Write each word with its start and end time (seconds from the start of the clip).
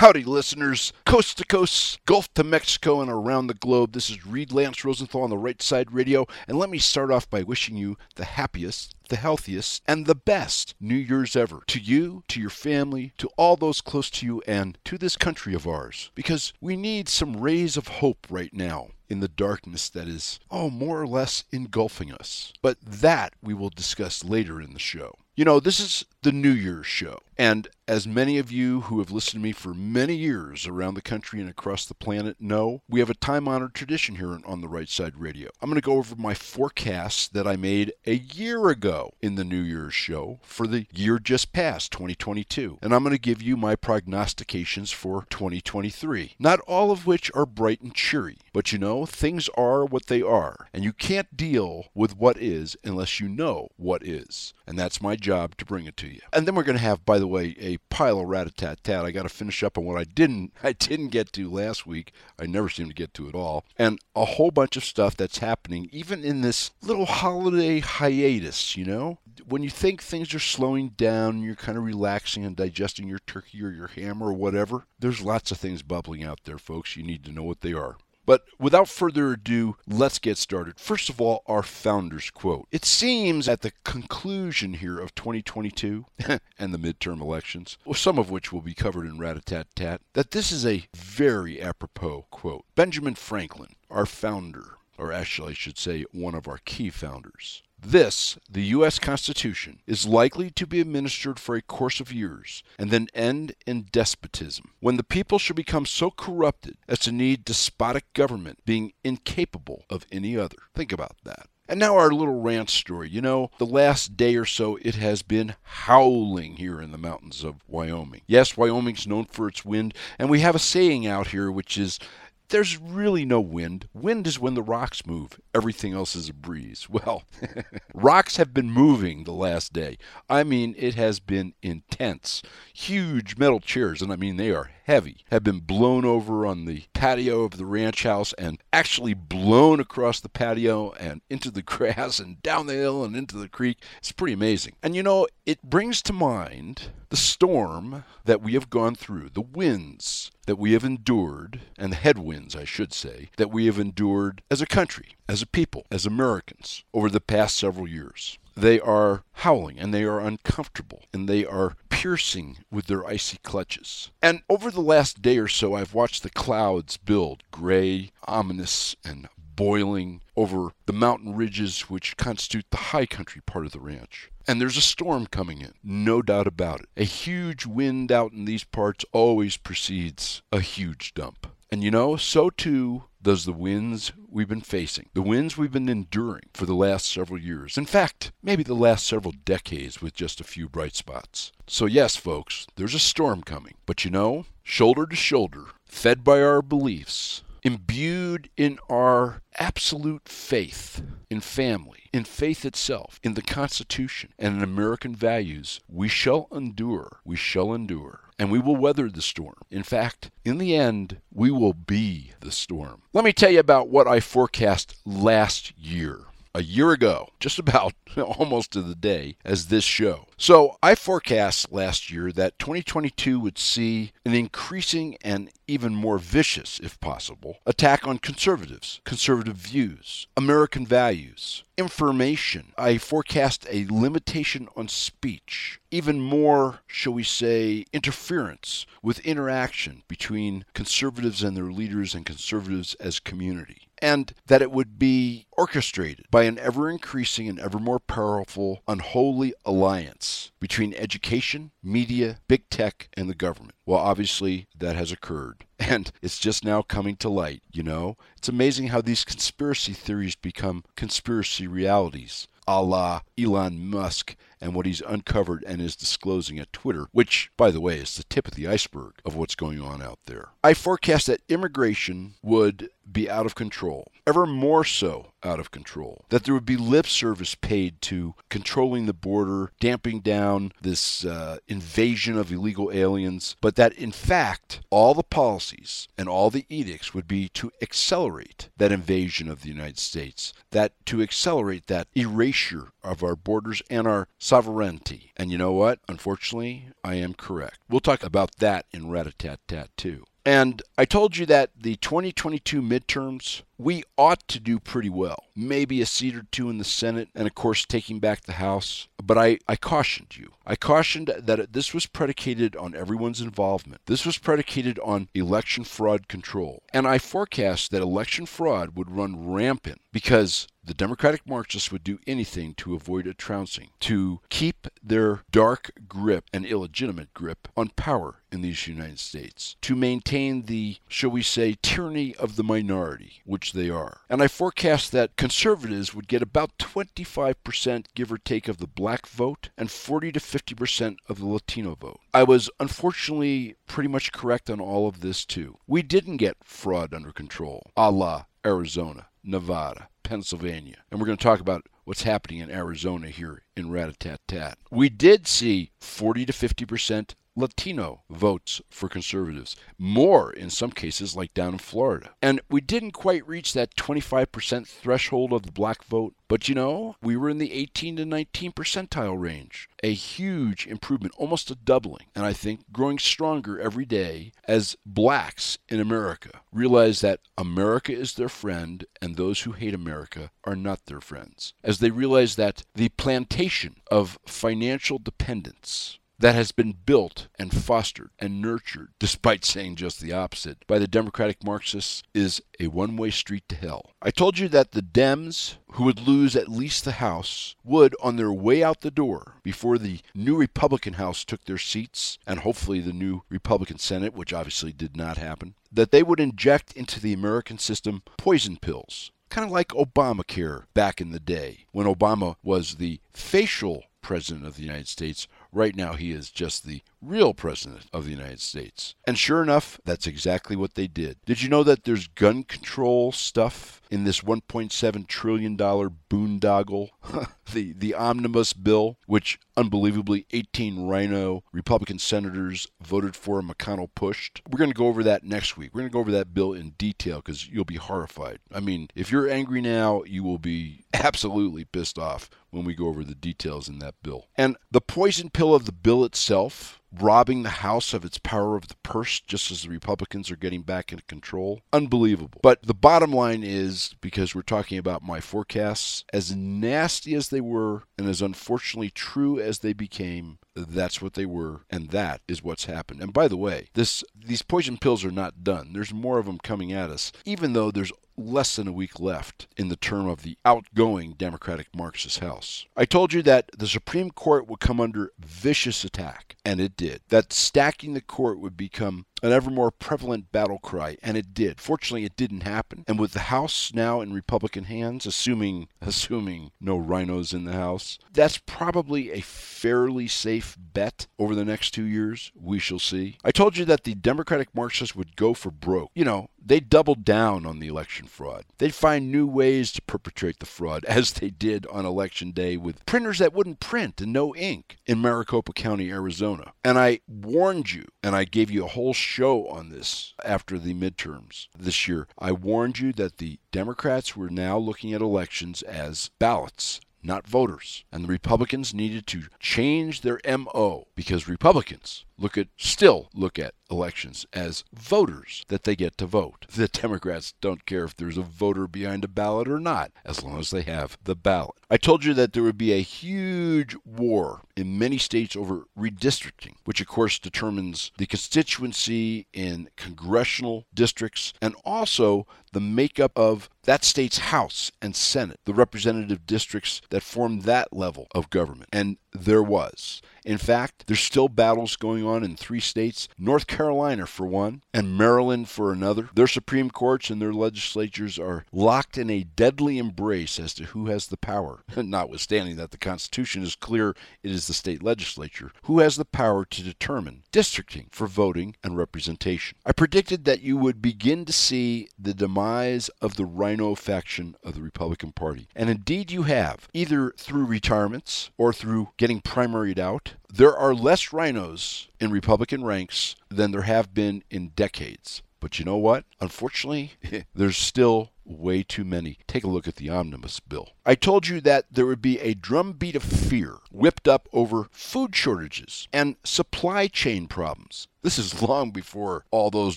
Howdy, 0.00 0.24
listeners. 0.24 0.94
Coast 1.04 1.36
to 1.36 1.44
coast, 1.44 2.02
Gulf 2.06 2.32
to 2.32 2.42
Mexico, 2.42 3.02
and 3.02 3.10
around 3.10 3.48
the 3.48 3.52
globe. 3.52 3.92
This 3.92 4.08
is 4.08 4.24
Reed 4.24 4.50
Lance 4.50 4.82
Rosenthal 4.82 5.24
on 5.24 5.28
the 5.28 5.36
Right 5.36 5.60
Side 5.60 5.92
Radio. 5.92 6.26
And 6.48 6.58
let 6.58 6.70
me 6.70 6.78
start 6.78 7.10
off 7.10 7.28
by 7.28 7.42
wishing 7.42 7.76
you 7.76 7.98
the 8.14 8.24
happiest, 8.24 8.94
the 9.10 9.16
healthiest, 9.16 9.82
and 9.86 10.06
the 10.06 10.14
best 10.14 10.74
New 10.80 10.94
Year's 10.94 11.36
ever. 11.36 11.60
To 11.66 11.78
you, 11.78 12.24
to 12.28 12.40
your 12.40 12.48
family, 12.48 13.12
to 13.18 13.28
all 13.36 13.56
those 13.56 13.82
close 13.82 14.08
to 14.08 14.24
you, 14.24 14.42
and 14.46 14.78
to 14.86 14.96
this 14.96 15.18
country 15.18 15.52
of 15.52 15.66
ours. 15.66 16.10
Because 16.14 16.54
we 16.62 16.76
need 16.76 17.10
some 17.10 17.38
rays 17.38 17.76
of 17.76 17.88
hope 17.88 18.26
right 18.30 18.54
now 18.54 18.92
in 19.10 19.20
the 19.20 19.28
darkness 19.28 19.90
that 19.90 20.08
is, 20.08 20.40
oh, 20.50 20.70
more 20.70 21.02
or 21.02 21.06
less 21.06 21.44
engulfing 21.52 22.10
us. 22.10 22.54
But 22.62 22.78
that 22.80 23.34
we 23.42 23.52
will 23.52 23.68
discuss 23.68 24.24
later 24.24 24.62
in 24.62 24.72
the 24.72 24.78
show. 24.78 25.16
You 25.36 25.44
know, 25.44 25.60
this 25.60 25.80
is 25.80 26.04
the 26.22 26.32
New 26.32 26.50
Year's 26.50 26.86
show. 26.86 27.20
And 27.38 27.68
as 27.88 28.06
many 28.06 28.36
of 28.36 28.52
you 28.52 28.82
who 28.82 28.98
have 28.98 29.10
listened 29.10 29.40
to 29.40 29.42
me 29.42 29.52
for 29.52 29.72
many 29.72 30.14
years 30.14 30.66
around 30.66 30.92
the 30.92 31.00
country 31.00 31.40
and 31.40 31.48
across 31.48 31.86
the 31.86 31.94
planet 31.94 32.36
know, 32.38 32.82
we 32.86 33.00
have 33.00 33.08
a 33.08 33.14
time 33.14 33.48
honored 33.48 33.72
tradition 33.72 34.16
here 34.16 34.38
on 34.44 34.60
the 34.60 34.68
Right 34.68 34.90
Side 34.90 35.16
Radio. 35.16 35.48
I'm 35.62 35.70
going 35.70 35.80
to 35.80 35.84
go 35.84 35.94
over 35.94 36.14
my 36.16 36.34
forecasts 36.34 37.26
that 37.28 37.46
I 37.46 37.56
made 37.56 37.94
a 38.06 38.16
year 38.16 38.68
ago 38.68 39.14
in 39.22 39.36
the 39.36 39.44
New 39.44 39.62
Year's 39.62 39.94
show 39.94 40.38
for 40.42 40.66
the 40.66 40.86
year 40.92 41.18
just 41.18 41.54
past, 41.54 41.92
2022. 41.92 42.78
And 42.82 42.94
I'm 42.94 43.02
going 43.02 43.16
to 43.16 43.18
give 43.18 43.40
you 43.40 43.56
my 43.56 43.74
prognostications 43.74 44.92
for 44.92 45.24
2023. 45.30 46.34
Not 46.38 46.60
all 46.60 46.90
of 46.90 47.06
which 47.06 47.30
are 47.34 47.46
bright 47.46 47.80
and 47.80 47.94
cheery, 47.94 48.36
but 48.52 48.70
you 48.70 48.78
know, 48.78 49.06
things 49.06 49.48
are 49.54 49.86
what 49.86 50.06
they 50.08 50.20
are. 50.20 50.68
And 50.74 50.84
you 50.84 50.92
can't 50.92 51.34
deal 51.38 51.86
with 51.94 52.18
what 52.18 52.36
is 52.36 52.76
unless 52.84 53.18
you 53.18 53.30
know 53.30 53.68
what 53.78 54.06
is. 54.06 54.52
And 54.66 54.78
that's 54.78 55.00
my 55.00 55.16
job 55.16 55.56
to 55.56 55.64
bring 55.64 55.86
it 55.86 55.96
to 55.96 56.06
you. 56.06 56.09
And 56.32 56.46
then 56.46 56.54
we're 56.54 56.64
going 56.64 56.78
to 56.78 56.82
have, 56.82 57.04
by 57.04 57.18
the 57.18 57.26
way, 57.26 57.54
a 57.58 57.78
pile 57.88 58.20
of 58.20 58.26
rat-a-tat-tat. 58.26 59.04
I 59.04 59.10
got 59.10 59.22
to 59.22 59.28
finish 59.28 59.62
up 59.62 59.78
on 59.78 59.84
what 59.84 59.98
I 59.98 60.04
didn't 60.04 60.52
I 60.62 60.72
didn't 60.72 61.08
get 61.08 61.32
to 61.34 61.50
last 61.50 61.86
week. 61.86 62.12
I 62.38 62.46
never 62.46 62.68
seem 62.68 62.88
to 62.88 62.94
get 62.94 63.14
to 63.14 63.28
it 63.28 63.34
all. 63.34 63.64
And 63.78 63.98
a 64.16 64.24
whole 64.24 64.50
bunch 64.50 64.76
of 64.76 64.84
stuff 64.84 65.16
that's 65.16 65.38
happening 65.38 65.88
even 65.92 66.24
in 66.24 66.40
this 66.40 66.70
little 66.82 67.06
holiday 67.06 67.80
hiatus, 67.80 68.76
you 68.76 68.84
know? 68.84 69.18
When 69.46 69.62
you 69.62 69.70
think 69.70 70.02
things 70.02 70.34
are 70.34 70.38
slowing 70.38 70.90
down, 70.90 71.42
you're 71.42 71.54
kind 71.54 71.78
of 71.78 71.84
relaxing 71.84 72.44
and 72.44 72.56
digesting 72.56 73.08
your 73.08 73.20
turkey 73.20 73.62
or 73.62 73.70
your 73.70 73.88
ham 73.88 74.22
or 74.22 74.32
whatever, 74.32 74.86
there's 74.98 75.22
lots 75.22 75.50
of 75.50 75.58
things 75.58 75.82
bubbling 75.82 76.22
out 76.22 76.40
there, 76.44 76.58
folks. 76.58 76.96
You 76.96 77.02
need 77.02 77.24
to 77.24 77.32
know 77.32 77.42
what 77.42 77.62
they 77.62 77.72
are. 77.72 77.96
But 78.30 78.44
without 78.60 78.88
further 78.88 79.32
ado, 79.32 79.76
let's 79.88 80.20
get 80.20 80.38
started. 80.38 80.78
First 80.78 81.08
of 81.08 81.20
all, 81.20 81.42
our 81.46 81.64
founder's 81.64 82.30
quote. 82.30 82.68
It 82.70 82.84
seems 82.84 83.48
at 83.48 83.62
the 83.62 83.72
conclusion 83.82 84.74
here 84.74 85.00
of 85.00 85.16
2022 85.16 86.06
and 86.56 86.72
the 86.72 86.78
midterm 86.78 87.20
elections, 87.20 87.76
some 87.92 88.20
of 88.20 88.30
which 88.30 88.52
will 88.52 88.60
be 88.60 88.72
covered 88.72 89.06
in 89.06 89.18
rat-a-tat-tat, 89.18 90.02
that 90.12 90.30
this 90.30 90.52
is 90.52 90.64
a 90.64 90.86
very 90.94 91.60
apropos 91.60 92.26
quote. 92.30 92.66
Benjamin 92.76 93.16
Franklin, 93.16 93.74
our 93.90 94.06
founder, 94.06 94.76
or 94.96 95.10
actually 95.10 95.50
I 95.50 95.54
should 95.54 95.76
say 95.76 96.04
one 96.12 96.36
of 96.36 96.46
our 96.46 96.58
key 96.58 96.90
founders, 96.90 97.64
this, 97.82 98.38
the 98.48 98.64
U.S. 98.66 98.98
Constitution, 98.98 99.80
is 99.86 100.06
likely 100.06 100.50
to 100.50 100.66
be 100.66 100.80
administered 100.80 101.38
for 101.38 101.56
a 101.56 101.62
course 101.62 102.00
of 102.00 102.12
years 102.12 102.62
and 102.78 102.90
then 102.90 103.08
end 103.14 103.54
in 103.66 103.86
despotism, 103.90 104.72
when 104.80 104.96
the 104.96 105.04
people 105.04 105.38
shall 105.38 105.56
become 105.56 105.86
so 105.86 106.10
corrupted 106.10 106.76
as 106.88 106.98
to 107.00 107.12
need 107.12 107.44
despotic 107.44 108.12
government, 108.12 108.60
being 108.64 108.92
incapable 109.04 109.84
of 109.88 110.06
any 110.12 110.36
other. 110.36 110.56
Think 110.74 110.92
about 110.92 111.16
that. 111.24 111.46
And 111.70 111.78
now 111.78 111.96
our 111.96 112.10
little 112.10 112.40
rant 112.40 112.68
story. 112.68 113.08
You 113.08 113.20
know, 113.20 113.52
the 113.58 113.64
last 113.64 114.16
day 114.16 114.34
or 114.34 114.44
so 114.44 114.76
it 114.82 114.96
has 114.96 115.22
been 115.22 115.54
howling 115.62 116.56
here 116.56 116.82
in 116.82 116.90
the 116.90 116.98
mountains 116.98 117.44
of 117.44 117.62
Wyoming. 117.68 118.22
Yes, 118.26 118.56
Wyoming's 118.56 119.06
known 119.06 119.26
for 119.26 119.46
its 119.46 119.64
wind, 119.64 119.94
and 120.18 120.28
we 120.28 120.40
have 120.40 120.56
a 120.56 120.58
saying 120.58 121.06
out 121.06 121.28
here 121.28 121.48
which 121.48 121.78
is 121.78 122.00
there's 122.50 122.78
really 122.78 123.24
no 123.24 123.40
wind. 123.40 123.88
Wind 123.94 124.26
is 124.26 124.38
when 124.38 124.54
the 124.54 124.62
rocks 124.62 125.06
move. 125.06 125.40
Everything 125.54 125.92
else 125.92 126.14
is 126.14 126.28
a 126.28 126.34
breeze. 126.34 126.86
Well, 127.00 127.22
rocks 127.94 128.36
have 128.36 128.52
been 128.52 128.70
moving 128.70 129.24
the 129.24 129.32
last 129.32 129.72
day. 129.72 129.96
I 130.28 130.44
mean, 130.44 130.74
it 130.76 130.96
has 130.96 131.18
been 131.18 131.54
intense. 131.62 132.42
Huge 132.74 133.38
metal 133.38 133.60
chairs, 133.60 134.02
and 134.02 134.12
I 134.12 134.16
mean, 134.16 134.36
they 134.36 134.50
are 134.50 134.70
heavy, 134.90 135.18
have 135.30 135.44
been 135.44 135.60
blown 135.60 136.04
over 136.04 136.44
on 136.44 136.64
the 136.64 136.82
patio 136.94 137.44
of 137.44 137.52
the 137.52 137.64
ranch 137.64 138.02
house 138.02 138.32
and 138.32 138.60
actually 138.72 139.14
blown 139.14 139.78
across 139.78 140.18
the 140.18 140.28
patio 140.28 140.90
and 140.98 141.20
into 141.30 141.48
the 141.48 141.62
grass 141.62 142.18
and 142.18 142.42
down 142.42 142.66
the 142.66 142.74
hill 142.74 143.04
and 143.04 143.14
into 143.14 143.36
the 143.36 143.48
creek. 143.48 143.78
It's 143.98 144.10
pretty 144.10 144.32
amazing. 144.32 144.74
And 144.82 144.96
you 144.96 145.04
know, 145.04 145.28
it 145.46 145.62
brings 145.62 146.02
to 146.02 146.12
mind 146.12 146.88
the 147.08 147.16
storm 147.16 148.02
that 148.24 148.42
we 148.42 148.54
have 148.54 148.68
gone 148.68 148.96
through, 148.96 149.28
the 149.28 149.40
winds 149.40 150.32
that 150.46 150.56
we 150.56 150.72
have 150.72 150.82
endured, 150.82 151.60
and 151.78 151.92
the 151.92 151.96
headwinds, 151.96 152.56
I 152.56 152.64
should 152.64 152.92
say, 152.92 153.30
that 153.36 153.52
we 153.52 153.66
have 153.66 153.78
endured 153.78 154.42
as 154.50 154.60
a 154.60 154.66
country, 154.66 155.10
as 155.28 155.40
a 155.40 155.46
people, 155.46 155.86
as 155.92 156.04
Americans 156.04 156.82
over 156.92 157.08
the 157.08 157.20
past 157.20 157.56
several 157.56 157.86
years. 157.86 158.39
They 158.56 158.80
are 158.80 159.22
howling 159.32 159.78
and 159.78 159.92
they 159.92 160.04
are 160.04 160.20
uncomfortable 160.20 161.04
and 161.12 161.28
they 161.28 161.44
are 161.44 161.76
piercing 161.88 162.58
with 162.70 162.86
their 162.86 163.06
icy 163.06 163.38
clutches. 163.42 164.10
And 164.22 164.40
over 164.48 164.70
the 164.70 164.80
last 164.80 165.22
day 165.22 165.38
or 165.38 165.48
so, 165.48 165.74
I've 165.74 165.94
watched 165.94 166.22
the 166.22 166.30
clouds 166.30 166.96
build, 166.96 167.42
gray, 167.50 168.10
ominous, 168.26 168.96
and 169.04 169.28
boiling 169.56 170.22
over 170.36 170.70
the 170.86 170.92
mountain 170.92 171.36
ridges 171.36 171.90
which 171.90 172.16
constitute 172.16 172.64
the 172.70 172.76
high 172.78 173.04
country 173.04 173.42
part 173.42 173.66
of 173.66 173.72
the 173.72 173.80
ranch. 173.80 174.30
And 174.48 174.58
there's 174.58 174.78
a 174.78 174.82
storm 174.82 175.26
coming 175.26 175.60
in, 175.60 175.74
no 175.84 176.22
doubt 176.22 176.46
about 176.46 176.80
it. 176.80 176.88
A 176.96 177.04
huge 177.04 177.66
wind 177.66 178.10
out 178.10 178.32
in 178.32 178.46
these 178.46 178.64
parts 178.64 179.04
always 179.12 179.58
precedes 179.58 180.40
a 180.50 180.60
huge 180.60 181.12
dump. 181.12 181.46
And 181.72 181.84
you 181.84 181.90
know, 181.92 182.16
so 182.16 182.50
too 182.50 183.04
does 183.22 183.44
the 183.44 183.52
winds 183.52 184.12
we've 184.28 184.48
been 184.48 184.60
facing, 184.60 185.08
the 185.14 185.22
winds 185.22 185.56
we've 185.56 185.70
been 185.70 185.88
enduring 185.88 186.48
for 186.52 186.66
the 186.66 186.74
last 186.74 187.06
several 187.06 187.40
years. 187.40 187.78
In 187.78 187.86
fact, 187.86 188.32
maybe 188.42 188.64
the 188.64 188.74
last 188.74 189.06
several 189.06 189.34
decades 189.44 190.02
with 190.02 190.12
just 190.12 190.40
a 190.40 190.44
few 190.44 190.68
bright 190.68 190.96
spots. 190.96 191.52
So, 191.68 191.86
yes, 191.86 192.16
folks, 192.16 192.66
there's 192.74 192.94
a 192.94 192.98
storm 192.98 193.42
coming. 193.42 193.74
But 193.86 194.04
you 194.04 194.10
know, 194.10 194.46
shoulder 194.64 195.06
to 195.06 195.14
shoulder, 195.14 195.66
fed 195.84 196.24
by 196.24 196.42
our 196.42 196.60
beliefs, 196.60 197.44
imbued 197.62 198.50
in 198.56 198.78
our 198.88 199.42
absolute 199.58 200.28
faith 200.28 201.02
in 201.28 201.40
family, 201.40 202.04
in 202.12 202.24
faith 202.24 202.64
itself, 202.64 203.20
in 203.22 203.34
the 203.34 203.42
Constitution, 203.42 204.32
and 204.38 204.56
in 204.56 204.62
American 204.62 205.14
values, 205.14 205.80
we 205.88 206.08
shall 206.08 206.48
endure, 206.52 207.20
we 207.24 207.36
shall 207.36 207.72
endure, 207.72 208.20
and 208.38 208.50
we 208.50 208.58
will 208.58 208.76
weather 208.76 209.08
the 209.08 209.22
storm. 209.22 209.56
In 209.70 209.82
fact, 209.82 210.30
in 210.44 210.58
the 210.58 210.74
end, 210.74 211.20
we 211.32 211.50
will 211.50 211.74
be 211.74 212.32
the 212.40 212.52
storm. 212.52 213.02
Let 213.12 213.24
me 213.24 213.32
tell 213.32 213.50
you 213.50 213.60
about 213.60 213.88
what 213.88 214.08
I 214.08 214.20
forecast 214.20 214.96
last 215.04 215.76
year 215.78 216.26
a 216.54 216.62
year 216.62 216.90
ago, 216.92 217.28
just 217.40 217.58
about 217.58 217.94
almost 218.16 218.72
to 218.72 218.82
the 218.82 218.94
day, 218.94 219.36
as 219.44 219.66
this 219.66 219.84
show. 219.84 220.26
So 220.36 220.78
I 220.82 220.94
forecast 220.94 221.72
last 221.72 222.10
year 222.10 222.32
that 222.32 222.58
2022 222.58 223.38
would 223.40 223.58
see 223.58 224.12
an 224.24 224.34
increasing 224.34 225.16
and 225.22 225.50
even 225.70 225.94
more 225.94 226.18
vicious, 226.18 226.80
if 226.82 226.98
possible, 227.00 227.58
attack 227.64 228.06
on 228.06 228.18
conservatives, 228.18 229.00
conservative 229.04 229.56
views, 229.56 230.26
American 230.36 230.84
values, 230.84 231.62
information. 231.78 232.72
I 232.76 232.98
forecast 232.98 233.66
a 233.70 233.86
limitation 233.88 234.68
on 234.76 234.88
speech, 234.88 235.80
even 235.90 236.20
more, 236.20 236.80
shall 236.86 237.12
we 237.12 237.22
say, 237.22 237.84
interference 237.92 238.84
with 239.02 239.20
interaction 239.20 240.02
between 240.08 240.64
conservatives 240.74 241.42
and 241.42 241.56
their 241.56 241.70
leaders 241.70 242.14
and 242.14 242.26
conservatives 242.26 242.94
as 242.94 243.20
community 243.20 243.90
and 244.00 244.32
that 244.46 244.62
it 244.62 244.70
would 244.70 244.98
be 244.98 245.46
orchestrated 245.52 246.26
by 246.30 246.44
an 246.44 246.58
ever 246.58 246.90
increasing 246.90 247.48
and 247.48 247.60
ever 247.60 247.78
more 247.78 248.00
powerful, 248.00 248.82
unholy 248.88 249.52
alliance 249.64 250.52
between 250.58 250.94
education, 250.94 251.70
media, 251.82 252.38
big 252.48 252.68
tech, 252.70 253.08
and 253.14 253.28
the 253.28 253.34
government. 253.34 253.74
Well, 253.90 253.98
obviously, 253.98 254.68
that 254.78 254.94
has 254.94 255.10
occurred. 255.10 255.64
And 255.80 256.12
it's 256.22 256.38
just 256.38 256.64
now 256.64 256.82
coming 256.82 257.16
to 257.16 257.28
light, 257.28 257.62
you 257.72 257.82
know? 257.82 258.16
It's 258.36 258.48
amazing 258.48 258.88
how 258.88 259.00
these 259.00 259.24
conspiracy 259.24 259.92
theories 259.92 260.36
become 260.36 260.84
conspiracy 260.94 261.66
realities, 261.66 262.46
a 262.68 262.80
la 262.80 263.22
Elon 263.36 263.90
Musk 263.90 264.36
and 264.60 264.74
what 264.74 264.86
he's 264.86 265.00
uncovered 265.00 265.64
and 265.66 265.80
is 265.80 265.96
disclosing 265.96 266.60
at 266.60 266.72
Twitter, 266.72 267.06
which, 267.10 267.50
by 267.56 267.72
the 267.72 267.80
way, 267.80 267.96
is 267.98 268.16
the 268.16 268.24
tip 268.24 268.46
of 268.46 268.54
the 268.54 268.68
iceberg 268.68 269.14
of 269.24 269.34
what's 269.34 269.54
going 269.56 269.80
on 269.80 270.02
out 270.02 270.20
there. 270.26 270.50
I 270.62 270.74
forecast 270.74 271.26
that 271.26 271.42
immigration 271.48 272.34
would 272.42 272.90
be 273.12 273.30
out 273.30 273.46
of 273.46 273.54
control, 273.54 274.10
ever 274.26 274.46
more 274.46 274.84
so 274.84 275.32
out 275.42 275.60
of 275.60 275.70
control. 275.70 276.24
That 276.28 276.44
there 276.44 276.54
would 276.54 276.66
be 276.66 276.76
lip 276.76 277.06
service 277.06 277.54
paid 277.54 278.00
to 278.02 278.34
controlling 278.48 279.06
the 279.06 279.12
border, 279.12 279.72
damping 279.80 280.20
down 280.20 280.72
this 280.80 281.24
uh, 281.24 281.58
invasion 281.68 282.36
of 282.36 282.52
illegal 282.52 282.90
aliens, 282.92 283.56
but 283.60 283.76
that 283.76 283.92
in 283.94 284.12
fact, 284.12 284.80
all 284.90 285.14
the 285.14 285.22
policies 285.22 286.08
and 286.18 286.28
all 286.28 286.50
the 286.50 286.66
edicts 286.68 287.14
would 287.14 287.26
be 287.26 287.48
to 287.50 287.72
accelerate 287.80 288.68
that 288.76 288.92
invasion 288.92 289.48
of 289.48 289.62
the 289.62 289.68
United 289.68 289.98
States, 289.98 290.52
that 290.70 290.92
to 291.06 291.22
accelerate 291.22 291.86
that 291.86 292.08
erasure 292.14 292.92
of 293.02 293.22
our 293.22 293.36
borders 293.36 293.82
and 293.88 294.06
our 294.06 294.28
sovereignty. 294.38 295.32
And 295.36 295.50
you 295.50 295.58
know 295.58 295.72
what? 295.72 296.00
Unfortunately, 296.08 296.88
I 297.02 297.14
am 297.14 297.34
correct. 297.34 297.78
We'll 297.88 298.00
talk 298.00 298.22
about 298.22 298.56
that 298.56 298.86
in 298.92 299.10
Rat-a-tat-tat 299.10 299.90
too. 299.96 300.24
And 300.44 300.82
I 300.96 301.04
told 301.04 301.36
you 301.36 301.46
that 301.46 301.70
the 301.78 301.96
2022 301.96 302.80
midterms, 302.80 303.62
we 303.80 304.02
ought 304.18 304.46
to 304.48 304.60
do 304.60 304.78
pretty 304.78 305.08
well. 305.08 305.44
Maybe 305.56 306.02
a 306.02 306.06
seat 306.06 306.36
or 306.36 306.44
two 306.52 306.68
in 306.68 306.76
the 306.76 306.84
Senate, 306.84 307.30
and 307.34 307.46
of 307.46 307.54
course, 307.54 307.86
taking 307.86 308.18
back 308.18 308.42
the 308.42 308.52
House. 308.52 309.08
But 309.22 309.38
I, 309.38 309.58
I 309.66 309.76
cautioned 309.76 310.36
you. 310.36 310.52
I 310.66 310.76
cautioned 310.76 311.32
that 311.36 311.72
this 311.72 311.94
was 311.94 312.06
predicated 312.06 312.76
on 312.76 312.94
everyone's 312.94 313.40
involvement. 313.40 314.02
This 314.06 314.26
was 314.26 314.38
predicated 314.38 314.98
on 315.00 315.28
election 315.34 315.84
fraud 315.84 316.28
control. 316.28 316.82
And 316.92 317.06
I 317.06 317.18
forecast 317.18 317.90
that 317.90 318.02
election 318.02 318.46
fraud 318.46 318.96
would 318.96 319.10
run 319.10 319.50
rampant 319.50 320.00
because 320.12 320.66
the 320.82 320.94
Democratic 320.94 321.46
Marxists 321.46 321.92
would 321.92 322.02
do 322.02 322.18
anything 322.26 322.74
to 322.74 322.94
avoid 322.94 323.26
a 323.26 323.34
trouncing, 323.34 323.90
to 324.00 324.40
keep 324.48 324.88
their 325.02 325.42
dark 325.50 325.90
grip 326.08 326.44
and 326.52 326.64
illegitimate 326.64 327.34
grip 327.34 327.68
on 327.76 327.90
power 327.90 328.42
in 328.50 328.62
these 328.62 328.88
United 328.88 329.18
States, 329.18 329.76
to 329.82 329.94
maintain 329.94 330.62
the, 330.62 330.96
shall 331.06 331.30
we 331.30 331.42
say, 331.42 331.76
tyranny 331.82 332.34
of 332.36 332.56
the 332.56 332.64
minority, 332.64 333.42
which 333.44 333.69
they 333.72 333.90
are. 333.90 334.20
And 334.28 334.42
I 334.42 334.48
forecast 334.48 335.12
that 335.12 335.36
conservatives 335.36 336.14
would 336.14 336.28
get 336.28 336.42
about 336.42 336.78
25%, 336.78 338.06
give 338.14 338.32
or 338.32 338.38
take, 338.38 338.68
of 338.68 338.78
the 338.78 338.86
black 338.86 339.26
vote 339.26 339.70
and 339.76 339.90
40 339.90 340.32
to 340.32 340.40
50% 340.40 341.16
of 341.28 341.38
the 341.38 341.46
Latino 341.46 341.94
vote. 341.94 342.20
I 342.32 342.42
was 342.42 342.70
unfortunately 342.78 343.76
pretty 343.86 344.08
much 344.08 344.32
correct 344.32 344.70
on 344.70 344.80
all 344.80 345.08
of 345.08 345.20
this 345.20 345.44
too. 345.44 345.78
We 345.86 346.02
didn't 346.02 346.38
get 346.38 346.56
fraud 346.64 347.14
under 347.14 347.32
control, 347.32 347.90
a 347.96 348.10
la 348.10 348.44
Arizona, 348.64 349.28
Nevada, 349.42 350.08
Pennsylvania. 350.22 350.98
And 351.10 351.18
we're 351.18 351.26
going 351.26 351.38
to 351.38 351.42
talk 351.42 351.60
about 351.60 351.86
what's 352.04 352.22
happening 352.22 352.58
in 352.58 352.70
Arizona 352.70 353.28
here 353.28 353.62
in 353.76 353.90
Rat-a-tat-tat. 353.90 354.78
We 354.90 355.08
did 355.08 355.46
see 355.46 355.92
40 356.00 356.46
to 356.46 356.52
50 356.52 356.84
percent 356.84 357.34
Latino 357.56 358.22
votes 358.30 358.80
for 358.90 359.08
conservatives, 359.08 359.76
more 359.98 360.52
in 360.52 360.70
some 360.70 360.90
cases, 360.90 361.36
like 361.36 361.52
down 361.54 361.74
in 361.74 361.78
Florida. 361.78 362.30
And 362.40 362.60
we 362.70 362.80
didn't 362.80 363.12
quite 363.12 363.46
reach 363.46 363.72
that 363.72 363.96
25% 363.96 364.86
threshold 364.86 365.52
of 365.52 365.62
the 365.62 365.72
black 365.72 366.04
vote, 366.04 366.34
but 366.48 366.68
you 366.68 366.74
know, 366.74 367.16
we 367.22 367.36
were 367.36 367.50
in 367.50 367.58
the 367.58 367.72
18 367.72 368.16
to 368.16 368.24
19 368.24 368.72
percentile 368.72 369.40
range. 369.40 369.88
A 370.02 370.12
huge 370.12 370.86
improvement, 370.86 371.34
almost 371.36 371.70
a 371.70 371.74
doubling, 371.74 372.26
and 372.34 372.46
I 372.46 372.52
think 372.52 372.90
growing 372.92 373.18
stronger 373.18 373.78
every 373.78 374.06
day 374.06 374.52
as 374.66 374.96
blacks 375.04 375.78
in 375.88 376.00
America 376.00 376.60
realize 376.72 377.20
that 377.20 377.40
America 377.58 378.12
is 378.12 378.34
their 378.34 378.48
friend 378.48 379.04
and 379.20 379.36
those 379.36 379.62
who 379.62 379.72
hate 379.72 379.94
America 379.94 380.50
are 380.64 380.76
not 380.76 381.06
their 381.06 381.20
friends. 381.20 381.74
As 381.84 381.98
they 381.98 382.10
realize 382.10 382.56
that 382.56 382.84
the 382.94 383.10
plantation 383.10 383.96
of 384.10 384.38
financial 384.46 385.18
dependence 385.18 386.18
that 386.40 386.54
has 386.54 386.72
been 386.72 386.96
built 387.04 387.48
and 387.58 387.72
fostered 387.72 388.30
and 388.38 388.60
nurtured, 388.60 389.10
despite 389.18 389.64
saying 389.64 389.96
just 389.96 390.20
the 390.20 390.32
opposite, 390.32 390.78
by 390.86 390.98
the 390.98 391.06
Democratic 391.06 391.62
Marxists 391.62 392.22
is 392.34 392.62
a 392.80 392.88
one 392.88 393.16
way 393.16 393.30
street 393.30 393.68
to 393.68 393.76
hell. 393.76 394.10
I 394.22 394.30
told 394.30 394.58
you 394.58 394.68
that 394.68 394.92
the 394.92 395.02
Dems, 395.02 395.76
who 395.92 396.04
would 396.04 396.26
lose 396.26 396.56
at 396.56 396.68
least 396.68 397.04
the 397.04 397.12
House, 397.12 397.76
would, 397.84 398.16
on 398.22 398.36
their 398.36 398.52
way 398.52 398.82
out 398.82 399.02
the 399.02 399.10
door, 399.10 399.56
before 399.62 399.98
the 399.98 400.20
new 400.34 400.56
Republican 400.56 401.14
House 401.14 401.44
took 401.44 401.64
their 401.64 401.78
seats, 401.78 402.38
and 402.46 402.60
hopefully 402.60 403.00
the 403.00 403.12
new 403.12 403.42
Republican 403.50 403.98
Senate, 403.98 404.34
which 404.34 404.52
obviously 404.52 404.92
did 404.92 405.16
not 405.16 405.36
happen, 405.36 405.74
that 405.92 406.10
they 406.10 406.22
would 406.22 406.40
inject 406.40 406.92
into 406.92 407.20
the 407.20 407.34
American 407.34 407.78
system 407.78 408.22
poison 408.36 408.76
pills 408.76 409.30
kind 409.50 409.64
of 409.64 409.72
like 409.72 409.88
Obamacare 409.88 410.84
back 410.94 411.20
in 411.20 411.32
the 411.32 411.40
day 411.40 411.84
when 411.90 412.06
Obama 412.06 412.54
was 412.62 412.94
the 412.94 413.18
facial 413.32 414.04
president 414.22 414.64
of 414.64 414.76
the 414.76 414.82
United 414.82 415.08
States 415.08 415.48
Right 415.72 415.94
now, 415.94 416.14
he 416.14 416.32
is 416.32 416.50
just 416.50 416.84
the 416.84 417.02
real 417.22 417.54
president 417.54 418.06
of 418.12 418.24
the 418.24 418.30
United 418.30 418.60
States. 418.60 419.14
And 419.24 419.38
sure 419.38 419.62
enough, 419.62 420.00
that's 420.04 420.26
exactly 420.26 420.74
what 420.74 420.94
they 420.94 421.06
did. 421.06 421.36
Did 421.46 421.62
you 421.62 421.68
know 421.68 421.84
that 421.84 422.04
there's 422.04 422.26
gun 422.26 422.64
control 422.64 423.30
stuff 423.30 424.02
in 424.10 424.24
this 424.24 424.40
$1.7 424.40 425.26
trillion 425.28 425.76
boondoggle, 425.76 427.10
the, 427.72 427.92
the 427.92 428.14
omnibus 428.14 428.72
bill, 428.72 429.18
which 429.26 429.58
unbelievably 429.76 430.46
18 430.52 431.06
RINO 431.06 431.64
Republican 431.72 432.18
senators 432.18 432.86
voted 433.00 433.36
for 433.36 433.58
and 433.58 433.68
McConnell 433.68 434.10
pushed? 434.14 434.62
We're 434.68 434.78
going 434.78 434.90
to 434.90 434.94
go 434.94 435.06
over 435.06 435.22
that 435.24 435.44
next 435.44 435.76
week. 435.76 435.94
We're 435.94 436.00
going 436.00 436.10
to 436.10 436.14
go 436.14 436.20
over 436.20 436.30
that 436.32 436.54
bill 436.54 436.72
in 436.72 436.90
detail 436.90 437.36
because 437.36 437.68
you'll 437.68 437.84
be 437.84 437.96
horrified. 437.96 438.58
I 438.72 438.80
mean, 438.80 439.08
if 439.14 439.30
you're 439.30 439.48
angry 439.48 439.80
now, 439.80 440.22
you 440.24 440.42
will 440.42 440.58
be 440.58 441.04
absolutely 441.14 441.84
pissed 441.84 442.18
off 442.18 442.50
when 442.70 442.84
we 442.84 442.94
go 442.94 443.06
over 443.06 443.24
the 443.24 443.34
details 443.34 443.88
in 443.88 443.98
that 443.98 444.14
bill. 444.22 444.48
And 444.56 444.76
the 444.90 445.00
poison 445.00 445.50
pill 445.50 445.74
of 445.74 445.86
the 445.86 445.92
bill 445.92 446.24
itself 446.24 446.99
robbing 447.18 447.62
the 447.62 447.70
House 447.70 448.14
of 448.14 448.24
its 448.24 448.38
power 448.38 448.76
of 448.76 448.88
the 448.88 448.96
purse 449.02 449.40
just 449.40 449.70
as 449.70 449.82
the 449.82 449.88
Republicans 449.88 450.50
are 450.50 450.56
getting 450.56 450.82
back 450.82 451.12
into 451.12 451.24
control. 451.24 451.80
Unbelievable. 451.92 452.60
But 452.62 452.82
the 452.82 452.94
bottom 452.94 453.32
line 453.32 453.62
is 453.64 454.14
because 454.20 454.54
we're 454.54 454.62
talking 454.62 454.98
about 454.98 455.22
my 455.22 455.40
forecasts, 455.40 456.24
as 456.32 456.54
nasty 456.54 457.34
as 457.34 457.48
they 457.48 457.60
were 457.60 458.04
and 458.18 458.28
as 458.28 458.42
unfortunately 458.42 459.10
true 459.10 459.58
as 459.58 459.80
they 459.80 459.92
became, 459.92 460.58
that's 460.74 461.20
what 461.20 461.34
they 461.34 461.46
were 461.46 461.82
and 461.90 462.10
that 462.10 462.40
is 462.48 462.62
what's 462.62 462.84
happened. 462.84 463.20
And 463.20 463.32
by 463.32 463.48
the 463.48 463.56
way, 463.56 463.88
this 463.94 464.24
these 464.34 464.62
poison 464.62 464.96
pills 464.96 465.24
are 465.24 465.30
not 465.30 465.64
done. 465.64 465.92
There's 465.92 466.14
more 466.14 466.38
of 466.38 466.46
them 466.46 466.58
coming 466.58 466.92
at 466.92 467.10
us 467.10 467.32
even 467.44 467.72
though 467.72 467.90
there's 467.90 468.12
less 468.46 468.76
than 468.76 468.88
a 468.88 468.92
week 468.92 469.20
left 469.20 469.68
in 469.76 469.88
the 469.88 469.96
term 469.96 470.26
of 470.26 470.42
the 470.42 470.56
outgoing 470.64 471.32
Democratic 471.32 471.94
Marxist 471.94 472.40
House. 472.40 472.86
I 472.96 473.04
told 473.04 473.32
you 473.32 473.42
that 473.42 473.70
the 473.76 473.86
Supreme 473.86 474.30
Court 474.30 474.66
would 474.68 474.80
come 474.80 475.00
under 475.00 475.32
vicious 475.38 476.04
attack, 476.04 476.56
and 476.64 476.80
it 476.80 476.96
did. 476.96 477.22
That 477.28 477.52
stacking 477.52 478.14
the 478.14 478.20
court 478.20 478.60
would 478.60 478.76
become 478.76 479.26
an 479.42 479.52
ever 479.52 479.70
more 479.70 479.90
prevalent 479.90 480.52
battle 480.52 480.78
cry, 480.78 481.16
and 481.22 481.36
it 481.36 481.54
did. 481.54 481.80
Fortunately, 481.80 482.24
it 482.24 482.36
didn't 482.36 482.62
happen. 482.62 483.04
And 483.06 483.18
with 483.18 483.32
the 483.32 483.50
House 483.50 483.92
now 483.94 484.20
in 484.20 484.32
Republican 484.32 484.84
hands, 484.84 485.26
assuming 485.26 485.88
assuming 486.00 486.70
no 486.80 486.98
RINOs 486.98 487.52
in 487.54 487.64
the 487.64 487.72
House, 487.72 488.18
that's 488.32 488.58
probably 488.58 489.32
a 489.32 489.40
fairly 489.40 490.28
safe 490.28 490.76
bet 490.78 491.26
over 491.38 491.54
the 491.54 491.64
next 491.64 491.92
two 491.92 492.04
years. 492.04 492.52
We 492.54 492.78
shall 492.78 492.98
see. 492.98 493.38
I 493.44 493.50
told 493.50 493.76
you 493.76 493.84
that 493.86 494.04
the 494.04 494.14
Democratic 494.14 494.74
Marxists 494.74 495.16
would 495.16 495.36
go 495.36 495.54
for 495.54 495.70
broke. 495.70 496.10
You 496.14 496.24
know, 496.24 496.48
they 496.64 496.80
doubled 496.80 497.24
down 497.24 497.64
on 497.64 497.78
the 497.78 497.88
election 497.88 498.26
fraud. 498.26 498.64
They'd 498.78 498.94
find 498.94 499.30
new 499.30 499.46
ways 499.46 499.92
to 499.92 500.02
perpetrate 500.02 500.58
the 500.58 500.66
fraud, 500.66 501.04
as 501.08 501.32
they 501.32 501.50
did 501.50 501.86
on 501.86 502.04
election 502.04 502.50
day 502.50 502.76
with 502.76 503.04
printers 503.06 503.38
that 503.38 503.52
wouldn't 503.52 503.80
print 503.80 504.20
and 504.20 504.32
no 504.32 504.54
ink 504.54 504.98
in 505.06 505.20
Maricopa 505.20 505.72
County, 505.72 506.10
Arizona. 506.10 506.72
And 506.84 506.98
I 506.98 507.20
warned 507.26 507.92
you, 507.92 508.04
and 508.22 508.36
I 508.36 508.44
gave 508.44 508.70
you 508.70 508.84
a 508.84 508.88
whole 508.88 509.14
show 509.30 509.68
on 509.68 509.90
this 509.90 510.34
after 510.44 510.76
the 510.76 510.92
midterms 510.92 511.68
this 511.78 512.08
year. 512.08 512.26
I 512.36 512.50
warned 512.50 512.98
you 512.98 513.12
that 513.12 513.38
the 513.38 513.60
Democrats 513.70 514.36
were 514.36 514.50
now 514.50 514.76
looking 514.76 515.14
at 515.14 515.20
elections 515.20 515.82
as 515.82 516.30
ballots 516.40 517.00
not 517.22 517.46
voters. 517.46 518.04
And 518.10 518.24
the 518.24 518.28
Republicans 518.28 518.94
needed 518.94 519.26
to 519.28 519.44
change 519.58 520.22
their 520.22 520.40
MO 520.46 521.06
because 521.14 521.48
Republicans 521.48 522.24
look 522.40 522.58
at 522.58 522.68
still 522.76 523.28
look 523.34 523.58
at 523.58 523.74
elections 523.90 524.46
as 524.52 524.84
voters 524.92 525.64
that 525.68 525.84
they 525.84 525.96
get 525.96 526.16
to 526.18 526.26
vote. 526.26 526.66
The 526.72 526.88
Democrats 526.88 527.54
don't 527.60 527.86
care 527.86 528.04
if 528.04 528.16
there's 528.16 528.38
a 528.38 528.42
voter 528.42 528.86
behind 528.86 529.24
a 529.24 529.28
ballot 529.28 529.68
or 529.68 529.80
not, 529.80 530.12
as 530.24 530.42
long 530.42 530.58
as 530.58 530.70
they 530.70 530.82
have 530.82 531.18
the 531.24 531.34
ballot. 531.34 531.74
I 531.90 531.96
told 531.96 532.24
you 532.24 532.34
that 532.34 532.52
there 532.52 532.62
would 532.62 532.78
be 532.78 532.92
a 532.92 533.02
huge 533.02 533.96
war 534.04 534.62
in 534.76 534.98
many 534.98 535.18
states 535.18 535.56
over 535.56 535.84
redistricting, 535.98 536.74
which 536.84 537.00
of 537.00 537.08
course 537.08 537.38
determines 537.38 538.12
the 538.16 538.26
constituency 538.26 539.46
in 539.52 539.88
congressional 539.96 540.86
districts 540.94 541.52
and 541.60 541.74
also 541.84 542.46
the 542.72 542.80
makeup 542.80 543.36
of 543.36 543.68
that 543.84 544.04
state's 544.04 544.38
House 544.38 544.92
and 545.02 545.16
Senate, 545.16 545.58
the 545.64 545.74
representative 545.74 546.46
districts 546.46 547.00
that 547.10 547.22
form 547.22 547.60
that 547.62 547.92
level 547.92 548.28
of 548.34 548.50
government. 548.50 548.88
And 548.92 549.18
there 549.32 549.62
was. 549.62 550.22
In 550.44 550.58
fact, 550.58 551.06
there's 551.06 551.20
still 551.20 551.48
battles 551.48 551.96
going 551.96 552.26
on 552.26 552.42
in 552.42 552.56
three 552.56 552.80
states 552.80 553.28
North 553.38 553.66
Carolina, 553.66 554.26
for 554.26 554.46
one, 554.46 554.82
and 554.92 555.16
Maryland, 555.16 555.68
for 555.68 555.92
another. 555.92 556.30
Their 556.34 556.46
Supreme 556.46 556.90
Courts 556.90 557.30
and 557.30 557.40
their 557.40 557.52
legislatures 557.52 558.38
are 558.38 558.64
locked 558.72 559.18
in 559.18 559.28
a 559.28 559.44
deadly 559.44 559.98
embrace 559.98 560.58
as 560.58 560.74
to 560.74 560.84
who 560.84 561.06
has 561.06 561.26
the 561.26 561.36
power, 561.36 561.84
notwithstanding 561.96 562.76
that 562.76 562.90
the 562.90 562.98
Constitution 562.98 563.62
is 563.62 563.76
clear 563.76 564.14
it 564.42 564.50
is 564.50 564.66
the 564.66 564.74
state 564.74 565.02
legislature 565.02 565.72
who 565.84 565.98
has 565.98 566.16
the 566.16 566.24
power 566.24 566.64
to 566.64 566.82
determine 566.82 567.42
districting 567.52 568.08
for 568.10 568.26
voting 568.26 568.76
and 568.82 568.96
representation. 568.96 569.76
I 569.84 569.92
predicted 569.92 570.44
that 570.44 570.62
you 570.62 570.76
would 570.76 571.02
begin 571.02 571.44
to 571.44 571.52
see 571.52 572.08
the 572.18 572.34
demise 572.34 573.08
of 573.20 573.36
the 573.36 573.44
RINO 573.44 573.94
faction 573.94 574.56
of 574.64 574.74
the 574.74 574.82
Republican 574.82 575.32
Party. 575.32 575.68
And 575.74 575.90
indeed, 575.90 576.30
you 576.30 576.44
have, 576.44 576.88
either 576.94 577.32
through 577.36 577.64
retirements 577.66 578.50
or 578.56 578.72
through 578.72 579.10
getting 579.20 579.42
primaried 579.42 579.98
out. 579.98 580.32
There 580.50 580.74
are 580.74 580.94
less 580.94 581.26
RINOs 581.26 582.08
in 582.18 582.30
Republican 582.30 582.84
ranks 582.84 583.36
than 583.50 583.70
there 583.70 583.82
have 583.82 584.14
been 584.14 584.42
in 584.50 584.68
decades. 584.68 585.42
But 585.60 585.78
you 585.78 585.84
know 585.84 585.98
what? 585.98 586.24
Unfortunately, 586.40 587.12
there's 587.54 587.76
still 587.76 588.30
way 588.46 588.82
too 588.82 589.04
many. 589.04 589.36
Take 589.46 589.62
a 589.62 589.68
look 589.68 589.86
at 589.86 589.96
the 589.96 590.08
omnibus 590.08 590.58
bill. 590.58 590.92
I 591.10 591.16
told 591.16 591.48
you 591.48 591.60
that 591.62 591.86
there 591.90 592.06
would 592.06 592.22
be 592.22 592.38
a 592.38 592.54
drumbeat 592.54 593.16
of 593.16 593.24
fear 593.24 593.78
whipped 593.90 594.28
up 594.28 594.48
over 594.52 594.86
food 594.92 595.34
shortages 595.34 596.06
and 596.12 596.36
supply 596.44 597.08
chain 597.08 597.48
problems. 597.48 598.06
This 598.22 598.38
is 598.38 598.60
long 598.60 598.90
before 598.90 599.46
all 599.50 599.70
those 599.70 599.96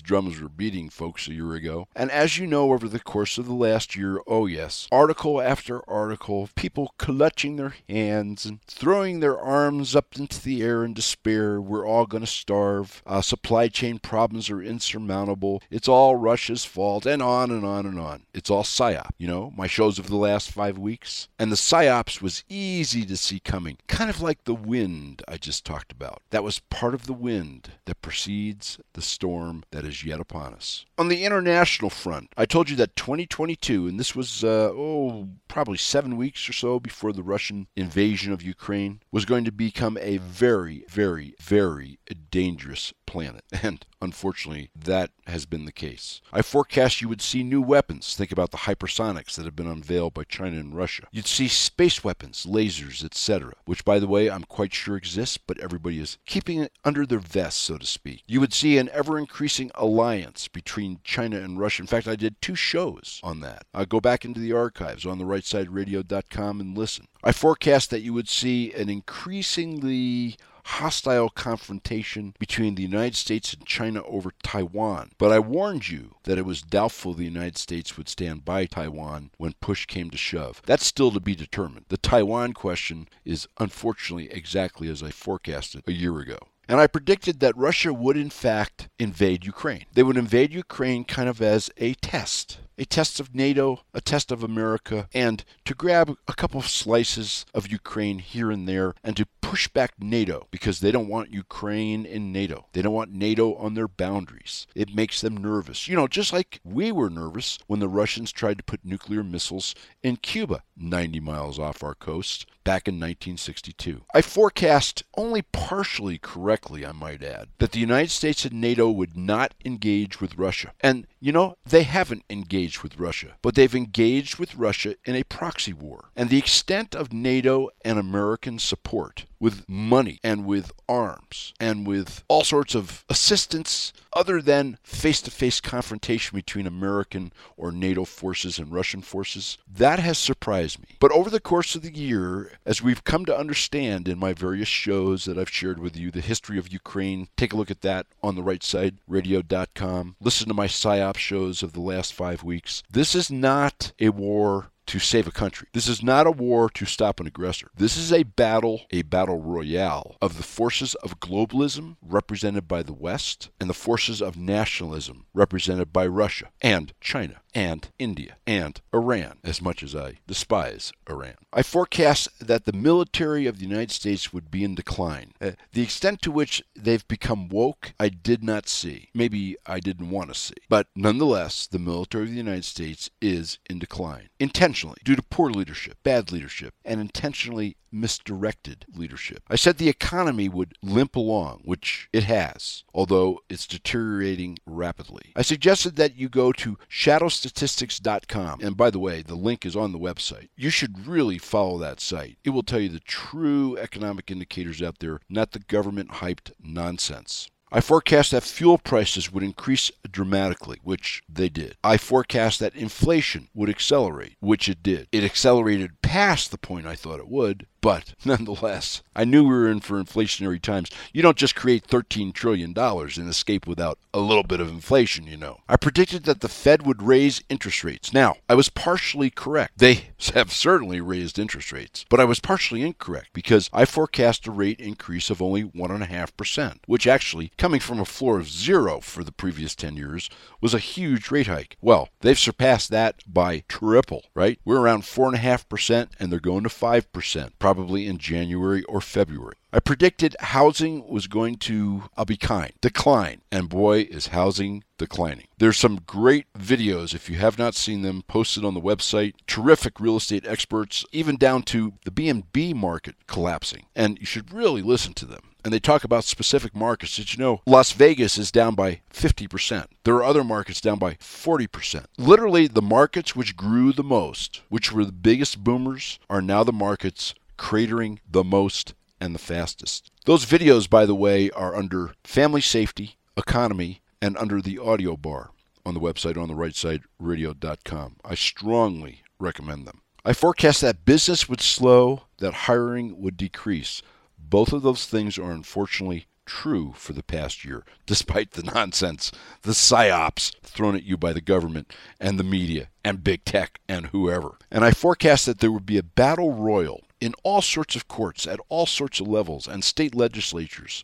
drums 0.00 0.40
were 0.40 0.48
beating, 0.48 0.88
folks, 0.88 1.28
a 1.28 1.34
year 1.34 1.52
ago. 1.52 1.88
And 1.94 2.10
as 2.10 2.38
you 2.38 2.46
know, 2.46 2.72
over 2.72 2.88
the 2.88 2.98
course 2.98 3.36
of 3.36 3.44
the 3.44 3.52
last 3.52 3.94
year, 3.96 4.18
oh 4.26 4.46
yes, 4.46 4.88
article 4.90 5.42
after 5.42 5.88
article, 5.88 6.48
people 6.54 6.94
clutching 6.96 7.56
their 7.56 7.74
hands 7.86 8.46
and 8.46 8.62
throwing 8.62 9.20
their 9.20 9.38
arms 9.38 9.94
up 9.94 10.16
into 10.16 10.42
the 10.42 10.62
air 10.62 10.84
in 10.84 10.94
despair. 10.94 11.60
We're 11.60 11.86
all 11.86 12.06
going 12.06 12.22
to 12.22 12.26
starve. 12.26 13.02
Uh, 13.06 13.20
supply 13.20 13.68
chain 13.68 13.98
problems 13.98 14.48
are 14.48 14.62
insurmountable. 14.62 15.62
It's 15.70 15.88
all 15.88 16.16
Russia's 16.16 16.64
fault, 16.64 17.04
and 17.04 17.22
on 17.22 17.50
and 17.50 17.66
on 17.66 17.84
and 17.84 18.00
on. 18.00 18.22
It's 18.32 18.48
all 18.48 18.64
psyop. 18.64 19.10
You 19.18 19.28
know, 19.28 19.52
my 19.54 19.66
shows 19.66 19.98
of 19.98 20.08
the 20.08 20.16
last 20.16 20.50
five 20.50 20.78
weeks. 20.78 21.03
And 21.38 21.50
the 21.50 21.56
psyops 21.56 22.20
was 22.20 22.44
easy 22.48 23.04
to 23.06 23.16
see 23.16 23.40
coming, 23.40 23.78
kind 23.86 24.10
of 24.10 24.20
like 24.20 24.44
the 24.44 24.54
wind 24.54 25.22
I 25.28 25.36
just 25.36 25.64
talked 25.64 25.92
about. 25.92 26.22
That 26.30 26.44
was 26.44 26.60
part 26.60 26.94
of 26.94 27.06
the 27.06 27.12
wind 27.12 27.72
that 27.84 28.02
precedes 28.02 28.78
the 28.94 29.02
storm 29.02 29.64
that 29.70 29.84
is 29.84 30.04
yet 30.04 30.20
upon 30.20 30.54
us. 30.54 30.84
On 30.98 31.08
the 31.08 31.24
international 31.24 31.90
front, 31.90 32.32
I 32.36 32.46
told 32.46 32.70
you 32.70 32.76
that 32.76 32.96
2022, 32.96 33.88
and 33.88 33.98
this 33.98 34.14
was, 34.14 34.44
uh, 34.44 34.70
oh, 34.72 35.28
probably 35.48 35.78
seven 35.78 36.16
weeks 36.16 36.48
or 36.48 36.52
so 36.52 36.80
before 36.80 37.12
the 37.12 37.22
Russian 37.22 37.66
invasion 37.76 38.32
of 38.32 38.42
Ukraine, 38.42 39.00
was 39.10 39.24
going 39.24 39.44
to 39.44 39.52
become 39.52 39.98
a 40.00 40.18
very, 40.18 40.84
very, 40.88 41.34
very 41.40 41.98
dangerous 42.30 42.92
planet. 43.06 43.44
And 43.64 43.86
unfortunately, 44.02 44.70
that 44.76 45.10
has 45.26 45.46
been 45.46 45.64
the 45.64 45.72
case. 45.72 46.20
I 46.32 46.42
forecast 46.42 47.00
you 47.00 47.08
would 47.08 47.22
see 47.22 47.42
new 47.42 47.62
weapons. 47.62 48.14
Think 48.14 48.30
about 48.30 48.50
the 48.50 48.58
hypersonics 48.58 49.36
that 49.36 49.46
have 49.46 49.56
been 49.56 49.66
unveiled 49.66 50.12
by 50.12 50.24
China 50.24 50.58
and 50.58 50.76
Russia. 50.76 50.83
You'd 51.12 51.26
see 51.26 51.48
space 51.48 52.04
weapons, 52.04 52.46
lasers, 52.46 53.04
etc., 53.04 53.54
which, 53.64 53.84
by 53.84 53.98
the 53.98 54.06
way, 54.06 54.30
I'm 54.30 54.44
quite 54.44 54.74
sure 54.74 54.96
exists, 54.96 55.38
but 55.38 55.58
everybody 55.60 55.98
is 55.98 56.18
keeping 56.26 56.60
it 56.60 56.72
under 56.84 57.06
their 57.06 57.18
vest, 57.18 57.58
so 57.58 57.78
to 57.78 57.86
speak. 57.86 58.22
You 58.26 58.40
would 58.40 58.52
see 58.52 58.78
an 58.78 58.90
ever 58.92 59.18
increasing 59.18 59.70
alliance 59.74 60.48
between 60.48 61.00
China 61.04 61.38
and 61.38 61.58
Russia. 61.58 61.82
In 61.82 61.86
fact, 61.86 62.08
I 62.08 62.16
did 62.16 62.40
two 62.40 62.54
shows 62.54 63.20
on 63.22 63.40
that. 63.40 63.66
Go 63.88 64.00
back 64.00 64.24
into 64.24 64.40
the 64.40 64.52
archives 64.52 65.06
on 65.06 65.18
the 65.18 65.24
rightsideradio.com 65.24 66.60
and 66.60 66.76
listen. 66.76 67.08
I 67.22 67.32
forecast 67.32 67.90
that 67.90 68.02
you 68.02 68.12
would 68.12 68.28
see 68.28 68.72
an 68.72 68.88
increasingly 68.88 70.36
hostile 70.64 71.28
confrontation 71.28 72.34
between 72.38 72.74
the 72.74 72.82
United 72.82 73.16
States 73.16 73.52
and 73.52 73.66
China 73.66 74.02
over 74.04 74.32
Taiwan. 74.42 75.10
But 75.18 75.32
I 75.32 75.38
warned 75.38 75.88
you 75.88 76.16
that 76.24 76.38
it 76.38 76.46
was 76.46 76.62
doubtful 76.62 77.14
the 77.14 77.24
United 77.24 77.58
States 77.58 77.96
would 77.96 78.08
stand 78.08 78.44
by 78.44 78.66
Taiwan 78.66 79.30
when 79.36 79.54
push 79.60 79.86
came 79.86 80.10
to 80.10 80.16
shove. 80.16 80.62
That's 80.66 80.86
still 80.86 81.12
to 81.12 81.20
be 81.20 81.34
determined. 81.34 81.86
The 81.88 81.96
Taiwan 81.96 82.52
question 82.52 83.08
is 83.24 83.46
unfortunately 83.58 84.30
exactly 84.30 84.88
as 84.88 85.02
I 85.02 85.10
forecasted 85.10 85.82
a 85.86 85.92
year 85.92 86.18
ago. 86.18 86.38
And 86.66 86.80
I 86.80 86.86
predicted 86.86 87.40
that 87.40 87.56
Russia 87.56 87.92
would, 87.92 88.16
in 88.16 88.30
fact, 88.30 88.88
invade 88.98 89.44
Ukraine. 89.44 89.84
They 89.92 90.02
would 90.02 90.16
invade 90.16 90.54
Ukraine 90.54 91.04
kind 91.04 91.28
of 91.28 91.42
as 91.42 91.70
a 91.76 91.92
test 91.94 92.58
a 92.78 92.84
test 92.84 93.20
of 93.20 93.34
NATO, 93.34 93.82
a 93.92 94.00
test 94.00 94.32
of 94.32 94.42
America, 94.42 95.08
and 95.14 95.44
to 95.64 95.74
grab 95.74 96.16
a 96.26 96.34
couple 96.34 96.60
of 96.60 96.68
slices 96.68 97.46
of 97.54 97.70
Ukraine 97.70 98.18
here 98.18 98.50
and 98.50 98.68
there 98.68 98.94
and 99.02 99.16
to 99.16 99.26
push 99.40 99.68
back 99.68 99.92
NATO 100.00 100.48
because 100.50 100.80
they 100.80 100.90
don't 100.90 101.08
want 101.08 101.32
Ukraine 101.32 102.04
in 102.04 102.32
NATO. 102.32 102.66
They 102.72 102.82
don't 102.82 102.94
want 102.94 103.12
NATO 103.12 103.54
on 103.54 103.74
their 103.74 103.86
boundaries. 103.86 104.66
It 104.74 104.94
makes 104.94 105.20
them 105.20 105.36
nervous. 105.36 105.86
You 105.86 105.96
know, 105.96 106.08
just 106.08 106.32
like 106.32 106.60
we 106.64 106.90
were 106.90 107.10
nervous 107.10 107.58
when 107.66 107.80
the 107.80 107.88
Russians 107.88 108.32
tried 108.32 108.58
to 108.58 108.64
put 108.64 108.84
nuclear 108.84 109.22
missiles 109.22 109.74
in 110.02 110.16
Cuba, 110.16 110.62
90 110.76 111.20
miles 111.20 111.58
off 111.58 111.84
our 111.84 111.94
coast, 111.94 112.46
back 112.64 112.88
in 112.88 112.94
1962. 112.94 114.02
I 114.14 114.22
forecast, 114.22 115.02
only 115.16 115.42
partially 115.42 116.18
correctly, 116.18 116.84
I 116.84 116.92
might 116.92 117.22
add, 117.22 117.48
that 117.58 117.72
the 117.72 117.78
United 117.78 118.10
States 118.10 118.44
and 118.44 118.60
NATO 118.60 118.90
would 118.90 119.16
not 119.16 119.54
engage 119.64 120.20
with 120.20 120.38
Russia. 120.38 120.72
And, 120.80 121.06
you 121.20 121.30
know, 121.30 121.56
they 121.64 121.82
haven't 121.82 122.24
engaged 122.30 122.63
with 122.82 122.98
Russia, 122.98 123.36
but 123.42 123.54
they've 123.54 123.74
engaged 123.74 124.38
with 124.38 124.56
Russia 124.56 124.94
in 125.04 125.14
a 125.14 125.24
proxy 125.24 125.72
war. 125.72 126.10
And 126.16 126.30
the 126.30 126.38
extent 126.38 126.94
of 126.94 127.12
NATO 127.12 127.68
and 127.84 127.98
American 127.98 128.58
support 128.58 129.26
with 129.44 129.68
money 129.68 130.18
and 130.24 130.46
with 130.46 130.72
arms 130.88 131.52
and 131.60 131.86
with 131.86 132.24
all 132.28 132.42
sorts 132.42 132.74
of 132.74 133.04
assistance 133.10 133.92
other 134.14 134.40
than 134.40 134.78
face 134.82 135.20
to 135.20 135.30
face 135.30 135.60
confrontation 135.60 136.34
between 136.34 136.66
American 136.66 137.30
or 137.54 137.70
NATO 137.70 138.06
forces 138.06 138.58
and 138.58 138.72
Russian 138.72 139.02
forces. 139.02 139.58
That 139.70 139.98
has 139.98 140.16
surprised 140.16 140.78
me. 140.78 140.96
But 140.98 141.12
over 141.12 141.28
the 141.28 141.40
course 141.40 141.74
of 141.74 141.82
the 141.82 141.94
year, 141.94 142.52
as 142.64 142.80
we've 142.80 143.04
come 143.04 143.26
to 143.26 143.36
understand 143.36 144.08
in 144.08 144.18
my 144.18 144.32
various 144.32 144.68
shows 144.68 145.26
that 145.26 145.36
I've 145.36 145.50
shared 145.50 145.78
with 145.78 145.94
you, 145.94 146.10
the 146.10 146.22
history 146.22 146.56
of 146.56 146.72
Ukraine, 146.72 147.28
take 147.36 147.52
a 147.52 147.56
look 147.56 147.70
at 147.70 147.82
that 147.82 148.06
on 148.22 148.36
the 148.36 148.42
right 148.42 148.62
side, 148.62 148.96
radio.com. 149.06 150.16
Listen 150.22 150.48
to 150.48 150.54
my 150.54 150.68
PSYOP 150.68 151.18
shows 151.18 151.62
of 151.62 151.74
the 151.74 151.82
last 151.82 152.14
five 152.14 152.42
weeks. 152.42 152.82
This 152.90 153.14
is 153.14 153.30
not 153.30 153.92
a 154.00 154.08
war 154.08 154.70
to 154.86 154.98
save 154.98 155.26
a 155.26 155.32
country. 155.32 155.68
This 155.72 155.88
is 155.88 156.02
not 156.02 156.26
a 156.26 156.30
war 156.30 156.68
to 156.70 156.84
stop 156.84 157.20
an 157.20 157.26
aggressor. 157.26 157.70
This 157.76 157.96
is 157.96 158.12
a 158.12 158.22
battle, 158.22 158.82
a 158.90 159.02
battle 159.02 159.40
royale 159.40 160.16
of 160.20 160.36
the 160.36 160.42
forces 160.42 160.94
of 160.96 161.20
globalism 161.20 161.96
represented 162.02 162.68
by 162.68 162.82
the 162.82 162.92
West 162.92 163.50
and 163.60 163.68
the 163.68 163.74
forces 163.74 164.20
of 164.20 164.36
nationalism 164.36 165.26
represented 165.34 165.92
by 165.92 166.06
Russia 166.06 166.50
and 166.60 166.92
China 167.00 167.40
and 167.54 167.88
India 167.98 168.36
and 168.46 168.80
Iran, 168.92 169.38
as 169.44 169.62
much 169.62 169.82
as 169.82 169.94
I 169.94 170.18
despise 170.26 170.92
Iran. 171.08 171.34
I 171.52 171.62
forecast 171.62 172.28
that 172.40 172.64
the 172.64 172.72
military 172.72 173.46
of 173.46 173.58
the 173.58 173.64
United 173.64 173.92
States 173.92 174.32
would 174.32 174.50
be 174.50 174.64
in 174.64 174.74
decline. 174.74 175.32
Uh, 175.40 175.52
the 175.72 175.82
extent 175.82 176.20
to 176.22 176.32
which 176.32 176.62
they've 176.74 177.06
become 177.06 177.48
woke, 177.48 177.92
I 178.00 178.08
did 178.08 178.42
not 178.42 178.68
see. 178.68 179.08
Maybe 179.14 179.56
I 179.66 179.78
didn't 179.78 180.10
want 180.10 180.32
to 180.32 180.38
see. 180.38 180.54
But 180.68 180.88
nonetheless, 180.96 181.66
the 181.66 181.78
military 181.78 182.24
of 182.24 182.30
the 182.30 182.36
United 182.36 182.64
States 182.64 183.10
is 183.20 183.58
in 183.70 183.78
decline. 183.78 184.30
Intentionally, 184.74 184.98
due 185.04 185.14
to 185.14 185.22
poor 185.22 185.50
leadership, 185.50 185.98
bad 186.02 186.32
leadership, 186.32 186.74
and 186.84 187.00
intentionally 187.00 187.76
misdirected 187.92 188.84
leadership. 188.92 189.44
I 189.48 189.54
said 189.54 189.78
the 189.78 189.88
economy 189.88 190.48
would 190.48 190.74
limp 190.82 191.14
along, 191.14 191.62
which 191.64 192.08
it 192.12 192.24
has, 192.24 192.82
although 192.92 193.38
it's 193.48 193.68
deteriorating 193.68 194.58
rapidly. 194.66 195.32
I 195.36 195.42
suggested 195.42 195.94
that 195.94 196.16
you 196.16 196.28
go 196.28 196.50
to 196.50 196.76
shadowstatistics.com, 196.90 198.62
and 198.62 198.76
by 198.76 198.90
the 198.90 198.98
way, 198.98 199.22
the 199.22 199.36
link 199.36 199.64
is 199.64 199.76
on 199.76 199.92
the 199.92 199.98
website. 199.98 200.48
You 200.56 200.70
should 200.70 201.06
really 201.06 201.38
follow 201.38 201.78
that 201.78 202.00
site. 202.00 202.38
It 202.42 202.50
will 202.50 202.64
tell 202.64 202.80
you 202.80 202.88
the 202.88 202.98
true 202.98 203.78
economic 203.78 204.28
indicators 204.28 204.82
out 204.82 204.98
there, 204.98 205.20
not 205.28 205.52
the 205.52 205.60
government 205.60 206.14
hyped 206.14 206.50
nonsense. 206.60 207.48
I 207.76 207.80
forecast 207.80 208.30
that 208.30 208.44
fuel 208.44 208.78
prices 208.78 209.32
would 209.32 209.42
increase 209.42 209.90
dramatically, 210.08 210.78
which 210.84 211.24
they 211.28 211.48
did. 211.48 211.76
I 211.82 211.96
forecast 211.96 212.60
that 212.60 212.76
inflation 212.76 213.48
would 213.52 213.68
accelerate, 213.68 214.36
which 214.38 214.68
it 214.68 214.80
did. 214.80 215.08
It 215.10 215.24
accelerated 215.24 216.00
past 216.00 216.52
the 216.52 216.56
point 216.56 216.86
I 216.86 216.94
thought 216.94 217.18
it 217.18 217.26
would, 217.26 217.66
but 217.84 218.14
nonetheless, 218.24 219.02
I 219.14 219.26
knew 219.26 219.42
we 219.42 219.50
were 219.50 219.70
in 219.70 219.80
for 219.80 220.02
inflationary 220.02 220.60
times. 220.60 220.90
You 221.12 221.20
don't 221.20 221.36
just 221.36 221.54
create 221.54 221.86
$13 221.86 222.32
trillion 222.32 222.72
and 222.74 223.28
escape 223.28 223.66
without 223.66 223.98
a 224.14 224.20
little 224.20 224.42
bit 224.42 224.58
of 224.58 224.70
inflation, 224.70 225.26
you 225.26 225.36
know. 225.36 225.60
I 225.68 225.76
predicted 225.76 226.24
that 226.24 226.40
the 226.40 226.48
Fed 226.48 226.86
would 226.86 227.02
raise 227.02 227.42
interest 227.50 227.84
rates. 227.84 228.10
Now, 228.10 228.36
I 228.48 228.54
was 228.54 228.70
partially 228.70 229.28
correct. 229.28 229.76
They 229.76 230.06
have 230.34 230.50
certainly 230.50 231.02
raised 231.02 231.38
interest 231.38 231.72
rates, 231.72 232.06
but 232.08 232.20
I 232.20 232.24
was 232.24 232.40
partially 232.40 232.80
incorrect 232.80 233.28
because 233.34 233.68
I 233.70 233.84
forecast 233.84 234.46
a 234.46 234.50
rate 234.50 234.80
increase 234.80 235.28
of 235.28 235.42
only 235.42 235.64
1.5%, 235.64 236.78
which 236.86 237.06
actually, 237.06 237.52
coming 237.58 237.80
from 237.80 238.00
a 238.00 238.06
floor 238.06 238.38
of 238.38 238.48
zero 238.48 239.00
for 239.00 239.22
the 239.22 239.32
previous 239.32 239.74
10 239.74 239.94
years, 239.98 240.30
was 240.62 240.72
a 240.72 240.78
huge 240.78 241.30
rate 241.30 241.48
hike. 241.48 241.76
Well, 241.82 242.08
they've 242.20 242.38
surpassed 242.38 242.90
that 242.92 243.16
by 243.30 243.64
triple, 243.68 244.24
right? 244.34 244.58
We're 244.64 244.80
around 244.80 245.02
4.5% 245.02 246.08
and 246.18 246.32
they're 246.32 246.40
going 246.40 246.62
to 246.62 246.70
5%. 246.70 247.50
Probably 247.58 247.73
probably 247.74 248.06
in 248.06 248.18
January 248.18 248.84
or 248.84 249.00
February. 249.00 249.56
I 249.72 249.80
predicted 249.80 250.36
housing 250.38 251.08
was 251.08 251.26
going 251.26 251.56
to, 251.56 252.04
I'll 252.16 252.24
be 252.24 252.36
kind, 252.36 252.72
decline. 252.80 253.40
And 253.50 253.68
boy, 253.68 254.02
is 254.02 254.28
housing 254.28 254.84
declining. 254.96 255.48
There's 255.58 255.76
some 255.76 256.02
great 256.06 256.46
videos, 256.56 257.14
if 257.14 257.28
you 257.28 257.36
have 257.38 257.58
not 257.58 257.74
seen 257.74 258.02
them, 258.02 258.22
posted 258.28 258.64
on 258.64 258.74
the 258.74 258.80
website. 258.80 259.34
Terrific 259.48 259.98
real 259.98 260.18
estate 260.18 260.46
experts, 260.46 261.04
even 261.10 261.36
down 261.36 261.64
to 261.64 261.94
the 262.04 262.12
B&B 262.12 262.74
market 262.74 263.16
collapsing. 263.26 263.86
And 263.96 264.20
you 264.20 264.26
should 264.26 264.52
really 264.52 264.82
listen 264.82 265.12
to 265.14 265.26
them 265.26 265.50
and 265.64 265.72
they 265.72 265.80
talk 265.80 266.04
about 266.04 266.24
specific 266.24 266.76
markets. 266.76 267.16
Did 267.16 267.32
you 267.32 267.42
know 267.42 267.62
Las 267.66 267.92
Vegas 267.92 268.36
is 268.36 268.52
down 268.52 268.74
by 268.74 269.00
50%? 269.12 269.86
There 270.04 270.14
are 270.16 270.22
other 270.22 270.44
markets 270.44 270.80
down 270.80 270.98
by 270.98 271.14
40%. 271.14 272.04
Literally, 272.18 272.68
the 272.68 272.82
markets 272.82 273.34
which 273.34 273.56
grew 273.56 273.92
the 273.92 274.04
most, 274.04 274.60
which 274.68 274.92
were 274.92 275.06
the 275.06 275.12
biggest 275.12 275.64
boomers, 275.64 276.18
are 276.28 276.42
now 276.42 276.62
the 276.64 276.72
markets 276.72 277.34
cratering 277.56 278.18
the 278.28 278.44
most 278.44 278.94
and 279.20 279.34
the 279.34 279.38
fastest. 279.38 280.10
Those 280.26 280.46
videos, 280.46 280.88
by 280.88 281.06
the 281.06 281.14
way, 281.14 281.50
are 281.50 281.74
under 281.74 282.12
family 282.24 282.60
safety, 282.60 283.16
economy, 283.36 284.00
and 284.20 284.36
under 284.36 284.60
the 284.60 284.78
audio 284.78 285.16
bar 285.16 285.50
on 285.86 285.94
the 285.94 286.00
website 286.00 286.40
on 286.40 286.48
the 286.48 286.54
right 286.54 286.74
side 286.74 287.02
radio.com. 287.18 288.16
I 288.24 288.34
strongly 288.34 289.22
recommend 289.38 289.86
them. 289.86 290.00
I 290.24 290.32
forecast 290.32 290.80
that 290.80 291.04
business 291.04 291.48
would 291.48 291.60
slow, 291.60 292.22
that 292.38 292.54
hiring 292.54 293.20
would 293.20 293.36
decrease. 293.36 294.00
Both 294.38 294.72
of 294.72 294.82
those 294.82 295.06
things 295.06 295.36
are 295.38 295.50
unfortunately 295.52 296.26
true 296.46 296.94
for 296.96 297.12
the 297.12 297.22
past 297.22 297.64
year, 297.64 297.84
despite 298.06 298.52
the 298.52 298.62
nonsense, 298.62 299.32
the 299.62 299.72
psyops 299.72 300.54
thrown 300.62 300.94
at 300.94 301.04
you 301.04 301.16
by 301.16 301.32
the 301.32 301.40
government 301.40 301.92
and 302.20 302.38
the 302.38 302.44
media 302.44 302.88
and 303.04 303.24
big 303.24 303.44
tech 303.44 303.80
and 303.88 304.06
whoever. 304.06 304.52
And 304.70 304.84
I 304.84 304.92
forecast 304.92 305.46
that 305.46 305.60
there 305.60 305.72
would 305.72 305.86
be 305.86 305.98
a 305.98 306.02
battle 306.02 306.52
royal 306.52 307.03
in 307.20 307.34
all 307.42 307.62
sorts 307.62 307.96
of 307.96 308.08
courts 308.08 308.46
at 308.46 308.60
all 308.68 308.86
sorts 308.86 309.20
of 309.20 309.28
levels 309.28 309.66
and 309.66 309.82
state 309.84 310.14
legislatures 310.14 311.02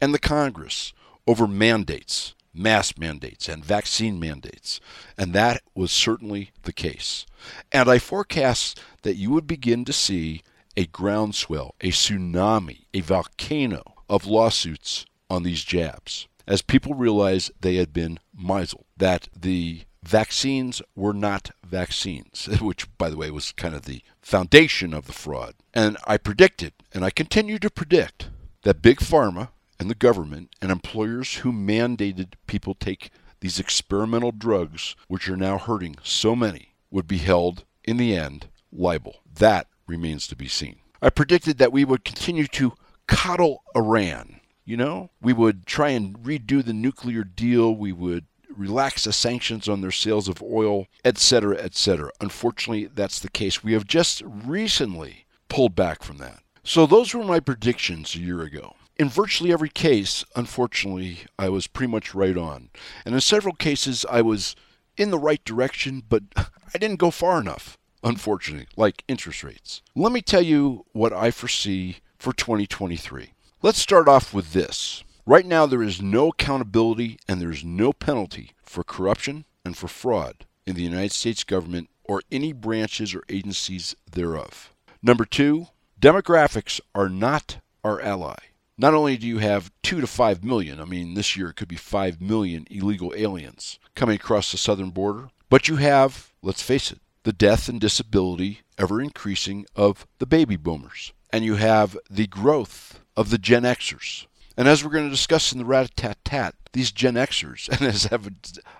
and 0.00 0.12
the 0.12 0.18
Congress 0.18 0.92
over 1.26 1.46
mandates, 1.46 2.34
mask 2.52 2.98
mandates, 2.98 3.48
and 3.48 3.64
vaccine 3.64 4.20
mandates. 4.20 4.80
And 5.16 5.32
that 5.32 5.62
was 5.74 5.90
certainly 5.90 6.50
the 6.62 6.72
case. 6.72 7.26
And 7.72 7.88
I 7.88 7.98
forecast 7.98 8.80
that 9.02 9.16
you 9.16 9.30
would 9.30 9.46
begin 9.46 9.84
to 9.86 9.92
see 9.92 10.42
a 10.76 10.86
groundswell, 10.86 11.74
a 11.80 11.90
tsunami, 11.90 12.84
a 12.92 13.00
volcano 13.00 13.94
of 14.08 14.26
lawsuits 14.26 15.06
on 15.30 15.42
these 15.42 15.64
jabs 15.64 16.28
as 16.46 16.62
people 16.62 16.94
realized 16.94 17.52
they 17.60 17.76
had 17.76 17.92
been 17.92 18.18
misled, 18.36 18.84
that 18.96 19.28
the 19.34 19.82
vaccines 20.06 20.82
were 20.94 21.12
not 21.12 21.50
vaccines, 21.64 22.48
which, 22.60 22.86
by 22.98 23.10
the 23.10 23.16
way, 23.16 23.30
was 23.30 23.52
kind 23.52 23.74
of 23.74 23.82
the 23.82 24.02
foundation 24.20 24.94
of 24.94 25.06
the 25.06 25.12
fraud. 25.12 25.54
And 25.72 25.96
I 26.06 26.16
predicted, 26.16 26.72
and 26.92 27.04
I 27.04 27.10
continue 27.10 27.58
to 27.58 27.70
predict, 27.70 28.30
that 28.62 28.82
Big 28.82 28.98
Pharma 28.98 29.48
and 29.78 29.90
the 29.90 29.94
government 29.94 30.54
and 30.62 30.70
employers 30.70 31.36
who 31.36 31.52
mandated 31.52 32.34
people 32.46 32.74
take 32.74 33.10
these 33.40 33.58
experimental 33.58 34.32
drugs, 34.32 34.96
which 35.08 35.28
are 35.28 35.36
now 35.36 35.58
hurting 35.58 35.96
so 36.02 36.34
many, 36.34 36.74
would 36.90 37.06
be 37.06 37.18
held, 37.18 37.64
in 37.84 37.96
the 37.96 38.16
end, 38.16 38.48
liable. 38.72 39.16
That 39.34 39.66
remains 39.86 40.26
to 40.28 40.36
be 40.36 40.48
seen. 40.48 40.76
I 41.02 41.10
predicted 41.10 41.58
that 41.58 41.72
we 41.72 41.84
would 41.84 42.04
continue 42.04 42.46
to 42.46 42.72
coddle 43.06 43.62
Iran. 43.76 44.40
You 44.64 44.78
know, 44.78 45.10
we 45.20 45.34
would 45.34 45.66
try 45.66 45.90
and 45.90 46.18
redo 46.20 46.64
the 46.64 46.72
nuclear 46.72 47.22
deal. 47.22 47.76
We 47.76 47.92
would 47.92 48.24
relax 48.56 49.04
the 49.04 49.12
sanctions 49.12 49.68
on 49.68 49.80
their 49.80 49.90
sales 49.90 50.28
of 50.28 50.42
oil, 50.42 50.86
etc., 51.04 51.56
etc. 51.56 52.10
Unfortunately, 52.20 52.86
that's 52.86 53.18
the 53.18 53.30
case. 53.30 53.62
We 53.62 53.72
have 53.72 53.86
just 53.86 54.22
recently 54.24 55.26
pulled 55.48 55.74
back 55.74 56.02
from 56.02 56.18
that. 56.18 56.42
So 56.62 56.86
those 56.86 57.14
were 57.14 57.24
my 57.24 57.40
predictions 57.40 58.14
a 58.14 58.20
year 58.20 58.42
ago. 58.42 58.74
In 58.96 59.08
virtually 59.08 59.52
every 59.52 59.68
case, 59.68 60.24
unfortunately, 60.36 61.20
I 61.38 61.48
was 61.48 61.66
pretty 61.66 61.90
much 61.90 62.14
right 62.14 62.36
on. 62.36 62.70
And 63.04 63.14
in 63.14 63.20
several 63.20 63.54
cases, 63.54 64.06
I 64.08 64.22
was 64.22 64.54
in 64.96 65.10
the 65.10 65.18
right 65.18 65.44
direction, 65.44 66.02
but 66.08 66.22
I 66.36 66.78
didn't 66.78 67.00
go 67.00 67.10
far 67.10 67.40
enough 67.40 67.76
unfortunately, 68.04 68.68
like 68.76 69.02
interest 69.08 69.42
rates. 69.42 69.82
Let 69.96 70.12
me 70.12 70.20
tell 70.20 70.42
you 70.42 70.84
what 70.92 71.12
I 71.12 71.30
foresee 71.30 71.96
for 72.18 72.32
2023. 72.32 73.32
Let's 73.62 73.78
start 73.78 74.06
off 74.06 74.34
with 74.34 74.52
this. 74.52 75.02
Right 75.26 75.46
now, 75.46 75.64
there 75.64 75.82
is 75.82 76.02
no 76.02 76.28
accountability 76.28 77.18
and 77.26 77.40
there 77.40 77.50
is 77.50 77.64
no 77.64 77.94
penalty 77.94 78.50
for 78.62 78.84
corruption 78.84 79.46
and 79.64 79.74
for 79.74 79.88
fraud 79.88 80.44
in 80.66 80.76
the 80.76 80.82
United 80.82 81.12
States 81.12 81.44
government 81.44 81.88
or 82.04 82.20
any 82.30 82.52
branches 82.52 83.14
or 83.14 83.22
agencies 83.30 83.96
thereof. 84.10 84.74
Number 85.02 85.24
two, 85.24 85.68
demographics 85.98 86.78
are 86.94 87.08
not 87.08 87.56
our 87.82 88.02
ally. 88.02 88.36
Not 88.76 88.92
only 88.92 89.16
do 89.16 89.26
you 89.26 89.38
have 89.38 89.72
two 89.82 90.02
to 90.02 90.06
five 90.06 90.44
million, 90.44 90.78
I 90.78 90.84
mean, 90.84 91.14
this 91.14 91.36
year 91.38 91.48
it 91.48 91.56
could 91.56 91.68
be 91.68 91.76
five 91.76 92.20
million 92.20 92.66
illegal 92.70 93.14
aliens 93.16 93.78
coming 93.94 94.16
across 94.16 94.52
the 94.52 94.58
southern 94.58 94.90
border, 94.90 95.30
but 95.48 95.68
you 95.68 95.76
have, 95.76 96.34
let's 96.42 96.62
face 96.62 96.92
it, 96.92 97.00
the 97.22 97.32
death 97.32 97.66
and 97.70 97.80
disability 97.80 98.60
ever 98.76 99.00
increasing 99.00 99.64
of 99.74 100.06
the 100.18 100.26
baby 100.26 100.56
boomers. 100.56 101.14
And 101.32 101.46
you 101.46 101.54
have 101.54 101.96
the 102.10 102.26
growth 102.26 103.00
of 103.16 103.30
the 103.30 103.38
Gen 103.38 103.62
Xers. 103.62 104.26
And 104.56 104.68
as 104.68 104.84
we're 104.84 104.90
going 104.90 105.04
to 105.04 105.10
discuss 105.10 105.52
in 105.52 105.58
the 105.58 105.64
rat 105.64 105.90
tat 105.96 106.18
tat, 106.24 106.54
these 106.72 106.92
Gen 106.92 107.14
Xers, 107.14 107.68
and 107.78 107.82
as 107.82 108.08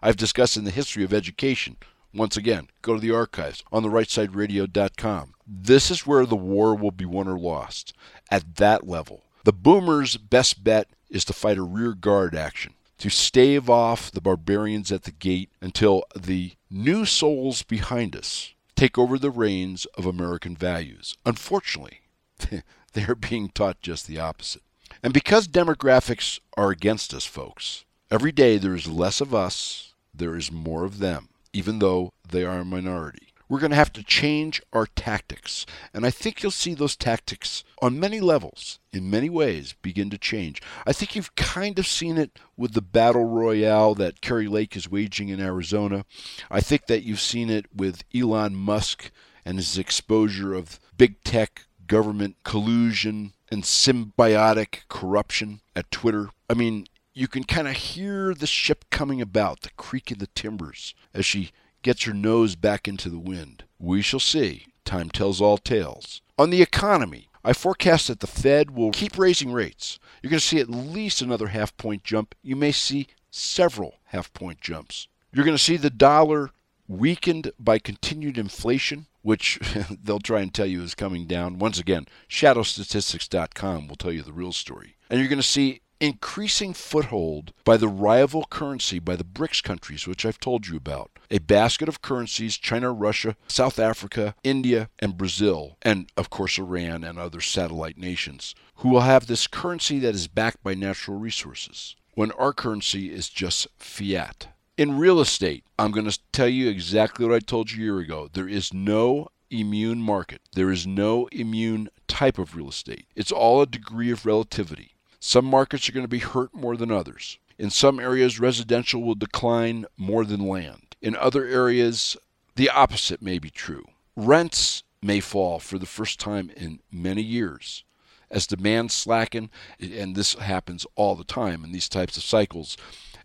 I've, 0.03 0.17
discussed 0.17 0.57
in 0.57 0.65
the 0.65 0.71
history 0.71 1.05
of 1.05 1.13
education, 1.13 1.77
once 2.13 2.37
again, 2.37 2.69
go 2.83 2.95
to 2.95 3.01
the 3.01 3.11
archives 3.11 3.63
on 3.73 3.83
the 3.83 3.89
rightsideradio.com. 3.89 5.35
This 5.47 5.91
is 5.91 6.07
where 6.07 6.27
the 6.27 6.37
war 6.37 6.75
will 6.75 6.93
be 6.93 7.05
won 7.05 7.29
or 7.29 7.39
lost, 7.39 7.93
at 8.31 8.57
that 8.57 8.87
level. 8.87 9.25
The 9.45 9.53
boomers' 9.53 10.17
best 10.17 10.65
bet 10.65 10.89
is 11.11 11.25
to 11.27 11.33
fight 11.33 11.59
a 11.59 11.63
rear 11.63 11.93
guard 11.93 12.35
action 12.35 12.75
to 12.99 13.11
stave 13.11 13.69
off 13.69 14.11
the 14.11 14.21
barbarians 14.21 14.91
at 14.91 15.03
the 15.03 15.11
gate 15.11 15.51
until 15.61 16.05
the 16.17 16.53
new 16.71 17.05
souls 17.05 17.63
behind 17.63 18.17
us 18.17 18.55
take 18.77 18.99
over 18.99 19.19
the 19.19 19.31
reins 19.31 19.85
of 19.95 20.07
American 20.07 20.57
values. 20.57 21.17
Unfortunately, 21.27 22.01
they 22.93 23.05
are 23.05 23.15
being 23.15 23.49
taught 23.49 23.81
just 23.81 24.07
the 24.07 24.19
opposite. 24.19 24.63
And 25.05 25.12
because 25.12 25.47
demographics 25.47 26.40
are 26.57 26.71
against 26.71 27.12
us, 27.12 27.27
folks, 27.27 27.85
every 28.11 28.33
day 28.33 28.57
there 28.57 28.75
is 28.75 28.87
less 28.87 29.21
of 29.21 29.35
us, 29.35 29.93
there 30.14 30.35
is 30.35 30.51
more 30.51 30.87
of 30.87 30.99
them, 30.99 31.29
even 31.53 31.79
though 31.79 32.14
they 32.27 32.43
are 32.43 32.61
a 32.61 32.64
minority. 32.64 33.29
We're 33.47 33.61
going 33.61 33.73
to 33.73 33.77
have 33.77 33.93
to 33.93 34.03
change 34.03 34.62
our 34.73 34.87
tactics. 34.87 35.67
And 35.93 36.07
I 36.07 36.11
think 36.11 36.43
you'll 36.43 36.51
see 36.51 36.73
those 36.73 36.97
tactics 36.97 37.64
on 37.83 38.01
many 38.01 38.19
levels, 38.19 38.79
in 38.95 39.11
many 39.11 39.29
ways, 39.29 39.75
begin 39.83 40.09
to 40.09 40.17
change. 40.17 40.62
I 40.87 40.95
think 40.95 41.14
you've 41.14 41.37
kind 41.37 41.79
of 41.79 41.87
seen 41.87 42.17
it 42.17 42.38
with 42.57 42.73
the 42.73 42.81
battle 42.81 43.27
royale 43.27 43.95
that 43.97 44.23
Kari 44.23 44.49
Lake 44.49 44.75
is 44.75 44.90
waging 44.90 45.29
in 45.29 45.38
Arizona. 45.38 46.07
I 46.51 46.62
think 46.62 46.87
that 46.87 47.03
you've 47.03 47.21
seen 47.21 47.51
it 47.51 47.67
with 47.77 48.05
Elon 48.14 48.57
Musk 48.57 49.11
and 49.45 49.59
his 49.59 49.77
exposure 49.77 50.55
of 50.55 50.81
big 50.97 51.23
tech 51.25 51.67
government 51.87 52.37
collusion 52.44 53.33
and 53.51 53.62
symbiotic 53.62 54.81
corruption 54.88 55.61
at 55.77 55.90
Twitter. 55.90 56.31
I 56.49 56.55
mean, 56.55 56.87
you 57.12 57.29
can 57.29 57.44
kind 57.44 57.68
of 57.68 57.75
hear 57.75 58.35
the 58.35 58.47
ship 58.47 58.87
coming 58.90 59.20
about, 59.20 59.62
the 59.62 59.70
creak 59.77 60.11
of 60.11 60.18
the 60.18 60.27
timbers, 60.29 60.94
as 61.12 61.25
she 61.25 61.53
gets 61.83 62.05
her 62.05 62.14
nose 62.14 62.57
back 62.57 62.88
into 62.88 63.09
the 63.09 63.18
wind. 63.18 63.64
We 63.79 64.03
shall 64.03 64.20
see. 64.20 64.66
Time 64.85 65.11
tells 65.11 65.40
all 65.40 65.59
tales. 65.59 66.20
On 66.38 66.51
the 66.51 66.62
economy, 66.62 67.29
I 67.44 67.53
forecast 67.53 68.09
that 68.09 68.20
the 68.20 68.27
Fed 68.27 68.70
will 68.70 68.90
keep 68.90 69.18
raising 69.18 69.53
rates. 69.53 69.99
You're 70.23 70.31
going 70.31 70.40
to 70.40 70.47
see 70.47 70.59
at 70.59 70.70
least 70.70 71.23
another 71.23 71.49
half 71.49 71.77
point 71.77 72.03
jump. 72.03 72.35
You 72.42 72.57
may 72.57 72.73
see 72.73 73.09
several 73.31 73.97
half 74.07 74.33
point 74.33 74.61
jumps. 74.61 75.09
You're 75.33 75.44
going 75.44 75.57
to 75.57 75.62
see 75.62 75.77
the 75.77 75.90
dollar 75.90 76.51
weakened 76.88 77.53
by 77.59 77.79
continued 77.79 78.38
inflation, 78.38 79.07
which 79.25 79.59
they'll 80.05 80.21
try 80.21 80.41
and 80.41 80.55
tell 80.55 80.67
you 80.67 80.83
is 80.83 80.95
coming 80.95 81.27
down. 81.27 81.59
Once 81.59 81.81
again, 81.81 82.07
shadowstatistics.com 82.29 83.89
will 83.89 83.97
tell 83.97 84.13
you 84.13 84.23
the 84.23 84.33
real 84.33 84.53
story. 84.53 84.97
And 85.11 85.19
you're 85.19 85.29
going 85.29 85.41
to 85.41 85.43
see 85.43 85.81
increasing 86.01 86.75
foothold 86.75 87.55
by 87.65 87.79
the 87.79 87.89
rival 87.89 88.45
currency 88.45 88.99
by 88.99 89.17
the 89.17 89.25
BRICS 89.25 89.63
countries, 89.63 90.07
which 90.07 90.27
I've 90.27 90.39
told 90.39 90.67
you 90.67 90.77
about. 90.77 91.11
A 91.31 91.39
basket 91.39 91.89
of 91.89 92.03
currencies 92.03 92.59
China, 92.59 92.93
Russia, 92.93 93.37
South 93.49 93.79
Africa, 93.79 94.35
India, 94.45 94.91
and 94.99 95.17
Brazil, 95.17 95.79
and 95.81 96.11
of 96.17 96.29
course 96.29 96.59
Iran 96.59 97.05
and 97.05 97.19
other 97.19 97.41
satellite 97.41 97.97
nations, 97.97 98.55
who 98.77 98.91
will 98.91 99.01
have 99.01 99.27
this 99.27 99.47
currency 99.47 99.99
that 100.01 100.15
is 100.15 100.29
backed 100.29 100.63
by 100.63 100.75
natural 100.75 101.19
resources, 101.19 101.97
when 102.13 102.31
our 102.33 102.53
currency 102.53 103.11
is 103.11 103.31
just 103.31 103.67
fiat. 103.79 104.49
In 104.77 104.99
real 104.99 105.21
estate, 105.21 105.63
I'm 105.79 105.93
going 105.93 106.11
to 106.11 106.19
tell 106.33 106.49
you 106.49 106.69
exactly 106.69 107.25
what 107.25 107.35
I 107.35 107.39
told 107.39 107.71
you 107.71 107.79
a 107.79 107.85
year 107.85 107.99
ago. 108.01 108.29
There 108.33 108.49
is 108.49 108.75
no 108.75 109.29
immune 109.49 110.03
market. 110.03 110.41
There 110.55 110.73
is 110.73 110.85
no 110.85 111.29
immune 111.31 111.91
type 112.09 112.39
of 112.39 112.57
real 112.57 112.71
estate. 112.71 113.07
It's 113.15 113.31
all 113.31 113.63
a 113.63 113.67
degree 113.67 114.11
of 114.11 114.27
relativity. 114.27 114.97
Some 115.21 115.45
markets 115.45 115.89
are 115.89 115.93
going 115.93 116.03
to 116.03 116.09
be 116.09 116.19
hurt 116.19 116.53
more 116.53 116.77
than 116.77 116.91
others. 116.91 117.39
In 117.57 117.71
some 117.71 118.01
areas, 118.01 118.41
residential 118.41 119.01
will 119.01 119.15
decline 119.15 119.87
more 119.97 120.25
than 120.25 120.49
land. 120.49 120.97
In 121.01 121.15
other 121.15 121.47
areas, 121.47 122.17
the 122.57 122.69
opposite 122.69 123.23
may 123.23 123.39
be 123.39 123.51
true. 123.51 123.85
Rents 124.17 124.83
may 125.01 125.21
fall 125.21 125.61
for 125.61 125.79
the 125.79 125.87
first 125.87 126.19
time 126.19 126.51
in 126.57 126.81
many 126.91 127.23
years. 127.23 127.85
As 128.29 128.49
demand 128.49 128.91
slacken, 128.91 129.51
and 129.79 130.17
this 130.17 130.35
happens 130.35 130.85
all 130.97 131.15
the 131.15 131.23
time 131.23 131.63
in 131.63 131.71
these 131.71 131.89
types 131.89 132.17
of 132.17 132.25
cycles, 132.25 132.77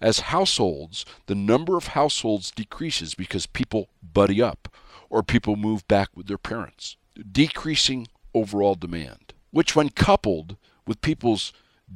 as 0.02 0.20
households, 0.20 1.06
the 1.26 1.36
number 1.36 1.78
of 1.78 1.88
households 1.88 2.52
decreases 2.52 3.16
because 3.16 3.46
people 3.46 3.90
buddy 4.02 4.42
up 4.42 4.74
or 5.10 5.24
people 5.24 5.56
move 5.56 5.88
back 5.88 6.10
with 6.16 6.28
their 6.28 6.38
parents, 6.38 6.98
decreasing 7.32 8.08
overall 8.34 8.76
demand, 8.76 9.34
which, 9.52 9.76
when 9.76 9.90
coupled 9.90 10.56
with 10.86 11.02
people's 11.02 11.52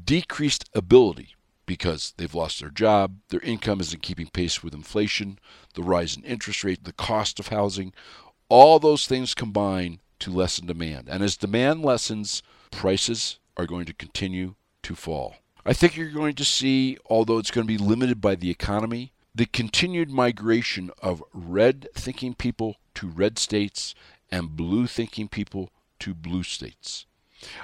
decreased 0.05 0.69
ability 0.73 1.35
because 1.65 2.13
they've 2.17 2.35
lost 2.35 2.59
their 2.59 2.69
job, 2.69 3.17
their 3.29 3.39
income 3.41 3.79
isn't 3.79 4.01
keeping 4.01 4.27
pace 4.27 4.63
with 4.63 4.73
inflation, 4.73 5.39
the 5.75 5.83
rise 5.83 6.17
in 6.17 6.23
interest 6.23 6.63
rate, 6.63 6.83
the 6.83 6.93
cost 6.93 7.39
of 7.39 7.47
housing, 7.47 7.93
all 8.49 8.79
those 8.79 9.05
things 9.05 9.33
combine 9.33 9.99
to 10.19 10.31
lessen 10.31 10.65
demand. 10.65 11.07
And 11.09 11.23
as 11.23 11.37
demand 11.37 11.83
lessens, 11.83 12.43
prices 12.71 13.39
are 13.55 13.65
going 13.65 13.85
to 13.85 13.93
continue 13.93 14.55
to 14.83 14.95
fall. 14.95 15.35
I 15.65 15.71
think 15.71 15.95
you're 15.95 16.09
going 16.09 16.35
to 16.35 16.45
see, 16.45 16.97
although 17.09 17.37
it's 17.37 17.51
going 17.51 17.65
to 17.65 17.73
be 17.73 17.77
limited 17.77 18.19
by 18.19 18.35
the 18.35 18.49
economy, 18.49 19.13
the 19.33 19.45
continued 19.45 20.09
migration 20.09 20.91
of 21.01 21.23
red 21.33 21.87
thinking 21.95 22.33
people 22.33 22.75
to 22.95 23.07
red 23.07 23.39
states 23.39 23.95
and 24.29 24.57
blue 24.57 24.87
thinking 24.87 25.29
people 25.29 25.69
to 25.99 26.13
blue 26.13 26.43
states. 26.43 27.05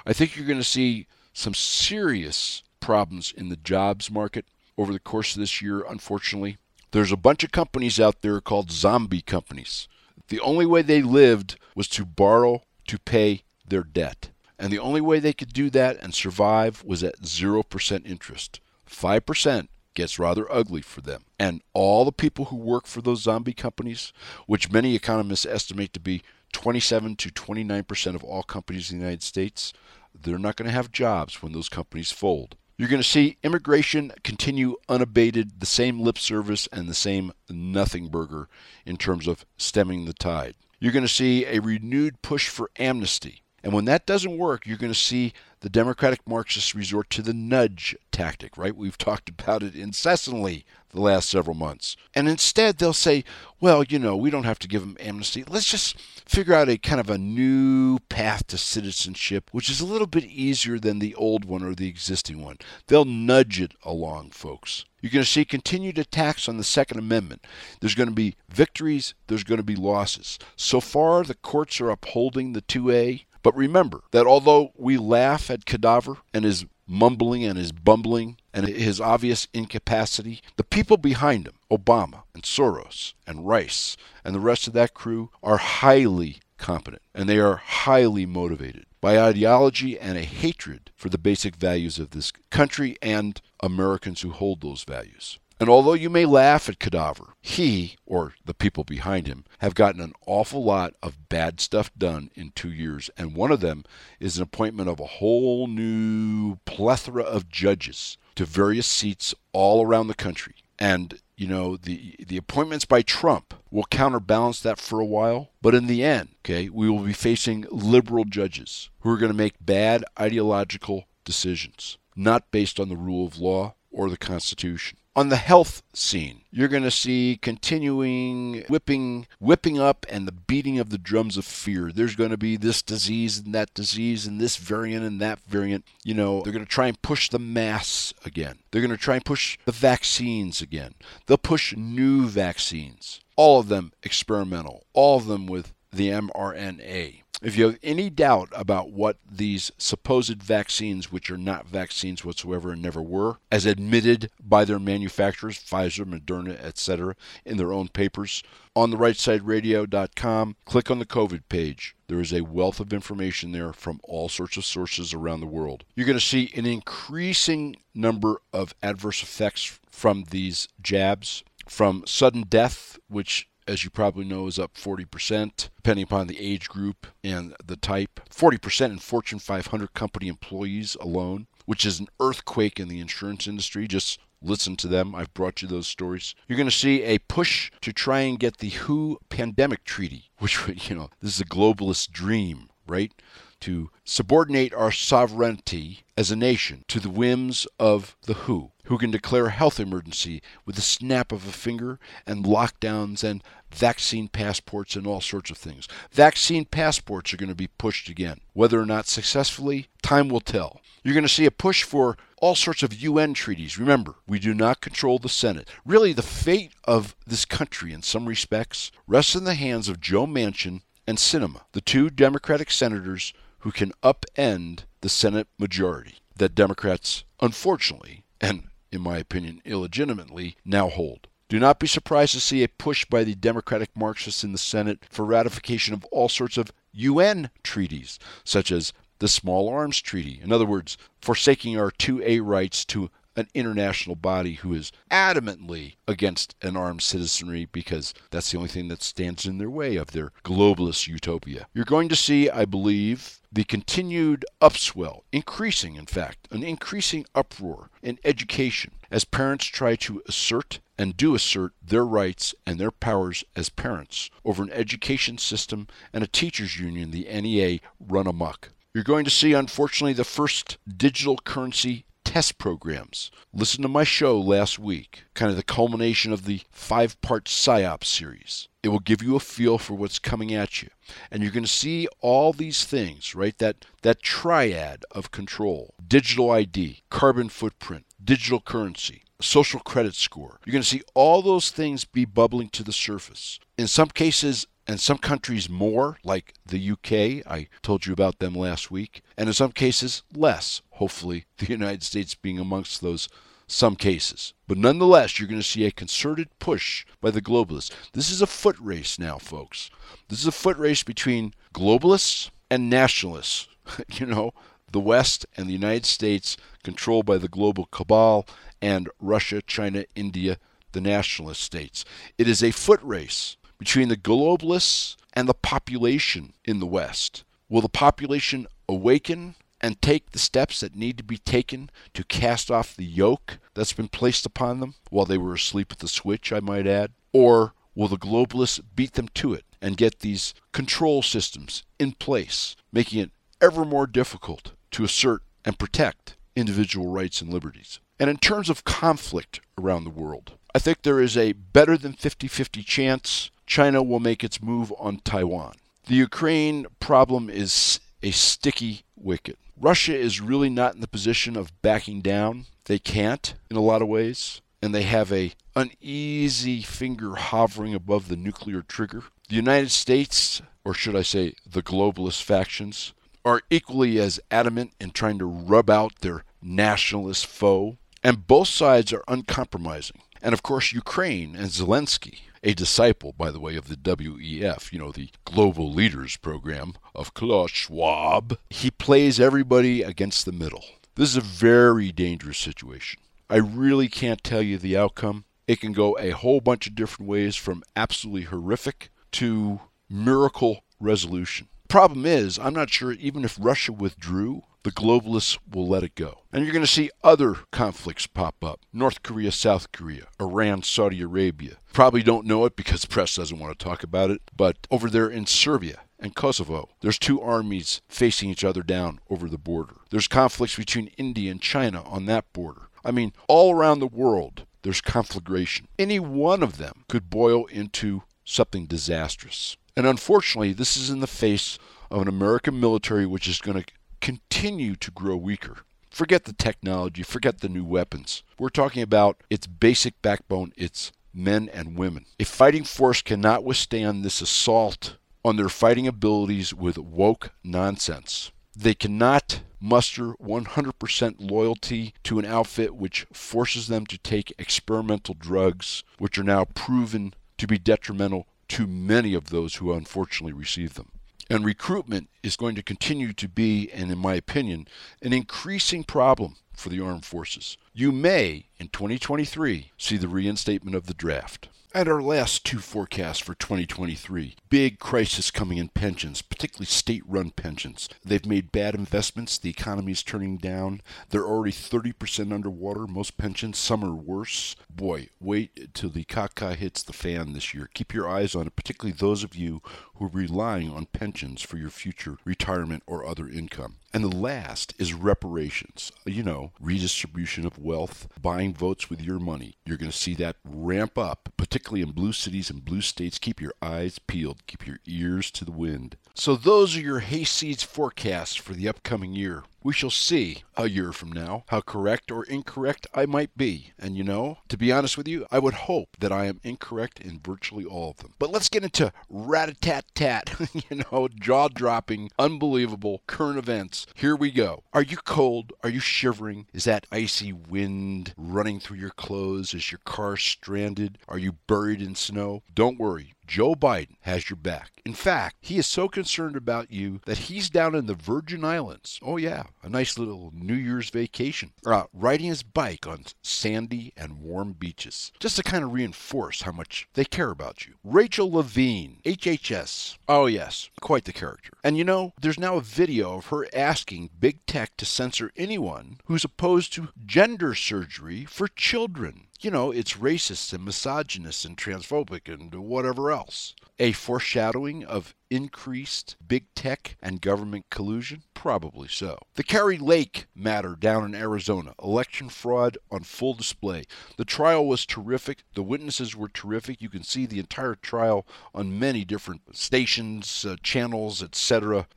I 0.06 0.14
think 0.14 0.36
you're 0.36 0.48
going 0.48 0.60
to 0.60 0.64
see 0.64 1.08
some 1.34 1.54
serious 1.54 2.64
problems 2.80 3.34
in 3.36 3.50
the 3.50 3.58
jobs 3.58 4.10
market 4.10 4.46
over 4.78 4.94
the 4.94 5.00
course 5.00 5.36
of 5.36 5.42
this 5.42 5.62
year, 5.62 5.84
unfortunately. 5.88 6.58
There's 6.92 7.12
a 7.12 7.18
bunch 7.18 7.44
of 7.44 7.52
companies 7.52 8.00
out 8.00 8.22
there 8.22 8.40
called 8.40 8.72
zombie 8.72 9.22
companies. 9.22 9.88
The 10.30 10.40
only 10.40 10.66
way 10.66 10.82
they 10.82 11.02
lived 11.02 11.58
was 11.76 11.88
to 11.90 12.06
borrow 12.06 12.64
to 12.88 12.98
pay 12.98 13.44
their 13.68 13.84
debt. 13.84 14.30
And 14.60 14.74
the 14.74 14.80
only 14.80 15.00
way 15.00 15.20
they 15.20 15.34
could 15.34 15.54
do 15.54 15.70
that 15.70 15.98
and 16.02 16.14
survive 16.14 16.84
was 16.84 17.02
at 17.04 17.22
0% 17.22 18.06
interest. 18.06 18.60
5% 18.88 19.68
gets 19.94 20.20
rather 20.20 20.52
ugly 20.52 20.82
for 20.82 21.02
them. 21.02 21.24
And 21.40 21.62
all 21.74 22.04
the 22.04 22.12
people 22.12 22.46
who 22.46 22.58
work 22.58 22.86
for 22.86 23.02
those 23.02 23.24
zombie 23.24 23.54
companies, 23.54 24.12
which 24.46 24.72
many 24.72 24.96
economists 24.96 25.46
estimate 25.46 25.94
to 25.94 26.00
be 26.00 26.22
27 26.52 27.16
to 27.16 27.30
29% 27.30 28.16
of 28.16 28.24
all 28.24 28.44
companies 28.44 28.92
in 28.92 29.00
the 29.00 29.04
United 29.04 29.24
States, 29.24 29.72
they're 30.14 30.38
not 30.38 30.58
going 30.58 30.68
to 30.68 30.76
have 30.76 30.92
jobs 30.92 31.42
when 31.42 31.54
those 31.54 31.70
companies 31.70 32.12
fold. 32.12 32.58
You're 32.78 32.90
going 32.90 33.02
to 33.02 33.08
see 33.08 33.38
immigration 33.44 34.14
continue 34.24 34.78
unabated, 34.88 35.60
the 35.60 35.66
same 35.66 36.00
lip 36.00 36.18
service 36.18 36.68
and 36.72 36.88
the 36.88 36.94
same 36.94 37.32
nothing 37.50 38.08
burger 38.08 38.48
in 38.86 38.98
terms 38.98 39.28
of 39.28 39.46
stemming 39.58 40.06
the 40.06 40.14
tide. 40.14 40.56
You're 40.80 40.94
going 40.94 41.04
to 41.04 41.10
see 41.10 41.46
a 41.46 41.60
renewed 41.60 42.22
push 42.22 42.48
for 42.48 42.72
amnesty. 42.78 43.44
And 43.64 43.74
when 43.74 43.86
that 43.86 44.06
doesn't 44.06 44.38
work, 44.38 44.66
you're 44.66 44.78
going 44.78 44.94
to 44.94 44.98
see 44.98 45.34
the 45.62 45.70
Democratic 45.70 46.26
Marxists 46.28 46.74
resort 46.74 47.10
to 47.12 47.22
the 47.22 47.34
nudge 47.34 47.96
tactic, 48.12 48.58
right? 48.58 48.76
We've 48.76 48.98
talked 48.98 49.30
about 49.30 49.64
it 49.64 49.76
incessantly 49.76 50.66
the 50.92 51.02
last 51.02 51.30
several 51.30 51.56
months. 51.56 51.96
And 52.16 52.28
instead, 52.28 52.78
they'll 52.78 52.94
say, 52.94 53.24
well, 53.60 53.84
you 53.84 54.00
know, 54.00 54.16
we 54.16 54.30
don't 54.30 54.46
have 54.46 54.60
to 54.60 54.68
give 54.68 54.82
them 54.82 54.98
amnesty. 55.00 55.44
Let's 55.48 55.70
just 55.70 56.00
figure 56.26 56.54
out 56.54 56.70
a 56.70 56.78
kind 56.78 57.00
of 57.00 57.10
a 57.10 57.18
new 57.18 58.00
path 58.10 58.48
to 58.48 58.58
citizenship, 58.58 59.50
which 59.52 59.70
is 59.70 59.82
a 59.82 59.86
little 59.86 60.08
bit 60.08 60.26
easier 60.26 60.80
than 60.80 61.00
the 61.00 61.14
old 61.16 61.46
one 61.46 61.64
or 61.64 61.76
the 61.76 61.88
existing 61.88 62.44
one. 62.44 62.58
They'll 62.88 63.06
nudge 63.06 63.62
it 63.62 63.74
along, 63.84 64.32
folks. 64.32 64.86
You're 65.02 65.12
going 65.12 65.24
to 65.24 65.30
see 65.30 65.46
continued 65.46 65.98
attacks 65.98 66.50
on 66.50 66.58
the 66.58 66.64
Second 66.64 66.98
Amendment. 66.98 67.46
There's 67.80 67.96
going 67.96 68.10
to 68.10 68.16
be 68.16 68.36
victories, 68.50 69.14
there's 69.28 69.44
going 69.44 69.60
to 69.60 69.64
be 69.64 69.76
losses. 69.76 70.40
So 70.56 70.82
far, 70.82 71.24
the 71.24 71.36
courts 71.36 71.80
are 71.80 71.90
upholding 71.90 72.54
the 72.54 72.62
2A. 72.62 73.26
But 73.42 73.56
remember 73.56 74.02
that 74.12 74.28
although 74.28 74.74
we 74.76 74.98
laugh 74.98 75.50
at 75.50 75.66
Cadaver 75.66 76.18
and 76.34 76.46
his 76.46 76.66
mumbling 76.88 77.46
and 77.46 77.58
his 77.58 77.72
bumbling 77.72 78.38
and 78.54 78.68
his 78.68 79.00
obvious 79.00 79.48
incapacity, 79.54 80.42
the 80.58 80.64
people 80.64 80.98
behind 80.98 81.48
him, 81.48 81.56
Obama 81.72 82.24
and 82.34 82.44
Soros 82.44 83.14
and 83.28 83.48
Rice 83.48 83.96
and 84.26 84.34
the 84.36 84.40
rest 84.40 84.68
of 84.68 84.74
that 84.74 84.94
crew, 84.94 85.30
are 85.44 85.58
highly 85.58 86.40
competent 86.58 87.02
and 87.14 87.30
they 87.30 87.40
are 87.40 87.56
highly 87.56 88.26
motivated 88.26 88.86
by 89.02 89.18
ideology 89.18 89.98
and 89.98 90.18
a 90.18 90.24
hatred 90.24 90.92
for 90.96 91.10
the 91.10 91.18
basic 91.18 91.56
values 91.56 92.00
of 92.00 92.10
this 92.10 92.34
country 92.50 92.98
and 93.02 93.42
Americans 93.62 94.22
who 94.22 94.32
hold 94.32 94.62
those 94.62 94.84
values. 94.84 95.40
And 95.60 95.68
although 95.68 95.94
you 95.94 96.10
may 96.10 96.26
laugh 96.26 96.70
at 96.70 96.80
Cadaver, 96.80 97.34
he, 97.42 97.98
or 98.06 98.34
the 98.46 98.54
people 98.54 98.86
behind 98.86 99.28
him, 99.28 99.44
have 99.58 99.76
gotten 99.76 100.00
an 100.00 100.14
awful 100.26 100.64
lot 100.64 100.94
of 101.04 101.28
bad 101.28 101.60
stuff 101.60 101.92
done 101.98 102.32
in 102.34 102.52
two 102.52 102.72
years. 102.72 103.10
And 103.18 103.36
one 103.36 103.52
of 103.52 103.60
them 103.60 103.84
is 104.22 104.38
an 104.38 104.44
appointment 104.44 104.88
of 104.88 105.02
a 105.02 105.06
whole 105.06 105.68
new 105.68 106.60
plethora 106.64 107.24
of 107.24 107.50
judges 107.50 108.18
to 108.36 108.46
various 108.46 108.88
seats 108.88 109.36
all 109.52 109.86
around 109.86 110.08
the 110.08 110.14
country. 110.14 110.56
And 110.78 111.20
you 111.36 111.48
know 111.48 111.76
the 111.76 112.16
the 112.26 112.38
appointments 112.38 112.86
by 112.86 113.02
Trump 113.02 113.54
will 113.70 113.86
counterbalance 113.90 114.62
that 114.62 114.80
for 114.80 115.00
a 115.00 115.06
while, 115.06 115.52
but 115.62 115.76
in 115.76 115.88
the 115.88 116.04
end, 116.04 116.30
okay, 116.40 116.70
we 116.70 116.90
will 116.90 117.04
be 117.04 117.14
facing 117.14 117.66
liberal 117.70 118.24
judges 118.24 118.90
who 119.02 119.10
are 119.10 119.18
going 119.18 119.32
to 119.32 119.38
make 119.38 119.56
bad 119.60 120.06
ideological 120.18 121.06
decisions, 121.26 121.98
not 122.16 122.52
based 122.52 122.80
on 122.80 122.88
the 122.88 122.98
rule 122.98 123.26
of 123.26 123.40
law 123.40 123.76
or 123.92 124.10
the 124.10 124.18
Constitution 124.18 124.99
on 125.20 125.28
the 125.28 125.36
health 125.36 125.84
scene, 125.94 126.44
you're 126.50 126.70
going 126.70 126.84
to 126.84 126.90
see 126.90 127.38
continuing 127.42 128.64
whipping, 128.70 129.28
whipping 129.38 129.78
up 129.78 130.06
and 130.08 130.26
the 130.26 130.32
beating 130.32 130.80
of 130.80 130.92
the 130.92 130.98
drums 130.98 131.36
of 131.36 131.44
fear. 131.44 131.92
There's 131.92 132.16
going 132.16 132.30
to 132.30 132.38
be 132.38 132.56
this 132.56 132.82
disease 132.82 133.38
and 133.38 133.54
that 133.54 133.74
disease 133.74 134.26
and 134.26 134.40
this 134.40 134.56
variant 134.56 135.04
and 135.04 135.20
that 135.20 135.42
variant. 135.46 135.84
You 136.06 136.14
know, 136.14 136.42
they're 136.42 136.54
going 136.54 136.64
to 136.64 136.72
try 136.72 136.88
and 136.88 137.02
push 137.02 137.28
the 137.28 137.38
masks 137.38 138.14
again. 138.24 138.60
They're 138.72 138.82
going 138.82 138.92
to 138.92 138.98
try 138.98 139.16
and 139.16 139.26
push 139.26 139.58
the 139.66 139.74
vaccines 139.74 140.62
again. 140.62 140.94
They'll 141.26 141.38
push 141.38 141.76
new 141.76 142.30
vaccines. 142.30 143.20
All 143.36 143.60
of 143.60 143.68
them 143.68 143.92
experimental. 144.04 144.86
All 144.94 145.18
of 145.18 145.26
them 145.26 145.48
with 145.48 145.74
the 145.92 146.10
mRNA. 146.10 147.24
If 147.42 147.56
you 147.56 147.68
have 147.68 147.80
any 147.82 148.10
doubt 148.10 148.50
about 148.52 148.92
what 148.92 149.18
these 149.30 149.72
supposed 149.78 150.44
vaccines, 150.44 151.10
which 151.10 151.32
are 151.32 151.38
not 151.38 151.66
vaccines 151.66 152.26
whatsoever 152.26 152.74
and 152.74 152.82
never 152.82 153.02
were, 153.02 153.38
as 153.50 153.66
admitted 153.66 154.30
by 154.42 154.66
their 154.66 154.80
manufacturers, 154.80 155.58
Pfizer, 155.58 156.04
Moderna, 156.04 156.60
etc., 156.62 157.16
in 157.46 157.56
their 157.56 157.72
own 157.72 157.88
papers, 157.88 158.44
on 158.76 158.90
the 158.90 158.98
rightsideradio.com, 158.98 160.58
click 160.66 160.92
on 160.92 161.00
the 161.00 161.06
COVID 161.06 161.44
page. 161.48 161.96
There 162.08 162.20
is 162.20 162.34
a 162.34 162.42
wealth 162.42 162.82
of 162.82 162.92
information 162.92 163.54
there 163.54 163.72
from 163.72 164.02
all 164.04 164.28
sorts 164.28 164.58
of 164.58 164.66
sources 164.66 165.14
around 165.14 165.40
the 165.40 165.46
world. 165.46 165.86
You're 165.96 166.08
going 166.08 166.20
to 166.20 166.26
see 166.26 166.52
an 166.58 166.66
increasing 166.66 167.78
number 167.96 168.42
of 168.52 168.76
adverse 168.84 169.24
effects 169.24 169.80
from 169.90 170.26
these 170.30 170.68
jabs, 170.82 171.44
from 171.70 172.04
sudden 172.06 172.44
death, 172.50 173.00
which 173.08 173.48
as 173.70 173.84
you 173.84 173.90
probably 173.90 174.26
know, 174.26 174.48
is 174.48 174.60
up 174.60 174.74
40%, 174.74 175.70
depending 175.76 176.04
upon 176.04 176.28
the 176.28 176.40
age 176.40 176.68
group 176.68 177.08
and 177.24 177.56
the 177.64 177.78
type. 177.78 178.20
40% 178.30 178.86
in 178.86 179.00
Fortune 179.00 179.40
500 179.40 179.94
company 179.94 180.28
employees 180.28 180.98
alone, 181.00 181.48
which 181.66 181.86
is 181.86 182.00
an 182.00 182.08
earthquake 182.20 182.80
in 182.80 182.88
the 182.88 183.00
insurance 183.00 183.48
industry. 183.48 183.88
Just 183.88 184.20
listen 184.42 184.76
to 184.78 184.88
them. 184.88 185.14
I've 185.14 185.34
brought 185.34 185.62
you 185.62 185.68
those 185.68 185.88
stories. 185.88 186.34
You're 186.48 186.58
going 186.58 186.70
to 186.70 186.76
see 186.76 187.04
a 187.04 187.20
push 187.20 187.72
to 187.82 187.94
try 187.94 188.22
and 188.22 188.40
get 188.40 188.58
the 188.58 188.70
WHO 188.70 189.20
pandemic 189.30 189.84
treaty, 189.84 190.32
which, 190.40 190.58
you 190.90 190.96
know, 190.96 191.10
this 191.22 191.36
is 191.36 191.42
a 191.42 191.46
globalist 191.46 192.12
dream, 192.12 192.70
right? 192.88 193.14
To 193.62 193.92
subordinate 194.06 194.74
our 194.74 194.92
sovereignty 194.92 196.04
as 196.18 196.32
a 196.32 196.36
nation 196.36 196.86
to 196.88 197.00
the 197.00 197.10
whims 197.10 197.68
of 197.78 198.16
the 198.24 198.34
WHO, 198.34 198.72
who 198.86 198.98
can 198.98 199.12
declare 199.12 199.48
a 199.48 199.52
health 199.52 199.80
emergency 199.80 200.42
with 200.66 200.76
the 200.76 200.82
snap 200.82 201.32
of 201.32 201.48
a 201.48 201.52
finger 201.52 202.00
and 202.26 202.46
lockdowns 202.46 203.24
and 203.24 203.44
vaccine 203.72 204.30
passports 204.30 204.96
and 204.96 205.06
all 205.06 205.22
sorts 205.22 205.52
of 205.52 205.58
things. 205.58 205.88
Vaccine 206.12 206.66
passports 206.66 207.34
are 207.34 207.38
going 207.38 207.50
to 207.50 207.56
be 207.56 207.68
pushed 207.68 208.10
again. 208.10 208.40
Whether 208.54 208.80
or 208.80 208.86
not 208.86 209.08
successfully, 209.08 209.88
time 210.02 210.30
will 210.30 210.40
tell. 210.40 210.82
You're 211.04 211.14
going 211.14 211.24
to 211.24 211.30
see 211.30 211.46
a 211.46 211.52
push 211.52 211.84
for 211.84 212.18
all 212.38 212.56
sorts 212.56 212.82
of 212.82 212.94
UN 212.94 213.34
treaties. 213.34 213.78
Remember, 213.78 214.16
we 214.26 214.40
do 214.40 214.54
not 214.54 214.82
control 214.82 215.20
the 215.20 215.30
Senate. 215.30 215.70
Really, 215.86 216.14
the 216.14 216.22
fate 216.22 216.72
of 216.86 217.16
this 217.28 217.46
country, 217.46 217.94
in 217.94 218.02
some 218.02 218.26
respects, 218.26 218.92
rests 219.06 219.36
in 219.36 219.44
the 219.44 219.56
hands 219.56 219.90
of 219.90 220.02
Joe 220.02 220.26
Manchin 220.26 220.82
and 221.06 221.18
Sinema, 221.18 221.62
the 221.74 221.82
two 221.82 222.10
Democratic 222.10 222.72
senators 222.72 223.34
who 223.60 223.72
can 223.72 223.92
upend 224.04 224.84
the 225.02 225.10
Senate 225.10 225.48
majority 225.58 226.20
that 226.36 226.56
Democrats, 226.56 227.24
unfortunately, 227.42 228.24
and 228.40 228.70
in 228.92 229.02
my 229.02 229.18
opinion, 229.18 229.62
illegitimately, 229.66 230.56
now 230.66 230.90
hold. 230.90 231.28
Do 231.48 231.60
not 231.60 231.80
be 231.80 231.88
surprised 231.88 232.34
to 232.34 232.40
see 232.40 232.64
a 232.64 232.68
push 232.68 233.06
by 233.06 233.24
the 233.24 233.36
Democratic 233.36 233.90
Marxists 233.96 234.44
in 234.44 234.52
the 234.52 234.58
Senate 234.58 235.06
for 235.10 235.26
ratification 235.26 235.94
of 235.94 236.06
all 236.06 236.30
sorts 236.30 236.58
of 236.58 236.72
UN 236.92 237.50
treaties, 237.64 238.20
such 238.44 238.72
as 238.72 238.94
the 239.20 239.28
Small 239.28 239.68
Arms 239.68 240.00
Treaty. 240.00 240.40
In 240.44 240.52
other 240.52 240.66
words, 240.66 240.98
forsaking 241.22 241.78
our 241.78 241.92
2A 241.92 242.42
rights 242.44 242.86
to 242.86 243.10
an 243.40 243.48
international 243.54 244.16
body 244.16 244.54
who 244.54 244.74
is 244.74 244.92
adamantly 245.10 245.96
against 246.08 246.56
an 246.62 246.78
armed 246.78 247.02
citizenry 247.02 247.68
because 247.72 248.14
that's 248.32 248.52
the 248.52 248.58
only 248.58 248.70
thing 248.70 248.88
that 248.90 249.02
stands 249.02 249.46
in 249.46 249.58
their 249.58 249.70
way 249.70 249.96
of 249.96 250.12
their 250.12 250.32
globalist 250.44 251.08
utopia. 251.08 251.68
You're 251.74 251.86
going 251.86 252.10
to 252.10 252.16
see, 252.16 252.50
I 252.50 252.66
believe, 252.66 253.40
the 253.52 253.64
continued 253.64 254.46
upswell, 254.62 255.22
increasing, 255.32 255.96
in 255.96 256.06
fact, 256.06 256.48
an 256.52 256.64
increasing 256.64 257.26
uproar 257.34 257.90
in 258.04 258.20
education 258.24 258.92
as 259.10 259.26
parents 259.26 259.66
try 259.66 259.96
to 259.96 260.22
assert 260.28 260.80
and 260.98 261.18
do 261.18 261.34
assert 261.34 261.74
their 261.82 262.06
rights 262.06 262.54
and 262.66 262.80
their 262.80 262.92
powers 262.92 263.44
as 263.56 263.70
parents 263.70 264.30
over 264.46 264.62
an 264.62 264.72
education 264.72 265.38
system 265.38 265.88
and 266.14 266.24
a 266.24 266.28
teachers 266.28 266.80
union, 266.80 267.12
the 267.12 267.28
NEA, 267.32 267.80
run 268.00 268.28
amok. 268.28 268.70
You're 268.94 269.04
going 269.04 269.26
to 269.26 269.32
see, 269.32 269.54
unfortunately, 269.54 270.14
the 270.14 270.24
first 270.24 270.78
digital 270.88 271.38
currency 271.38 272.06
test 272.40 272.58
programs. 272.58 273.32
Listen 273.54 273.82
to 273.82 273.90
my 273.90 274.06
show 274.06 274.40
last 274.40 274.80
week, 274.80 275.24
kind 275.34 275.52
of 275.52 275.58
the 275.58 275.74
culmination 275.78 276.32
of 276.32 276.46
the 276.46 276.62
five 276.72 277.20
part 277.20 277.44
PSYOP 277.44 278.06
series. 278.06 278.70
It 278.82 278.88
will 278.88 279.02
give 279.02 279.22
you 279.22 279.36
a 279.36 279.42
feel 279.42 279.78
for 279.78 279.96
what's 279.96 280.20
coming 280.20 280.54
at 280.54 280.82
you. 280.82 280.88
And 281.30 281.44
you're 281.44 281.52
going 281.52 281.66
to 281.66 281.70
see 281.70 282.08
all 282.22 282.54
these 282.54 282.86
things, 282.86 283.36
right? 283.36 283.58
That, 283.58 283.84
that 284.04 284.22
triad 284.22 285.04
of 285.12 285.32
control 285.32 285.96
digital 286.08 286.50
ID, 286.50 287.04
carbon 287.10 287.50
footprint, 287.50 288.06
digital 288.24 288.62
currency, 288.62 289.24
social 289.42 289.82
credit 289.82 290.16
score. 290.16 290.62
You're 290.66 290.72
going 290.72 290.82
to 290.82 290.88
see 290.88 291.04
all 291.14 291.42
those 291.42 291.72
things 291.72 292.06
be 292.06 292.24
bubbling 292.24 292.70
to 292.70 292.84
the 292.84 292.94
surface. 292.94 293.60
In 293.78 293.88
some 293.88 294.08
cases, 294.08 294.66
and 294.90 295.00
some 295.00 295.20
countries 295.20 295.70
more, 295.70 296.18
like 296.24 296.56
the 296.66 296.92
UK, 296.92 297.46
I 297.46 297.68
told 297.84 298.08
you 298.08 298.14
about 298.14 298.40
them 298.40 298.56
last 298.56 298.90
week, 298.90 299.22
and 299.38 299.48
in 299.48 299.54
some 299.54 299.72
cases 299.72 300.24
less, 300.34 300.82
hopefully, 300.94 301.46
the 301.60 301.68
United 301.68 302.02
States 302.02 302.34
being 302.34 302.58
amongst 302.58 303.00
those 303.00 303.30
some 303.68 303.96
cases. 303.96 304.56
But 304.68 304.80
nonetheless, 304.80 305.38
you're 305.38 305.48
going 305.48 305.62
to 305.62 305.68
see 305.68 305.86
a 305.86 305.92
concerted 305.92 306.50
push 306.58 307.06
by 307.22 307.30
the 307.30 307.40
globalists. 307.40 307.92
This 308.14 308.32
is 308.32 308.42
a 308.42 308.48
foot 308.48 308.78
race 308.80 309.20
now, 309.20 309.38
folks. 309.38 309.92
This 310.28 310.40
is 310.40 310.48
a 310.48 310.52
foot 310.52 310.78
race 310.78 311.04
between 311.04 311.54
globalists 311.72 312.50
and 312.72 312.90
nationalists. 312.90 313.68
you 314.14 314.26
know, 314.26 314.54
the 314.92 315.00
West 315.00 315.46
and 315.56 315.68
the 315.68 315.74
United 315.74 316.08
States 316.08 316.58
controlled 316.82 317.28
by 317.28 317.38
the 317.38 317.48
global 317.48 317.86
cabal, 317.92 318.48
and 318.82 319.08
Russia, 319.20 319.62
China, 319.62 320.06
India, 320.16 320.58
the 320.94 321.02
nationalist 321.02 321.62
states. 321.62 322.06
It 322.40 322.48
is 322.48 322.64
a 322.64 322.72
foot 322.72 323.02
race 323.04 323.56
between 323.80 324.10
the 324.10 324.18
globalists 324.18 325.16
and 325.34 325.48
the 325.48 325.54
population 325.54 326.54
in 326.66 326.80
the 326.80 326.86
West. 326.86 327.44
Will 327.70 327.82
the 327.82 327.90
population 327.90 328.68
awaken 328.88 329.56
and 329.82 330.02
take 330.02 330.32
the 330.32 330.40
steps 330.40 330.82
that 330.82 330.96
need 330.96 331.18
to 331.18 331.24
be 331.24 331.38
taken 331.38 331.90
to 332.14 332.24
cast 332.24 332.70
off 332.70 332.96
the 332.96 333.06
yoke 333.06 333.60
that's 333.74 333.94
been 333.94 334.10
placed 334.10 334.46
upon 334.46 334.80
them 334.80 334.96
while 335.10 335.26
they 335.26 335.38
were 335.38 335.54
asleep 335.54 335.92
at 335.92 336.00
the 336.00 336.08
switch, 336.08 336.52
I 336.52 336.60
might 336.60 336.86
add? 336.86 337.12
Or 337.32 337.74
will 337.96 338.10
the 338.10 338.18
globalists 338.18 338.82
beat 338.96 339.14
them 339.14 339.30
to 339.36 339.54
it 339.54 339.64
and 339.82 339.96
get 339.96 340.20
these 340.20 340.54
control 340.74 341.22
systems 341.22 341.84
in 341.98 342.12
place, 342.14 342.76
making 342.92 343.22
it 343.22 343.32
ever 343.62 343.86
more 343.86 344.08
difficult 344.08 344.74
to 344.92 345.04
assert 345.06 345.42
and 345.64 345.80
protect 345.80 346.36
individual 346.56 347.08
rights 347.08 347.42
and 347.42 347.54
liberties? 347.54 348.00
And 348.20 348.30
in 348.30 348.38
terms 348.38 348.70
of 348.70 348.84
conflict 348.84 349.62
around 349.78 350.04
the 350.04 350.10
world, 350.10 350.54
I 350.76 350.80
think 350.80 351.02
there 351.02 351.22
is 351.22 351.38
a 351.38 351.54
better 351.54 351.98
than 351.98 352.14
50 352.14 352.48
50 352.48 352.84
chance 352.84 353.50
China 353.70 354.02
will 354.02 354.20
make 354.20 354.44
its 354.44 354.62
move 354.62 354.92
on 354.98 355.20
Taiwan. 355.20 355.76
The 356.08 356.16
Ukraine 356.16 356.88
problem 357.00 357.52
is 357.52 358.00
a 358.24 358.32
sticky 358.32 359.04
wicket. 359.16 359.60
Russia 359.80 360.18
is 360.18 360.42
really 360.42 360.72
not 360.72 360.96
in 360.96 361.02
the 361.02 361.08
position 361.08 361.56
of 361.56 361.80
backing 361.84 362.20
down. 362.20 362.66
They 362.86 362.98
can't 362.98 363.54
in 363.70 363.78
a 363.78 363.82
lot 363.82 364.02
of 364.02 364.08
ways, 364.08 364.62
and 364.82 364.94
they 364.94 365.04
have 365.04 365.32
a 365.32 365.54
uneasy 365.76 366.82
finger 366.82 367.36
hovering 367.36 367.94
above 367.94 368.28
the 368.28 368.36
nuclear 368.36 368.82
trigger. 368.82 369.24
The 369.50 369.56
United 369.56 369.92
States, 369.92 370.64
or 370.84 370.96
should 370.96 371.16
I 371.16 371.22
say 371.22 371.54
the 371.64 371.84
globalist 371.84 372.42
factions, 372.42 373.14
are 373.46 373.62
equally 373.70 374.20
as 374.20 374.40
adamant 374.50 374.94
in 375.00 375.12
trying 375.12 375.38
to 375.38 375.46
rub 375.46 375.92
out 375.92 376.22
their 376.22 376.44
nationalist 376.60 377.46
foe, 377.46 377.98
and 378.24 378.48
both 378.48 378.68
sides 378.68 379.14
are 379.14 379.24
uncompromising. 379.28 380.22
And 380.42 380.54
of 380.54 380.64
course, 380.64 380.92
Ukraine 380.92 381.56
and 381.56 381.70
Zelensky 381.70 382.40
a 382.64 382.74
disciple, 382.74 383.34
by 383.38 383.52
the 383.52 383.60
way, 383.60 383.76
of 383.76 383.88
the 383.88 383.96
WEF, 383.96 384.92
you 384.92 385.00
know, 385.00 385.12
the 385.12 385.30
Global 385.46 385.92
Leaders 385.92 386.38
Program 386.38 386.94
of 387.16 387.34
Klaus 387.34 387.72
Schwab. 387.72 388.58
He 388.70 388.92
plays 388.92 389.40
everybody 389.40 390.02
against 390.02 390.46
the 390.46 390.52
middle. 390.52 390.84
This 391.16 391.30
is 391.30 391.38
a 391.38 391.42
very 391.42 392.12
dangerous 392.12 392.58
situation. 392.58 393.22
I 393.50 393.58
really 393.58 394.08
can't 394.08 394.44
tell 394.44 394.62
you 394.62 394.78
the 394.78 394.98
outcome. 394.98 395.46
It 395.68 395.80
can 395.80 395.94
go 395.94 396.18
a 396.18 396.32
whole 396.32 396.62
bunch 396.62 396.88
of 396.88 396.96
different 396.96 397.30
ways 397.30 397.56
from 397.56 397.84
absolutely 397.96 398.44
horrific 398.44 399.10
to 399.34 399.82
miracle 400.10 400.84
resolution. 401.00 401.68
Problem 401.88 402.26
is, 402.26 402.60
I'm 402.60 402.74
not 402.74 402.90
sure 402.90 403.12
even 403.14 403.44
if 403.44 403.58
Russia 403.60 403.92
withdrew, 403.92 404.64
the 404.84 404.92
globalists 404.92 405.58
will 405.70 405.88
let 405.88 406.04
it 406.04 406.16
go. 406.16 406.42
And 406.52 406.64
you're 406.64 406.74
going 406.74 406.86
to 406.86 406.92
see 406.92 407.12
other 407.24 407.56
conflicts 407.72 408.28
pop 408.28 408.64
up 408.64 408.82
North 408.94 409.24
Korea, 409.24 409.52
South 409.52 409.92
Korea, 409.92 410.28
Iran, 410.40 410.84
Saudi 410.84 411.22
Arabia. 411.22 411.78
Probably 411.94 412.24
don't 412.24 412.46
know 412.46 412.66
it 412.66 412.76
because 412.76 413.02
the 413.02 413.08
press 413.08 413.36
doesn't 413.36 413.60
want 413.60 413.78
to 413.78 413.84
talk 413.84 414.04
about 414.04 414.32
it, 414.32 414.42
but 414.56 414.88
over 414.90 415.10
there 415.10 415.30
in 415.30 415.46
Serbia, 415.46 416.02
and 416.20 416.36
Kosovo. 416.36 416.90
There's 417.02 417.18
two 417.18 417.42
armies 417.42 418.02
facing 418.10 418.50
each 418.50 418.64
other 418.64 418.84
down 418.84 419.20
over 419.30 419.48
the 419.48 419.58
border. 419.58 419.96
There's 420.10 420.28
conflicts 420.28 420.76
between 420.76 421.12
India 421.18 421.50
and 421.52 421.62
China 421.62 422.04
on 422.04 422.26
that 422.26 422.52
border. 422.54 422.90
I 423.04 423.12
mean, 423.12 423.34
all 423.48 423.74
around 423.74 424.00
the 424.00 424.08
world, 424.08 424.66
there's 424.82 425.02
conflagration. 425.02 425.88
Any 425.98 426.20
one 426.20 426.62
of 426.62 426.78
them 426.78 427.06
could 427.08 427.30
boil 427.30 427.66
into 427.68 428.24
something 428.44 428.86
disastrous. 428.86 429.78
And 429.96 430.06
unfortunately, 430.06 430.74
this 430.74 430.98
is 430.98 431.10
in 431.10 431.20
the 431.20 431.28
face 431.28 431.78
of 432.12 432.22
an 432.22 432.28
American 432.28 432.80
military 432.80 433.26
which 433.26 433.48
is 433.48 433.62
going 433.62 433.82
to 433.82 433.92
continue 434.22 434.96
to 434.96 435.12
grow 435.12 435.36
weaker. 435.36 435.78
Forget 436.10 436.46
the 436.46 436.54
technology, 436.54 437.24
forget 437.24 437.60
the 437.60 437.70
new 437.70 437.84
weapons. 437.84 438.44
We're 438.58 438.70
talking 438.70 439.02
about 439.02 439.42
its 439.50 439.68
basic 439.68 440.22
backbone, 440.22 440.74
its 440.76 441.12
men 441.34 441.70
and 441.72 441.98
women. 441.98 442.26
A 442.40 442.46
fighting 442.46 442.84
force 442.84 443.22
cannot 443.22 443.64
withstand 443.64 444.24
this 444.24 444.42
assault 444.42 445.18
on 445.46 445.56
their 445.56 445.70
fighting 445.70 446.08
abilities 446.08 446.74
with 446.74 446.98
woke 446.98 447.52
nonsense. 447.64 448.52
They 448.76 448.94
cannot 448.94 449.62
muster 449.80 450.34
100% 450.34 451.36
loyalty 451.40 452.14
to 452.24 452.40
an 452.40 452.46
outfit 452.46 452.96
which 452.96 453.26
forces 453.32 453.88
them 453.88 454.06
to 454.08 454.18
take 454.18 454.54
experimental 454.58 455.36
drugs, 455.36 456.04
which 456.18 456.38
are 456.38 456.44
now 456.44 456.66
proven 456.66 457.34
to 457.58 457.68
be 457.68 457.78
detrimental 457.78 458.48
to 458.70 458.88
many 458.88 459.34
of 459.34 459.50
those 459.50 459.76
who 459.76 459.94
unfortunately 459.94 460.54
receive 460.54 460.96
them. 460.96 461.12
And 461.50 461.66
recruitment 461.66 462.30
is 462.44 462.56
going 462.56 462.76
to 462.76 462.84
continue 462.84 463.34
to 463.34 463.48
be, 463.48 463.90
and 463.92 464.12
in 464.12 464.20
my 464.20 464.36
opinion, 464.36 464.88
an 465.22 465.34
increasing 465.34 466.04
problem 466.04 466.58
for 466.74 466.90
the 466.90 467.02
armed 467.02 467.26
forces. 467.26 467.78
You 467.94 468.12
may, 468.12 468.68
in 468.78 468.90
2023, 468.90 469.92
see 469.98 470.18
the 470.18 470.28
reinstatement 470.28 470.96
of 470.96 471.08
the 471.08 471.14
draft. 471.14 471.70
And 471.92 472.08
our 472.08 472.22
last 472.22 472.66
two 472.66 472.78
forecasts 472.78 473.40
for 473.40 473.56
2023 473.56 474.56
big 474.70 475.00
crisis 475.00 475.50
coming 475.50 475.80
in 475.80 475.88
pensions, 475.88 476.44
particularly 476.44 476.86
state 476.86 477.24
run 477.28 477.50
pensions. 477.50 478.08
They've 478.24 478.46
made 478.46 478.72
bad 478.72 478.94
investments. 478.94 479.58
The 479.58 479.72
economy 479.72 480.12
is 480.12 480.22
turning 480.22 480.58
down. 480.58 481.02
They're 481.30 481.48
already 481.48 481.72
30% 481.72 482.54
underwater. 482.54 483.08
Most 483.08 483.38
pensions, 483.38 483.80
some 483.80 484.04
are 484.04 484.14
worse. 484.14 484.76
Boy, 484.88 485.30
wait 485.40 485.96
till 485.96 486.10
the 486.10 486.26
caca 486.26 486.76
hits 486.76 487.02
the 487.02 487.14
fan 487.14 487.54
this 487.54 487.74
year. 487.74 487.90
Keep 487.94 488.14
your 488.14 488.30
eyes 488.30 488.54
on 488.54 488.68
it, 488.68 488.76
particularly 488.76 489.16
those 489.18 489.44
of 489.44 489.56
you 489.56 489.82
who 490.16 490.26
are 490.26 490.32
relying 490.32 490.92
on 490.92 491.08
pensions 491.08 491.64
for 491.64 491.78
your 491.78 491.90
future 491.90 492.38
retirement 492.46 493.02
or 493.08 493.26
other 493.26 493.50
income. 493.50 493.96
And 494.14 494.24
the 494.24 494.36
last 494.36 494.94
is 494.98 495.14
reparations. 495.14 496.12
You 496.26 496.44
know, 496.44 496.72
redistribution 496.80 497.66
of 497.66 497.78
wealth, 497.78 498.28
buying 498.42 498.74
votes 498.74 499.10
with 499.10 499.22
your 499.22 499.40
money. 499.40 499.76
You're 499.86 499.98
going 499.98 500.12
to 500.12 500.18
see 500.18 500.34
that 500.36 500.56
ramp 500.64 501.18
up, 501.18 501.50
particularly 501.58 501.79
in 502.02 502.12
blue 502.12 502.34
cities 502.34 502.70
and 502.70 502.86
blue 502.86 503.02
states. 503.02 503.40
Keep 503.40 503.62
your 503.62 503.74
eyes 503.82 504.20
peeled, 504.20 504.66
keep 504.68 504.86
your 504.86 505.00
ears 505.06 505.52
to 505.52 505.66
the 505.66 505.72
wind. 505.72 506.18
So, 506.34 506.56
those 506.56 506.96
are 506.96 507.02
your 507.02 507.22
hayseeds 507.22 507.84
forecasts 507.84 508.56
for 508.56 508.74
the 508.74 508.88
upcoming 508.88 509.34
year. 509.34 509.64
We 509.82 509.94
shall 509.94 510.10
see 510.10 510.64
a 510.76 510.90
year 510.90 511.14
from 511.14 511.32
now 511.32 511.64
how 511.68 511.82
correct 511.82 512.32
or 512.32 512.44
incorrect 512.44 513.08
I 513.14 513.26
might 513.26 513.56
be. 513.58 513.94
And 513.98 514.18
you 514.18 514.24
know, 514.24 514.60
to 514.68 514.78
be 514.78 514.92
honest 514.92 515.18
with 515.18 515.28
you, 515.28 515.46
I 515.52 515.60
would 515.60 515.74
hope 515.74 516.18
that 516.20 516.32
I 516.32 516.46
am 516.46 516.60
incorrect 516.64 517.20
in 517.20 517.40
virtually 517.40 517.86
all 517.86 518.12
of 518.12 518.18
them. 518.18 518.34
But 518.40 518.52
let's 518.52 518.70
get 518.70 518.84
into 518.84 519.12
rat 519.30 519.70
a 519.70 519.74
tat 519.74 520.06
tat, 520.16 520.54
you 520.74 521.04
know, 521.12 521.28
jaw 521.28 521.70
dropping, 521.70 522.30
unbelievable 522.38 523.22
current 523.28 523.58
events. 523.58 524.06
Here 524.14 524.36
we 524.36 524.52
go. 524.52 524.84
Are 524.94 525.02
you 525.02 525.18
cold? 525.18 525.74
Are 525.84 525.90
you 525.90 526.00
shivering? 526.00 526.68
Is 526.74 526.84
that 526.84 527.08
icy 527.12 527.54
wind 527.54 528.34
running 528.38 528.80
through 528.80 528.98
your 528.98 529.12
clothes? 529.12 529.74
Is 529.74 529.92
your 529.92 530.02
car 530.06 530.38
stranded? 530.38 531.18
Are 531.28 531.38
you 531.38 531.54
buried 531.68 532.02
in 532.02 532.16
snow? 532.16 532.64
Don't 532.74 533.00
worry. 533.00 533.34
Joe 533.50 533.74
Biden 533.74 534.18
has 534.22 534.48
your 534.48 534.58
back. 534.58 534.92
In 535.04 535.16
fact, 535.16 535.56
he 535.62 535.80
is 535.80 535.88
so 535.88 536.08
concerned 536.08 536.56
about 536.56 536.92
you 536.92 537.20
that 537.26 537.50
he's 537.50 537.72
down 537.72 537.96
in 537.96 538.06
the 538.06 538.14
Virgin 538.14 538.64
Islands. 538.64 539.20
Oh, 539.24 539.38
yeah, 539.38 539.64
a 539.82 539.90
nice 539.90 540.20
little 540.20 540.52
New 540.54 540.76
Year's 540.76 541.10
vacation. 541.10 541.72
Uh, 541.84 542.04
riding 542.14 542.46
his 542.46 542.62
bike 542.62 543.08
on 543.08 543.26
sandy 543.42 544.14
and 544.16 544.40
warm 544.40 544.74
beaches, 544.74 545.32
just 545.40 545.56
to 545.56 545.64
kind 545.64 545.84
of 545.84 545.92
reinforce 545.92 546.62
how 546.62 546.72
much 546.72 547.08
they 547.16 547.26
care 547.26 547.50
about 547.50 547.88
you. 547.88 547.96
Rachel 548.04 548.52
Levine, 548.52 549.18
HHS. 549.26 550.20
Oh, 550.28 550.46
yes, 550.46 550.92
quite 551.02 551.26
the 551.26 551.34
character. 551.34 551.72
And 551.84 551.98
you 551.98 552.04
know, 552.04 552.34
there's 552.40 552.60
now 552.60 552.76
a 552.76 552.82
video 552.82 553.38
of 553.38 553.48
her 553.48 553.66
asking 553.74 554.30
big 554.40 554.64
tech 554.68 554.96
to 554.98 555.06
censor 555.06 555.52
anyone 555.58 556.20
who's 556.26 556.44
opposed 556.44 556.94
to 556.94 557.10
gender 557.26 557.74
surgery 557.74 558.46
for 558.46 558.68
children. 558.68 559.48
You 559.62 559.72
know, 559.72 559.92
it's 559.92 560.14
racist 560.14 560.72
and 560.72 560.86
misogynist 560.86 561.66
and 561.66 561.76
transphobic 561.76 562.48
and 562.48 562.74
whatever 562.74 563.30
else. 563.30 563.76
A 564.00 564.14
foreshadowing 564.14 565.04
of 565.04 565.36
increased 565.50 566.38
big 566.48 566.74
tech 566.76 567.18
and 567.22 567.42
government 567.42 567.88
collusion? 567.92 568.44
Probably 568.54 569.10
so. 569.10 569.38
The 569.56 569.64
Kari 569.64 569.98
Lake 569.98 570.48
matter 570.56 570.96
down 570.96 571.26
in 571.26 571.36
Arizona, 571.36 571.94
election 572.02 572.48
fraud 572.48 572.98
on 573.12 573.24
full 573.24 573.54
display. 573.54 574.06
The 574.38 574.46
trial 574.46 574.88
was 574.88 575.06
terrific. 575.06 575.64
The 575.74 575.84
witnesses 575.84 576.38
were 576.38 576.48
terrific. 576.48 577.02
You 577.02 577.10
can 577.10 577.24
see 577.24 577.46
the 577.46 577.60
entire 577.60 577.96
trial 577.96 578.48
on 578.74 578.98
many 578.98 579.26
different 579.26 579.76
stations, 579.76 580.64
uh, 580.64 580.78
channels, 580.82 581.44
etc. 581.44 582.08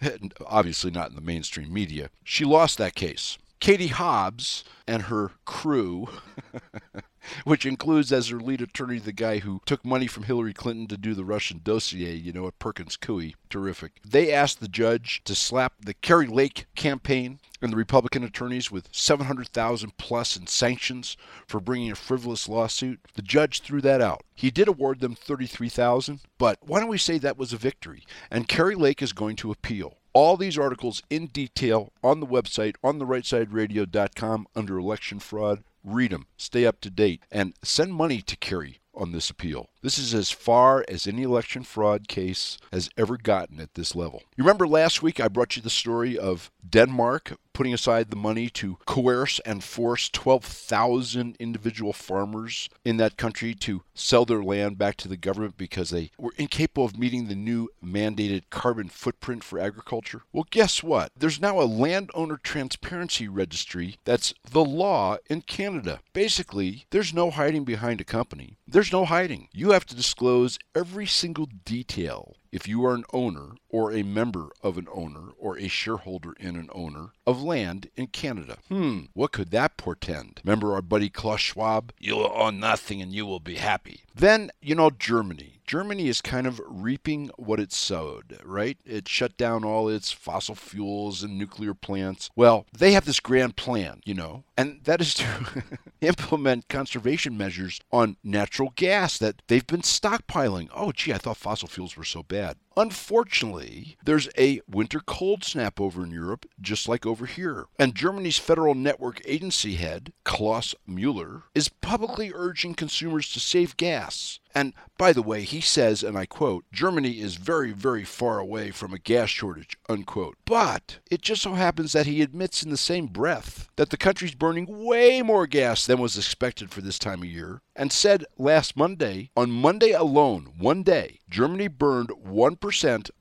Obviously, 0.47 0.93
not 0.93 1.11
in 1.11 1.17
the 1.17 1.21
mainstream 1.21 1.73
media. 1.73 2.11
She 2.23 2.45
lost 2.45 2.79
that 2.79 2.95
case. 2.95 3.37
Katie 3.59 3.89
Hobbs 3.89 4.65
and 4.89 5.03
her 5.05 5.33
crew, 5.45 6.09
which 7.45 7.67
includes 7.67 8.13
as 8.13 8.29
their 8.29 8.39
lead 8.39 8.63
attorney 8.63 8.99
the 8.99 9.13
guy 9.13 9.39
who 9.39 9.61
took 9.67 9.85
money 9.85 10.07
from 10.07 10.25
Hillary 10.25 10.53
Clinton 10.53 10.87
to 10.89 10.97
do 10.97 11.15
the 11.15 11.25
Russian 11.25 11.61
dossier, 11.63 12.15
you 12.15 12.33
know, 12.33 12.47
at 12.47 12.59
Perkins 12.59 12.97
Coie. 12.97 13.35
Terrific. 13.51 13.93
They 14.05 14.33
asked 14.33 14.61
the 14.61 14.69
judge 14.69 15.23
to 15.25 15.35
slap 15.35 15.75
the 15.81 15.95
Kari 15.95 16.27
Lake 16.27 16.67
campaign 16.75 17.39
and 17.61 17.73
the 17.73 17.77
Republican 17.77 18.25
attorneys 18.25 18.71
with 18.71 18.89
700,000 18.93 19.97
plus 19.97 20.37
in 20.37 20.47
sanctions 20.47 21.17
for 21.47 21.61
bringing 21.61 21.91
a 21.91 21.95
frivolous 21.95 22.49
lawsuit. 22.49 23.01
The 23.15 23.23
judge 23.23 23.61
threw 23.61 23.81
that 23.83 24.01
out. 24.01 24.23
He 24.35 24.51
did 24.51 24.69
award 24.69 25.01
them 25.01 25.15
33,000, 25.15 26.21
but 26.39 26.59
why 26.61 26.81
don't 26.81 26.89
we 26.89 26.99
say 26.99 27.19
that 27.19 27.39
was 27.39 27.53
a 27.53 27.59
victory? 27.59 28.05
And 28.31 28.49
Kari 28.49 28.75
Lake 28.75 29.03
is 29.03 29.13
going 29.13 29.37
to 29.37 29.53
appeal 29.53 29.99
all 30.13 30.37
these 30.37 30.59
articles 30.59 31.03
in 31.11 31.27
detail 31.27 31.93
on 32.03 32.21
the 32.21 32.27
website 32.27 32.75
on 32.83 32.99
the 32.99 33.07
rightsideradio.com 33.07 34.47
under 34.55 34.79
election 34.79 35.19
fraud. 35.19 35.63
Read 35.85 36.13
them, 36.13 36.27
stay 36.37 36.65
up 36.67 36.81
to 36.83 36.91
date, 36.91 37.23
and 37.31 37.55
send 37.63 37.95
money 37.95 38.23
to 38.23 38.37
Kari 38.37 38.81
on 38.95 39.13
this 39.13 39.31
appeal. 39.31 39.71
This 39.83 39.99
is 39.99 40.15
as 40.15 40.31
far 40.31 40.85
as 40.89 41.07
any 41.07 41.23
election 41.23 41.63
fraud 41.63 42.09
case 42.09 42.59
has 42.73 42.91
ever 42.97 43.17
gotten 43.17 43.59
at 43.61 43.75
this 43.75 43.97
level. 43.97 44.23
You 44.37 44.45
remember 44.45 44.69
last 44.69 45.03
week 45.03 45.19
I 45.19 45.29
brought 45.29 45.57
you 45.57 45.63
the 45.63 45.71
story 45.71 46.19
of 46.19 46.51
Denmark 46.69 47.39
putting 47.53 47.75
aside 47.75 48.11
the 48.11 48.17
money 48.17 48.49
to 48.49 48.79
coerce 48.87 49.41
and 49.41 49.63
force 49.63 50.09
12,000 50.09 51.37
individual 51.39 51.93
farmers 51.93 52.69
in 52.85 52.97
that 52.99 53.17
country 53.17 53.55
to 53.55 53.83
sell 53.95 54.25
their 54.25 54.43
land 54.43 54.79
back 54.79 54.97
to 54.97 55.09
the 55.09 55.17
government 55.17 55.57
because 55.57 55.91
they 55.91 56.11
were 56.19 56.33
incapable 56.37 56.85
of 56.85 56.99
meeting 56.99 57.29
the 57.29 57.35
new 57.35 57.69
mandated 57.85 58.43
carbon 58.51 58.89
footprint 58.89 59.45
for 59.45 59.59
agriculture? 59.59 60.23
Well, 60.33 60.47
guess 60.51 60.83
what? 60.83 61.11
There's 61.17 61.41
now 61.41 61.61
a 61.61 61.65
landowner 61.65 62.39
transparency 62.43 63.29
registry 63.29 63.97
that's 64.05 64.35
the 64.51 64.65
law 64.65 65.17
in 65.29 65.43
Canada. 65.43 66.01
Basically, 66.13 66.87
there's 66.91 67.15
no 67.15 67.31
hiding 67.31 67.65
behind 67.65 68.01
a 68.01 68.05
company. 68.05 68.59
There's 68.67 68.93
no 68.93 69.05
hiding. 69.05 69.49
You 69.53 69.71
have 69.71 69.87
to 69.87 69.97
disclose 69.97 70.59
every 70.75 71.07
single 71.07 71.49
detail 71.65 72.37
if 72.53 72.69
you 72.69 72.85
are 72.85 72.95
an 72.95 73.05
owner 73.13 73.55
or 73.71 73.91
a 73.91 74.03
member 74.03 74.51
of 74.63 74.77
an 74.77 74.87
owner 74.93 75.31
or 75.39 75.59
a 75.59 75.67
shareholder 75.67 76.35
in 76.39 76.55
an 76.55 76.69
owner 76.73 77.09
of 77.27 77.43
land 77.43 77.89
in 77.97 78.07
Canada. 78.07 78.59
Hmm, 78.69 79.07
what 79.15 79.33
could 79.33 79.51
that 79.51 79.79
portend? 79.79 80.41
Remember 80.45 80.75
our 80.75 80.83
buddy 80.83 81.09
Klaus 81.09 81.41
Schwab? 81.41 81.93
You'll 81.99 82.31
own 82.35 82.61
nothing 82.61 83.01
and 83.01 83.13
you 83.13 83.25
will 83.25 83.41
be 83.41 83.57
happy. 83.57 84.03
Then, 84.15 84.51
you 84.61 84.75
know, 84.75 84.91
Germany. 84.91 85.62
Germany 85.73 86.07
is 86.07 86.21
kind 86.21 86.47
of 86.47 86.61
reaping 86.67 87.31
what 87.39 87.59
it 87.59 87.73
sowed, 87.73 88.39
right? 88.45 88.77
It 88.85 89.09
shut 89.09 89.39
down 89.39 89.65
all 89.65 89.89
its 89.89 90.13
fossil 90.13 90.55
fuels 90.55 91.23
and 91.23 91.39
nuclear 91.39 91.73
plants. 91.73 92.29
Well, 92.37 92.67
they 92.77 92.93
have 92.93 93.07
this 93.07 93.21
grand 93.21 93.57
plan, 93.57 94.03
you 94.05 94.13
know, 94.13 94.45
and 94.55 94.81
that 94.85 95.01
is 95.01 95.15
to 95.15 95.65
implement 96.03 96.69
conservation 96.69 97.39
measures 97.39 97.81
on 97.91 98.19
natural 98.23 98.75
gas 98.77 99.17
that 99.17 99.41
they've 99.49 99.67
been 99.67 99.81
stockpiling. 99.81 100.69
Oh, 100.75 100.93
gee, 100.93 101.15
I 101.15 101.17
thought 101.17 101.39
fossil 101.39 101.69
fuels 101.69 101.97
were 101.97 102.05
so 102.05 102.23
bad. 102.23 102.59
Unfortunately, 102.77 103.97
there's 104.05 104.29
a 104.39 104.61
winter 104.69 105.01
cold 105.01 105.45
snap 105.45 105.81
over 105.81 106.05
in 106.05 106.11
Europe, 106.11 106.47
just 106.61 106.89
like 106.89 107.05
over 107.05 107.27
here. 107.27 107.67
And 107.79 107.95
Germany's 107.95 108.39
Federal 108.39 108.75
Network 108.75 109.21
Agency 109.25 109.75
head, 109.75 110.13
Klaus 110.25 110.75
Mueller, 110.87 111.45
is 111.55 111.69
publicly 111.69 112.33
urging 112.35 112.75
consumers 112.75 113.31
to 113.33 113.41
save 113.41 113.77
gas. 113.77 114.41
And 114.55 114.75
by 114.99 115.13
the 115.13 115.23
way, 115.23 115.43
he 115.43 115.61
says, 115.61 116.03
and 116.03 116.17
I 116.17 116.27
quote, 116.27 116.65
Germany 116.73 117.21
is 117.21 117.37
very, 117.37 117.73
very 117.73 118.05
far 118.05 118.39
away 118.39 118.71
from 118.71 118.93
a 118.93 118.99
gas 118.99 119.31
shortage, 119.31 119.79
unquote. 119.89 120.37
But 120.45 120.99
it 121.11 121.23
just 121.23 121.43
so 121.43 121.55
happens 121.55 121.93
that 121.93 122.07
he 122.07 122.21
admits 122.21 122.63
in 122.63 122.71
the 122.71 122.77
same 122.77 123.07
breath 123.07 123.69
that 123.77 123.91
the 123.91 123.97
country's 123.97 124.35
burning 124.35 124.67
way 124.69 125.23
more 125.23 125.47
gas 125.47 125.87
than 125.87 126.01
was 126.01 126.19
expected 126.19 126.71
for 126.71 126.83
this 126.83 126.99
time 126.99 127.23
of 127.23 127.29
year, 127.29 127.63
and 127.75 127.91
said 127.91 128.27
last 128.37 128.77
Monday, 128.77 129.31
on 129.35 129.51
Monday 129.51 129.93
alone, 129.93 130.53
one 130.59 130.83
day, 130.83 131.21
Germany 131.31 131.69
burned 131.69 132.11
1% 132.11 132.59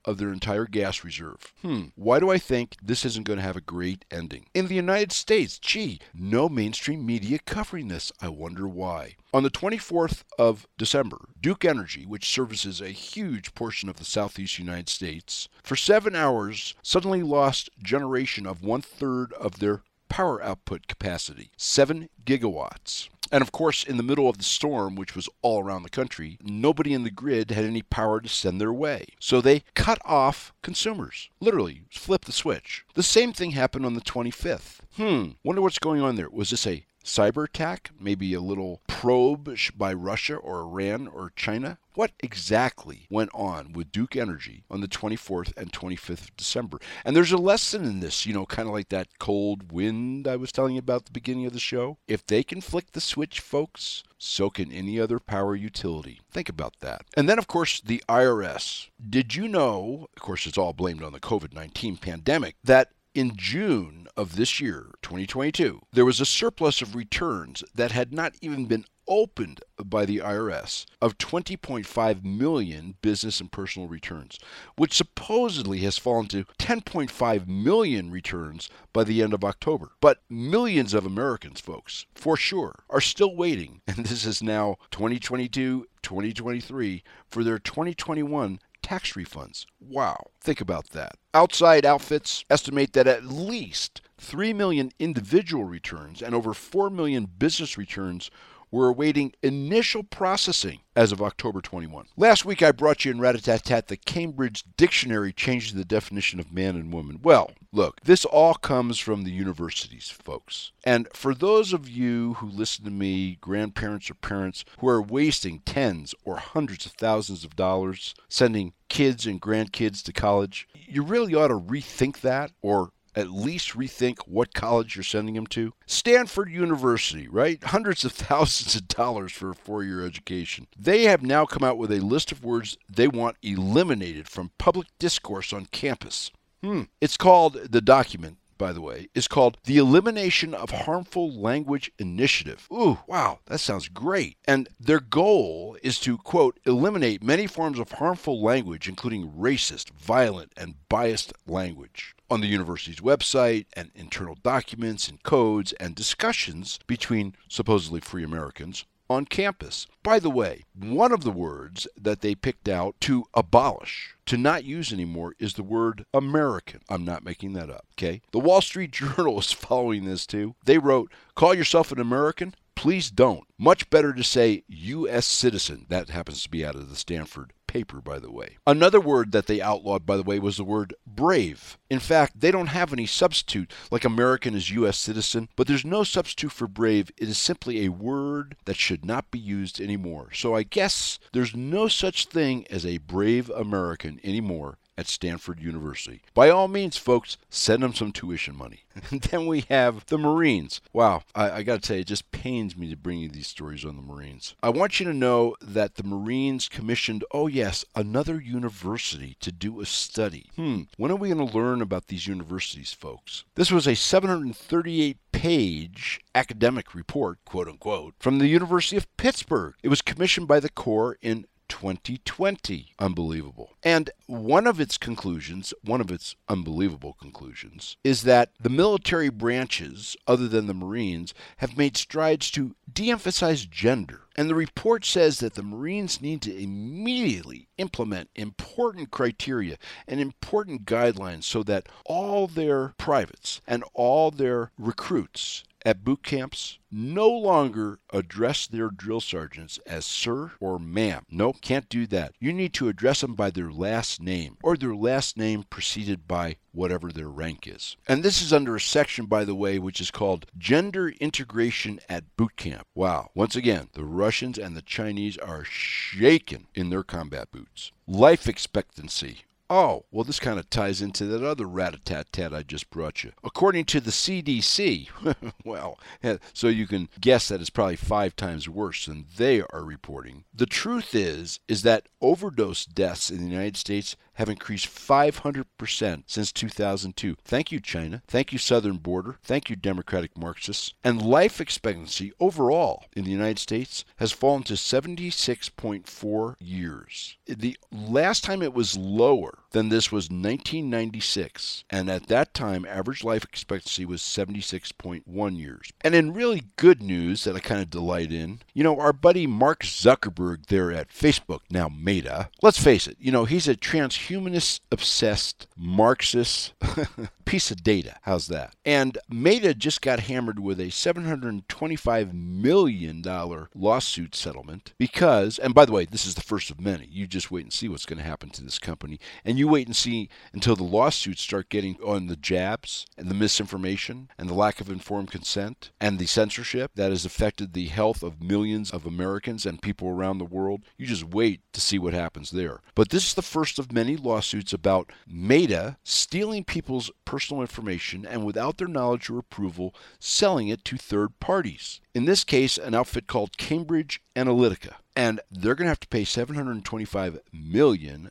of 0.05 0.17
their 0.17 0.31
entire 0.31 0.65
gas 0.65 1.03
reserve. 1.03 1.53
Hmm, 1.61 1.85
why 1.95 2.19
do 2.19 2.29
I 2.29 2.37
think 2.37 2.75
this 2.81 3.05
isn't 3.05 3.25
going 3.25 3.37
to 3.37 3.43
have 3.43 3.57
a 3.57 3.61
great 3.61 4.05
ending? 4.11 4.45
In 4.53 4.67
the 4.67 4.75
United 4.75 5.11
States, 5.11 5.57
gee, 5.57 5.99
no 6.13 6.47
mainstream 6.47 7.05
media 7.05 7.39
covering 7.39 7.87
this. 7.87 8.11
I 8.21 8.29
wonder 8.29 8.67
why. 8.67 9.15
On 9.33 9.43
the 9.43 9.49
24th 9.49 10.23
of 10.37 10.67
December, 10.77 11.29
Duke 11.39 11.65
Energy, 11.65 12.05
which 12.05 12.29
services 12.29 12.81
a 12.81 12.89
huge 12.89 13.55
portion 13.55 13.89
of 13.89 13.97
the 13.97 14.05
southeast 14.05 14.59
United 14.59 14.89
States, 14.89 15.49
for 15.63 15.75
seven 15.75 16.15
hours 16.15 16.75
suddenly 16.83 17.23
lost 17.23 17.69
generation 17.81 18.45
of 18.45 18.63
one 18.63 18.81
third 18.81 19.33
of 19.33 19.59
their 19.59 19.83
power 20.11 20.43
output 20.43 20.87
capacity, 20.87 21.51
7 21.55 22.09
gigawatts. 22.25 23.07
And 23.31 23.41
of 23.41 23.51
course, 23.51 23.83
in 23.83 23.97
the 23.97 24.03
middle 24.03 24.27
of 24.27 24.37
the 24.37 24.43
storm, 24.43 24.95
which 24.95 25.15
was 25.15 25.29
all 25.41 25.63
around 25.63 25.83
the 25.83 25.89
country, 25.89 26.37
nobody 26.41 26.93
in 26.93 27.03
the 27.03 27.09
grid 27.11 27.51
had 27.51 27.63
any 27.63 27.81
power 27.81 28.19
to 28.19 28.27
send 28.27 28.59
their 28.59 28.73
way. 28.73 29.05
So 29.19 29.39
they 29.39 29.63
cut 29.73 29.99
off 30.03 30.53
consumers. 30.61 31.29
Literally, 31.39 31.83
flip 31.89 32.25
the 32.25 32.31
switch. 32.33 32.85
The 32.93 33.03
same 33.03 33.31
thing 33.31 33.51
happened 33.51 33.85
on 33.85 33.93
the 33.93 34.01
25th. 34.01 34.79
Hmm, 34.97 35.31
wonder 35.43 35.61
what's 35.61 35.79
going 35.79 36.01
on 36.01 36.17
there. 36.17 36.29
Was 36.29 36.49
this 36.49 36.67
a 36.67 36.85
cyber 37.03 37.45
attack, 37.45 37.91
maybe 37.99 38.33
a 38.33 38.41
little 38.41 38.81
probe 38.87 39.57
by 39.77 39.93
Russia 39.93 40.35
or 40.35 40.61
Iran 40.61 41.07
or 41.07 41.31
China? 41.35 41.77
What 41.93 42.11
exactly 42.19 43.07
went 43.09 43.31
on 43.33 43.73
with 43.73 43.91
Duke 43.91 44.15
Energy 44.15 44.63
on 44.69 44.79
the 44.79 44.87
24th 44.87 45.51
and 45.57 45.73
25th 45.73 46.21
of 46.21 46.37
December? 46.37 46.79
And 47.03 47.15
there's 47.15 47.33
a 47.33 47.37
lesson 47.37 47.83
in 47.83 47.99
this, 47.99 48.25
you 48.25 48.33
know, 48.33 48.45
kind 48.45 48.67
of 48.67 48.73
like 48.73 48.89
that 48.89 49.19
cold 49.19 49.71
wind 49.71 50.27
I 50.27 50.37
was 50.37 50.51
telling 50.51 50.75
you 50.75 50.79
about 50.79 51.01
at 51.01 51.05
the 51.07 51.11
beginning 51.11 51.45
of 51.45 51.53
the 51.53 51.59
show. 51.59 51.97
If 52.07 52.25
they 52.25 52.43
can 52.43 52.61
flick 52.61 52.93
the 52.93 53.01
switch, 53.01 53.41
folks, 53.41 54.03
so 54.17 54.49
can 54.49 54.71
any 54.71 54.99
other 54.99 55.19
power 55.19 55.55
utility. 55.55 56.21
Think 56.31 56.47
about 56.47 56.79
that. 56.79 57.03
And 57.17 57.27
then, 57.27 57.39
of 57.39 57.47
course, 57.47 57.81
the 57.81 58.03
IRS. 58.07 58.87
Did 59.09 59.35
you 59.35 59.47
know, 59.47 60.07
of 60.15 60.21
course, 60.21 60.45
it's 60.45 60.57
all 60.57 60.73
blamed 60.73 61.03
on 61.03 61.11
the 61.11 61.19
COVID 61.19 61.53
19 61.53 61.97
pandemic, 61.97 62.55
that 62.63 62.91
in 63.13 63.35
June 63.35 64.07
of 64.15 64.35
this 64.35 64.59
year, 64.59 64.91
2022, 65.01 65.81
there 65.91 66.05
was 66.05 66.21
a 66.21 66.25
surplus 66.25 66.81
of 66.81 66.95
returns 66.95 67.63
that 67.75 67.91
had 67.91 68.13
not 68.13 68.35
even 68.41 68.65
been 68.65 68.85
opened 69.07 69.61
by 69.83 70.05
the 70.05 70.19
IRS 70.19 70.85
of 71.01 71.17
20.5 71.17 72.23
million 72.23 72.95
business 73.01 73.41
and 73.41 73.51
personal 73.51 73.89
returns, 73.89 74.39
which 74.77 74.93
supposedly 74.93 75.79
has 75.79 75.97
fallen 75.97 76.27
to 76.27 76.45
10.5 76.59 77.47
million 77.47 78.09
returns 78.11 78.69
by 78.93 79.03
the 79.03 79.21
end 79.21 79.33
of 79.33 79.43
October. 79.43 79.91
But 79.99 80.21
millions 80.29 80.93
of 80.93 81.05
Americans, 81.05 81.59
folks, 81.59 82.05
for 82.15 82.37
sure, 82.37 82.83
are 82.89 83.01
still 83.01 83.35
waiting, 83.35 83.81
and 83.87 84.05
this 84.05 84.25
is 84.25 84.41
now 84.41 84.77
2022, 84.91 85.87
2023, 86.01 87.03
for 87.27 87.43
their 87.43 87.59
2021 87.59 88.59
tax 88.81 89.13
refunds. 89.13 89.65
Wow, 89.79 90.31
think 90.41 90.61
about 90.61 90.89
that. 90.89 91.15
Outside 91.33 91.85
outfits 91.85 92.45
estimate 92.49 92.93
that 92.93 93.07
at 93.07 93.25
least 93.25 94.01
3 94.17 94.53
million 94.53 94.91
individual 94.99 95.63
returns 95.65 96.21
and 96.21 96.35
over 96.35 96.53
4 96.53 96.89
million 96.89 97.25
business 97.25 97.77
returns 97.77 98.29
We're 98.73 98.87
awaiting 98.87 99.33
initial 99.43 100.01
processing 100.01 100.79
as 100.95 101.11
of 101.11 101.21
October 101.21 101.59
21. 101.59 102.05
Last 102.15 102.45
week 102.45 102.63
I 102.63 102.71
brought 102.71 103.03
you 103.03 103.11
in 103.11 103.17
Ratatat 103.17 103.87
the 103.87 103.97
Cambridge 103.97 104.63
Dictionary 104.77 105.33
changing 105.33 105.77
the 105.77 105.83
definition 105.83 106.39
of 106.39 106.53
man 106.53 106.77
and 106.77 106.93
woman. 106.93 107.19
Well, 107.21 107.51
look, 107.73 107.99
this 108.05 108.23
all 108.23 108.53
comes 108.53 108.97
from 108.97 109.25
the 109.25 109.31
universities, 109.31 110.09
folks. 110.09 110.71
And 110.85 111.09
for 111.13 111.35
those 111.35 111.73
of 111.73 111.89
you 111.89 112.35
who 112.35 112.47
listen 112.47 112.85
to 112.85 112.91
me, 112.91 113.37
grandparents 113.41 114.09
or 114.09 114.13
parents 114.13 114.63
who 114.79 114.87
are 114.87 115.01
wasting 115.01 115.59
tens 115.65 116.15
or 116.23 116.37
hundreds 116.37 116.85
of 116.85 116.93
thousands 116.93 117.43
of 117.43 117.57
dollars 117.57 118.15
sending 118.29 118.71
kids 118.87 119.25
and 119.25 119.41
grandkids 119.41 120.01
to 120.03 120.13
college, 120.13 120.69
you 120.73 121.03
really 121.03 121.35
ought 121.35 121.49
to 121.49 121.59
rethink 121.59 122.21
that 122.21 122.51
or 122.61 122.91
at 123.15 123.31
least 123.31 123.73
rethink 123.73 124.19
what 124.25 124.53
college 124.53 124.95
you're 124.95 125.03
sending 125.03 125.35
them 125.35 125.47
to? 125.47 125.73
Stanford 125.85 126.51
University, 126.51 127.27
right? 127.27 127.63
Hundreds 127.63 128.05
of 128.05 128.11
thousands 128.13 128.75
of 128.75 128.87
dollars 128.87 129.31
for 129.31 129.51
a 129.51 129.55
four 129.55 129.83
year 129.83 130.05
education. 130.05 130.67
They 130.77 131.03
have 131.03 131.21
now 131.21 131.45
come 131.45 131.63
out 131.63 131.77
with 131.77 131.91
a 131.91 131.99
list 131.99 132.31
of 132.31 132.43
words 132.43 132.77
they 132.89 133.07
want 133.07 133.37
eliminated 133.41 134.27
from 134.27 134.51
public 134.57 134.87
discourse 134.99 135.53
on 135.53 135.65
campus. 135.67 136.31
Hmm. 136.63 136.83
It's 136.99 137.17
called 137.17 137.53
the 137.71 137.81
document 137.81 138.37
by 138.61 138.71
the 138.71 138.81
way, 138.81 139.07
is 139.15 139.27
called 139.27 139.57
the 139.63 139.79
Elimination 139.79 140.53
of 140.53 140.69
Harmful 140.69 141.33
Language 141.33 141.91
Initiative. 141.97 142.67
Ooh, 142.71 142.99
wow, 143.07 143.39
that 143.47 143.57
sounds 143.57 143.87
great. 143.87 144.37
And 144.45 144.69
their 144.79 144.99
goal 144.99 145.79
is 145.81 145.99
to, 146.01 146.19
quote, 146.19 146.59
eliminate 146.63 147.23
many 147.23 147.47
forms 147.47 147.79
of 147.79 147.93
harmful 147.93 148.39
language, 148.39 148.87
including 148.87 149.31
racist, 149.31 149.89
violent, 149.89 150.53
and 150.55 150.75
biased 150.89 151.33
language 151.47 152.13
on 152.31 152.39
the 152.39 152.47
university's 152.47 153.01
website 153.01 153.65
and 153.73 153.91
internal 153.93 154.35
documents 154.41 155.09
and 155.09 155.21
codes 155.21 155.73
and 155.73 155.93
discussions 155.93 156.79
between 156.87 157.35
supposedly 157.49 157.99
free 157.99 158.23
Americans 158.23 158.85
on 159.09 159.25
campus. 159.25 159.85
By 160.01 160.19
the 160.19 160.29
way, 160.29 160.63
one 160.73 161.11
of 161.11 161.25
the 161.25 161.31
words 161.31 161.89
that 161.99 162.21
they 162.21 162.33
picked 162.33 162.69
out 162.69 162.95
to 163.01 163.25
abolish, 163.33 164.15
to 164.27 164.37
not 164.37 164.63
use 164.63 164.93
anymore, 164.93 165.35
is 165.37 165.55
the 165.55 165.63
word 165.63 166.05
American. 166.13 166.79
I'm 166.89 167.03
not 167.03 167.25
making 167.25 167.51
that 167.53 167.69
up, 167.69 167.85
okay? 167.95 168.21
The 168.31 168.39
Wall 168.39 168.61
Street 168.61 168.91
Journal 168.93 169.39
is 169.39 169.51
following 169.51 170.05
this 170.05 170.25
too. 170.25 170.55
They 170.63 170.77
wrote, 170.77 171.11
Call 171.35 171.53
yourself 171.53 171.91
an 171.91 171.99
American? 171.99 172.55
Please 172.75 173.11
don't. 173.11 173.43
Much 173.59 173.89
better 173.89 174.13
to 174.13 174.23
say 174.23 174.63
U.S. 174.67 175.27
citizen. 175.27 175.85
That 175.89 176.09
happens 176.09 176.41
to 176.43 176.49
be 176.49 176.65
out 176.65 176.75
of 176.75 176.89
the 176.89 176.95
Stanford 176.95 177.51
paper, 177.71 178.01
by 178.01 178.19
the 178.19 178.31
way. 178.31 178.57
Another 178.67 178.99
word 178.99 179.31
that 179.31 179.47
they 179.47 179.61
outlawed, 179.61 180.05
by 180.05 180.17
the 180.17 180.23
way, 180.23 180.39
was 180.39 180.57
the 180.57 180.65
word 180.65 180.93
brave. 181.07 181.77
In 181.89 181.99
fact, 181.99 182.41
they 182.41 182.51
don't 182.51 182.67
have 182.67 182.91
any 182.91 183.05
substitute, 183.05 183.71
like 183.89 184.03
American 184.03 184.55
is 184.55 184.71
U.S. 184.71 184.97
citizen, 184.97 185.47
but 185.55 185.67
there's 185.67 185.85
no 185.85 186.03
substitute 186.03 186.51
for 186.51 186.67
brave. 186.67 187.11
It 187.17 187.29
is 187.29 187.37
simply 187.37 187.85
a 187.85 187.89
word 187.89 188.57
that 188.65 188.75
should 188.75 189.05
not 189.05 189.31
be 189.31 189.39
used 189.39 189.79
anymore. 189.79 190.31
So 190.33 190.53
I 190.53 190.63
guess 190.63 191.17
there's 191.31 191.55
no 191.55 191.87
such 191.87 192.25
thing 192.25 192.67
as 192.69 192.85
a 192.85 192.97
brave 192.97 193.49
American 193.49 194.19
anymore 194.21 194.77
at 194.97 195.07
Stanford 195.07 195.59
University. 195.59 196.21
By 196.33 196.49
all 196.49 196.67
means, 196.67 196.97
folks, 196.97 197.37
send 197.49 197.83
them 197.83 197.93
some 197.93 198.11
tuition 198.11 198.55
money. 198.55 198.83
Then 199.11 199.47
we 199.47 199.61
have 199.69 200.05
the 200.07 200.17
Marines. 200.17 200.81
Wow, 200.91 201.23
I, 201.33 201.51
I 201.51 201.63
got 201.63 201.81
to 201.81 201.87
tell 201.87 201.95
you, 201.95 202.01
it 202.01 202.07
just 202.07 202.31
pains 202.31 202.75
me 202.75 202.89
to 202.89 202.97
bring 202.97 203.19
you 203.19 203.29
these 203.29 203.47
stories 203.47 203.85
on 203.85 203.95
the 203.95 204.01
Marines. 204.01 204.55
I 204.61 204.69
want 204.69 204.99
you 204.99 205.05
to 205.05 205.13
know 205.13 205.55
that 205.61 205.95
the 205.95 206.03
Marines 206.03 206.67
commissioned, 206.67 207.23
oh 207.31 207.47
yes, 207.47 207.85
another 207.95 208.41
university 208.41 209.37
to 209.39 209.51
do 209.51 209.79
a 209.79 209.85
study. 209.85 210.49
Hmm, 210.55 210.81
when 210.97 211.11
are 211.11 211.15
we 211.15 211.29
to 211.29 211.43
learn 211.43 211.81
about 211.81 212.07
these 212.07 212.27
universities, 212.27 212.93
folks? 212.93 213.45
This 213.55 213.71
was 213.71 213.87
a 213.87 213.95
738 213.95 215.17
page 215.31 216.19
academic 216.35 216.93
report, 216.93 217.39
quote 217.45 217.67
unquote, 217.67 218.13
from 218.19 218.39
the 218.39 218.47
University 218.47 218.97
of 218.97 219.17
Pittsburgh. 219.17 219.73
It 219.81 219.89
was 219.89 220.01
commissioned 220.01 220.47
by 220.47 220.59
the 220.59 220.69
Corps 220.69 221.17
in 221.21 221.45
2020. 221.71 222.91
Unbelievable. 222.99 223.71
And 223.81 224.09
one 224.27 224.67
of 224.67 224.81
its 224.81 224.97
conclusions, 224.97 225.73
one 225.83 226.01
of 226.01 226.11
its 226.11 226.35
unbelievable 226.49 227.13
conclusions, 227.13 227.95
is 228.03 228.23
that 228.23 228.51
the 228.59 228.69
military 228.69 229.29
branches, 229.29 230.17
other 230.27 230.49
than 230.49 230.67
the 230.67 230.73
Marines, 230.73 231.33
have 231.57 231.77
made 231.77 231.95
strides 231.95 232.51
to 232.51 232.75
de 232.91 233.09
emphasize 233.09 233.65
gender. 233.65 234.23
And 234.35 234.49
the 234.49 234.55
report 234.55 235.05
says 235.05 235.39
that 235.39 235.53
the 235.53 235.63
Marines 235.63 236.21
need 236.21 236.41
to 236.41 236.55
immediately 236.55 237.69
implement 237.77 238.29
important 238.35 239.09
criteria 239.09 239.77
and 240.07 240.19
important 240.19 240.85
guidelines 240.85 241.45
so 241.45 241.63
that 241.63 241.87
all 242.05 242.47
their 242.47 242.93
privates 242.97 243.61
and 243.65 243.83
all 243.93 244.29
their 244.29 244.71
recruits 244.77 245.63
at 245.85 246.03
boot 246.03 246.23
camps 246.23 246.79
no 246.91 247.29
longer 247.29 247.99
address 248.11 248.67
their 248.67 248.89
drill 248.89 249.21
sergeants 249.21 249.79
as 249.85 250.05
sir 250.05 250.51
or 250.59 250.77
ma'am. 250.77 251.25
No, 251.29 251.53
can't 251.53 251.87
do 251.87 252.05
that. 252.07 252.33
You 252.39 252.51
need 252.51 252.73
to 252.73 252.89
address 252.89 253.21
them 253.21 253.33
by 253.35 253.49
their 253.49 253.71
last 253.71 254.21
name 254.21 254.57
or 254.61 254.75
their 254.75 254.95
last 254.95 255.37
name 255.37 255.63
preceded 255.69 256.27
by 256.27 256.57
whatever 256.73 257.11
their 257.11 257.29
rank 257.29 257.67
is. 257.67 257.95
And 258.07 258.23
this 258.23 258.41
is 258.41 258.51
under 258.51 258.75
a 258.75 258.81
section, 258.81 259.25
by 259.25 259.45
the 259.45 259.55
way, 259.55 259.79
which 259.79 260.01
is 260.01 260.11
called 260.11 260.45
Gender 260.57 261.09
Integration 261.09 261.99
at 262.09 262.35
Boot 262.35 262.57
Camp. 262.57 262.87
Wow. 262.93 263.29
Once 263.33 263.55
again, 263.55 263.89
the 263.93 264.05
Russians 264.05 264.57
and 264.57 264.75
the 264.75 264.81
Chinese 264.81 265.37
are 265.37 265.63
shaken 265.63 266.67
in 266.75 266.89
their 266.89 267.03
combat 267.03 267.51
boots. 267.51 267.91
Life 268.07 268.47
expectancy 268.47 269.41
Oh, 269.73 270.03
well, 270.11 270.25
this 270.25 270.41
kind 270.41 270.59
of 270.59 270.69
ties 270.69 271.01
into 271.01 271.23
that 271.27 271.45
other 271.45 271.65
rat 271.65 271.95
a 271.95 271.97
tat 271.97 272.33
tat 272.33 272.53
I 272.53 272.61
just 272.61 272.89
brought 272.89 273.23
you. 273.23 273.31
According 273.41 273.85
to 273.85 274.01
the 274.01 274.11
CDC, 274.11 275.07
well, 275.63 275.97
eh, 276.21 276.39
so 276.51 276.67
you 276.67 276.85
can 276.85 277.07
guess 277.21 277.47
that 277.47 277.61
it's 277.61 277.69
probably 277.69 277.95
five 277.95 278.35
times 278.35 278.67
worse 278.67 279.05
than 279.05 279.27
they 279.37 279.61
are 279.61 279.85
reporting. 279.85 280.43
The 280.53 280.65
truth 280.65 281.15
is, 281.15 281.61
is 281.69 281.83
that 281.83 282.09
overdose 282.19 282.83
deaths 282.83 283.29
in 283.31 283.37
the 283.45 283.49
United 283.49 283.77
States 283.77 284.17
have 284.35 284.49
increased 284.49 284.87
500% 284.87 286.23
since 286.25 286.51
2002. 286.51 287.35
Thank 287.43 287.71
you, 287.71 287.79
China. 287.79 288.21
Thank 288.27 288.51
you, 288.51 288.57
Southern 288.57 288.97
Border. 288.97 289.37
Thank 289.43 289.69
you, 289.69 289.75
Democratic 289.75 290.37
Marxists. 290.37 290.93
And 291.03 291.21
life 291.21 291.59
expectancy 291.59 292.31
overall 292.39 293.05
in 293.15 293.23
the 293.23 293.31
United 293.31 293.59
States 293.59 294.05
has 294.17 294.31
fallen 294.31 294.63
to 294.63 294.73
76.4 294.73 296.55
years. 296.59 297.37
The 297.47 297.77
last 297.91 298.43
time 298.43 298.61
it 298.61 298.73
was 298.73 298.97
lower 298.97 299.59
than 299.71 299.89
this 299.89 300.11
was 300.11 300.25
1996, 300.25 301.85
and 301.89 302.09
at 302.09 302.27
that 302.27 302.53
time, 302.53 302.85
average 302.85 303.23
life 303.23 303.43
expectancy 303.43 304.05
was 304.05 304.21
76.1 304.21 305.57
years. 305.57 305.91
And 306.01 306.13
in 306.13 306.33
really 306.33 306.63
good 306.75 307.01
news 307.01 307.43
that 307.43 307.55
I 307.55 307.59
kind 307.59 307.81
of 307.81 307.89
delight 307.89 308.31
in, 308.31 308.59
you 308.73 308.83
know, 308.83 308.99
our 308.99 309.13
buddy 309.13 309.47
Mark 309.47 309.83
Zuckerberg 309.83 310.67
there 310.67 310.91
at 310.91 311.09
Facebook, 311.09 311.61
now 311.69 311.89
Meta, 311.89 312.49
let's 312.61 312.81
face 312.81 313.07
it, 313.07 313.17
you 313.19 313.31
know, 313.31 313.45
he's 313.45 313.67
a 313.67 313.75
transhumanist 314.21 314.81
obsessed 314.91 315.67
Marxist 315.77 316.73
piece 317.45 317.71
of 317.71 317.83
data. 317.83 318.17
How's 318.21 318.47
that? 318.47 318.75
And 318.85 319.17
Meta 319.29 319.73
just 319.73 320.01
got 320.01 320.21
hammered 320.21 320.59
with 320.59 320.79
a 320.79 320.85
$725 320.85 322.33
million 322.33 323.67
lawsuit 323.75 324.35
settlement 324.35 324.93
because, 324.97 325.59
and 325.59 325.73
by 325.73 325.85
the 325.85 325.91
way, 325.91 326.05
this 326.05 326.25
is 326.25 326.35
the 326.35 326.41
first 326.41 326.69
of 326.69 326.79
many. 326.79 327.05
You 327.05 327.27
just 327.27 327.51
wait 327.51 327.63
and 327.63 327.73
see 327.73 327.87
what's 327.89 328.05
going 328.05 328.19
to 328.19 328.25
happen 328.25 328.49
to 328.51 328.63
this 328.63 328.79
company. 328.79 329.19
And 329.43 329.57
you 329.57 329.67
wait 329.67 329.87
and 329.87 329.95
see 329.95 330.29
until 330.53 330.75
the 330.75 330.83
lawsuits 330.83 331.41
start 331.41 331.69
getting 331.69 331.97
on 332.05 332.27
the 332.27 332.35
jabs 332.35 333.05
and 333.17 333.29
the 333.29 333.35
misinformation 333.35 334.29
and 334.37 334.49
the 334.49 334.53
lack 334.53 334.79
of 334.79 334.89
informed 334.89 335.31
consent 335.31 335.91
and 335.99 336.19
the 336.19 336.27
censorship 336.27 336.91
that 336.95 337.11
has 337.11 337.25
affected 337.25 337.73
the 337.73 337.87
health 337.87 338.23
of 338.23 338.41
millions 338.41 338.91
of 338.91 339.05
Americans 339.05 339.65
and 339.65 339.81
people 339.81 340.07
around 340.07 340.37
the 340.37 340.45
world. 340.45 340.81
You 340.97 341.05
just 341.07 341.25
wait 341.25 341.61
to 341.73 341.81
see 341.81 341.99
what 341.99 342.13
happens 342.13 342.51
there. 342.51 342.81
But 342.95 343.09
this 343.09 343.27
is 343.27 343.33
the 343.33 343.41
first 343.41 343.79
of 343.79 343.91
many 343.91 344.10
lawsuits 344.17 344.73
about 344.73 345.11
Meta 345.27 345.97
stealing 346.03 346.63
people's 346.63 347.11
personal 347.25 347.61
information 347.61 348.25
and 348.25 348.45
without 348.45 348.77
their 348.77 348.87
knowledge 348.87 349.29
or 349.29 349.39
approval, 349.39 349.93
selling 350.19 350.67
it 350.67 350.83
to 350.85 350.97
third 350.97 351.39
parties. 351.39 352.01
In 352.13 352.25
this 352.25 352.43
case, 352.43 352.77
an 352.77 352.93
outfit 352.93 353.27
called 353.27 353.57
Cambridge 353.57 354.21
Analytica. 354.35 354.95
And 355.15 355.41
they're 355.51 355.75
going 355.75 355.85
to 355.85 355.89
have 355.89 355.99
to 356.01 356.07
pay 356.07 356.23
$725 356.23 357.39
million 357.51 358.29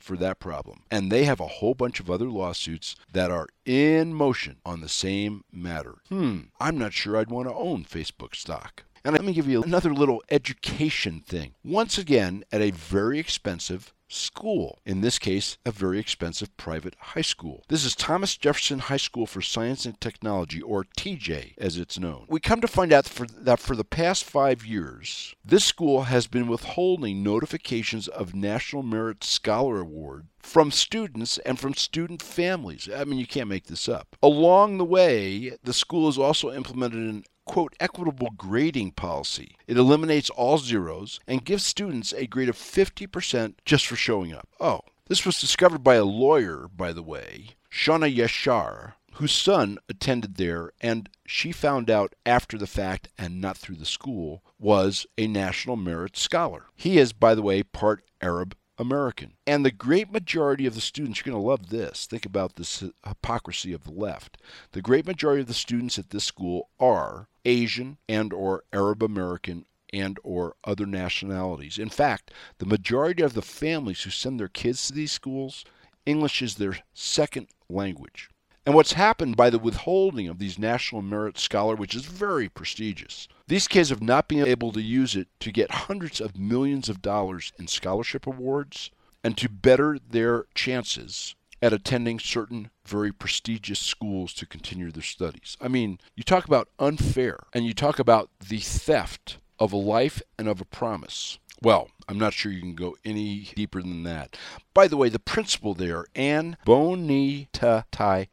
for 0.00 0.16
that 0.16 0.38
problem. 0.38 0.80
And 0.90 1.10
they 1.10 1.24
have 1.24 1.40
a 1.40 1.46
whole 1.46 1.74
bunch 1.74 1.98
of 1.98 2.10
other 2.10 2.28
lawsuits 2.28 2.94
that 3.12 3.30
are 3.30 3.48
in 3.64 4.12
motion 4.12 4.56
on 4.66 4.80
the 4.80 4.88
same 4.88 5.44
matter. 5.50 5.96
Hmm, 6.10 6.40
I'm 6.60 6.76
not 6.76 6.92
sure 6.92 7.16
I'd 7.16 7.30
want 7.30 7.48
to 7.48 7.54
own 7.54 7.84
Facebook 7.84 8.34
stock. 8.34 8.84
And 9.04 9.12
let 9.12 9.24
me 9.24 9.34
give 9.34 9.46
you 9.46 9.62
another 9.62 9.92
little 9.92 10.22
education 10.30 11.20
thing. 11.20 11.52
Once 11.62 11.98
again, 11.98 12.42
at 12.50 12.62
a 12.62 12.70
very 12.70 13.18
expensive 13.18 13.92
school, 14.08 14.78
in 14.86 15.02
this 15.02 15.18
case, 15.18 15.58
a 15.66 15.70
very 15.70 15.98
expensive 15.98 16.56
private 16.56 16.94
high 16.98 17.20
school. 17.20 17.64
This 17.68 17.84
is 17.84 17.94
Thomas 17.94 18.34
Jefferson 18.38 18.78
High 18.78 18.96
School 18.96 19.26
for 19.26 19.42
Science 19.42 19.84
and 19.84 20.00
Technology, 20.00 20.62
or 20.62 20.84
TJ 20.84 21.52
as 21.58 21.76
it's 21.76 21.98
known. 21.98 22.24
We 22.30 22.40
come 22.40 22.62
to 22.62 22.68
find 22.68 22.94
out 22.94 23.06
for, 23.06 23.26
that 23.26 23.60
for 23.60 23.76
the 23.76 23.84
past 23.84 24.24
five 24.24 24.64
years, 24.64 25.34
this 25.44 25.66
school 25.66 26.04
has 26.04 26.26
been 26.26 26.46
withholding 26.46 27.22
notifications 27.22 28.08
of 28.08 28.34
National 28.34 28.82
Merit 28.82 29.22
Scholar 29.22 29.80
Award 29.80 30.28
from 30.38 30.70
students 30.70 31.38
and 31.38 31.58
from 31.58 31.74
student 31.74 32.22
families. 32.22 32.88
I 32.94 33.04
mean, 33.04 33.18
you 33.18 33.26
can't 33.26 33.48
make 33.48 33.66
this 33.66 33.88
up. 33.88 34.16
Along 34.22 34.78
the 34.78 34.84
way, 34.84 35.56
the 35.62 35.72
school 35.72 36.06
has 36.06 36.18
also 36.18 36.52
implemented 36.52 37.00
an 37.00 37.24
quote, 37.44 37.74
equitable 37.80 38.30
grading 38.36 38.92
policy. 38.92 39.56
It 39.66 39.76
eliminates 39.76 40.30
all 40.30 40.58
zeros 40.58 41.20
and 41.26 41.44
gives 41.44 41.64
students 41.64 42.12
a 42.12 42.26
grade 42.26 42.48
of 42.48 42.56
50% 42.56 43.54
just 43.64 43.86
for 43.86 43.96
showing 43.96 44.32
up. 44.32 44.48
Oh, 44.60 44.80
this 45.08 45.26
was 45.26 45.40
discovered 45.40 45.84
by 45.84 45.96
a 45.96 46.04
lawyer, 46.04 46.68
by 46.74 46.92
the 46.92 47.02
way, 47.02 47.50
Shawna 47.70 48.14
Yashar, 48.14 48.94
whose 49.14 49.32
son 49.32 49.78
attended 49.88 50.36
there 50.36 50.72
and 50.80 51.08
she 51.26 51.52
found 51.52 51.90
out 51.90 52.14
after 52.26 52.58
the 52.58 52.66
fact 52.66 53.08
and 53.18 53.40
not 53.40 53.56
through 53.56 53.76
the 53.76 53.86
school 53.86 54.42
was 54.58 55.06
a 55.16 55.26
National 55.26 55.76
Merit 55.76 56.16
Scholar. 56.16 56.66
He 56.74 56.98
is, 56.98 57.12
by 57.12 57.34
the 57.34 57.42
way, 57.42 57.62
part 57.62 58.04
Arab 58.20 58.56
American. 58.78 59.34
And 59.46 59.64
the 59.64 59.70
great 59.70 60.10
majority 60.12 60.66
of 60.66 60.74
the 60.74 60.80
students, 60.80 61.18
you're 61.20 61.32
going 61.32 61.42
to 61.42 61.48
love 61.48 61.70
this. 61.70 62.06
Think 62.06 62.26
about 62.26 62.56
this 62.56 62.82
hypocrisy 63.06 63.72
of 63.72 63.84
the 63.84 63.92
left. 63.92 64.38
The 64.72 64.82
great 64.82 65.06
majority 65.06 65.42
of 65.42 65.46
the 65.46 65.54
students 65.54 65.98
at 65.98 66.10
this 66.10 66.24
school 66.24 66.68
are 66.80 67.28
Asian 67.44 67.98
and 68.08 68.32
or 68.32 68.64
Arab 68.72 69.02
American 69.02 69.66
and 69.92 70.18
or 70.24 70.56
other 70.64 70.86
nationalities. 70.86 71.78
In 71.78 71.88
fact, 71.88 72.32
the 72.58 72.66
majority 72.66 73.22
of 73.22 73.34
the 73.34 73.42
families 73.42 74.02
who 74.02 74.10
send 74.10 74.40
their 74.40 74.48
kids 74.48 74.88
to 74.88 74.92
these 74.92 75.12
schools, 75.12 75.64
English 76.04 76.42
is 76.42 76.56
their 76.56 76.78
second 76.92 77.48
language. 77.68 78.28
And 78.66 78.74
what's 78.74 78.94
happened 78.94 79.36
by 79.36 79.50
the 79.50 79.58
withholding 79.58 80.26
of 80.26 80.38
these 80.38 80.58
National 80.58 81.02
Merit 81.02 81.38
Scholar, 81.38 81.76
which 81.76 81.94
is 81.94 82.06
very 82.06 82.48
prestigious, 82.48 83.28
these 83.46 83.68
kids 83.68 83.90
have 83.90 84.02
not 84.02 84.26
been 84.26 84.46
able 84.46 84.72
to 84.72 84.80
use 84.80 85.14
it 85.14 85.28
to 85.40 85.52
get 85.52 85.70
hundreds 85.70 86.20
of 86.20 86.38
millions 86.38 86.88
of 86.88 87.02
dollars 87.02 87.52
in 87.58 87.66
scholarship 87.66 88.26
awards 88.26 88.90
and 89.22 89.36
to 89.36 89.48
better 89.50 89.98
their 90.10 90.46
chances 90.54 91.34
at 91.60 91.72
attending 91.72 92.18
certain 92.18 92.70
very 92.86 93.12
prestigious 93.12 93.80
schools 93.80 94.32
to 94.34 94.46
continue 94.46 94.90
their 94.90 95.02
studies. 95.02 95.56
I 95.60 95.68
mean, 95.68 95.98
you 96.14 96.22
talk 96.22 96.46
about 96.46 96.68
unfair 96.78 97.38
and 97.52 97.66
you 97.66 97.74
talk 97.74 97.98
about 97.98 98.30
the 98.48 98.58
theft 98.58 99.38
of 99.58 99.72
a 99.72 99.76
life 99.78 100.20
and 100.38 100.48
of 100.48 100.60
a 100.60 100.66
promise. 100.66 101.38
Well, 101.64 101.88
I'm 102.06 102.18
not 102.18 102.34
sure 102.34 102.52
you 102.52 102.60
can 102.60 102.74
go 102.74 102.94
any 103.06 103.48
deeper 103.56 103.80
than 103.80 104.02
that. 104.02 104.36
By 104.74 104.86
the 104.86 104.98
way, 104.98 105.08
the 105.08 105.18
principal 105.18 105.72
there, 105.72 106.04
Ann 106.14 106.58
Bonitaibus. 106.66 108.26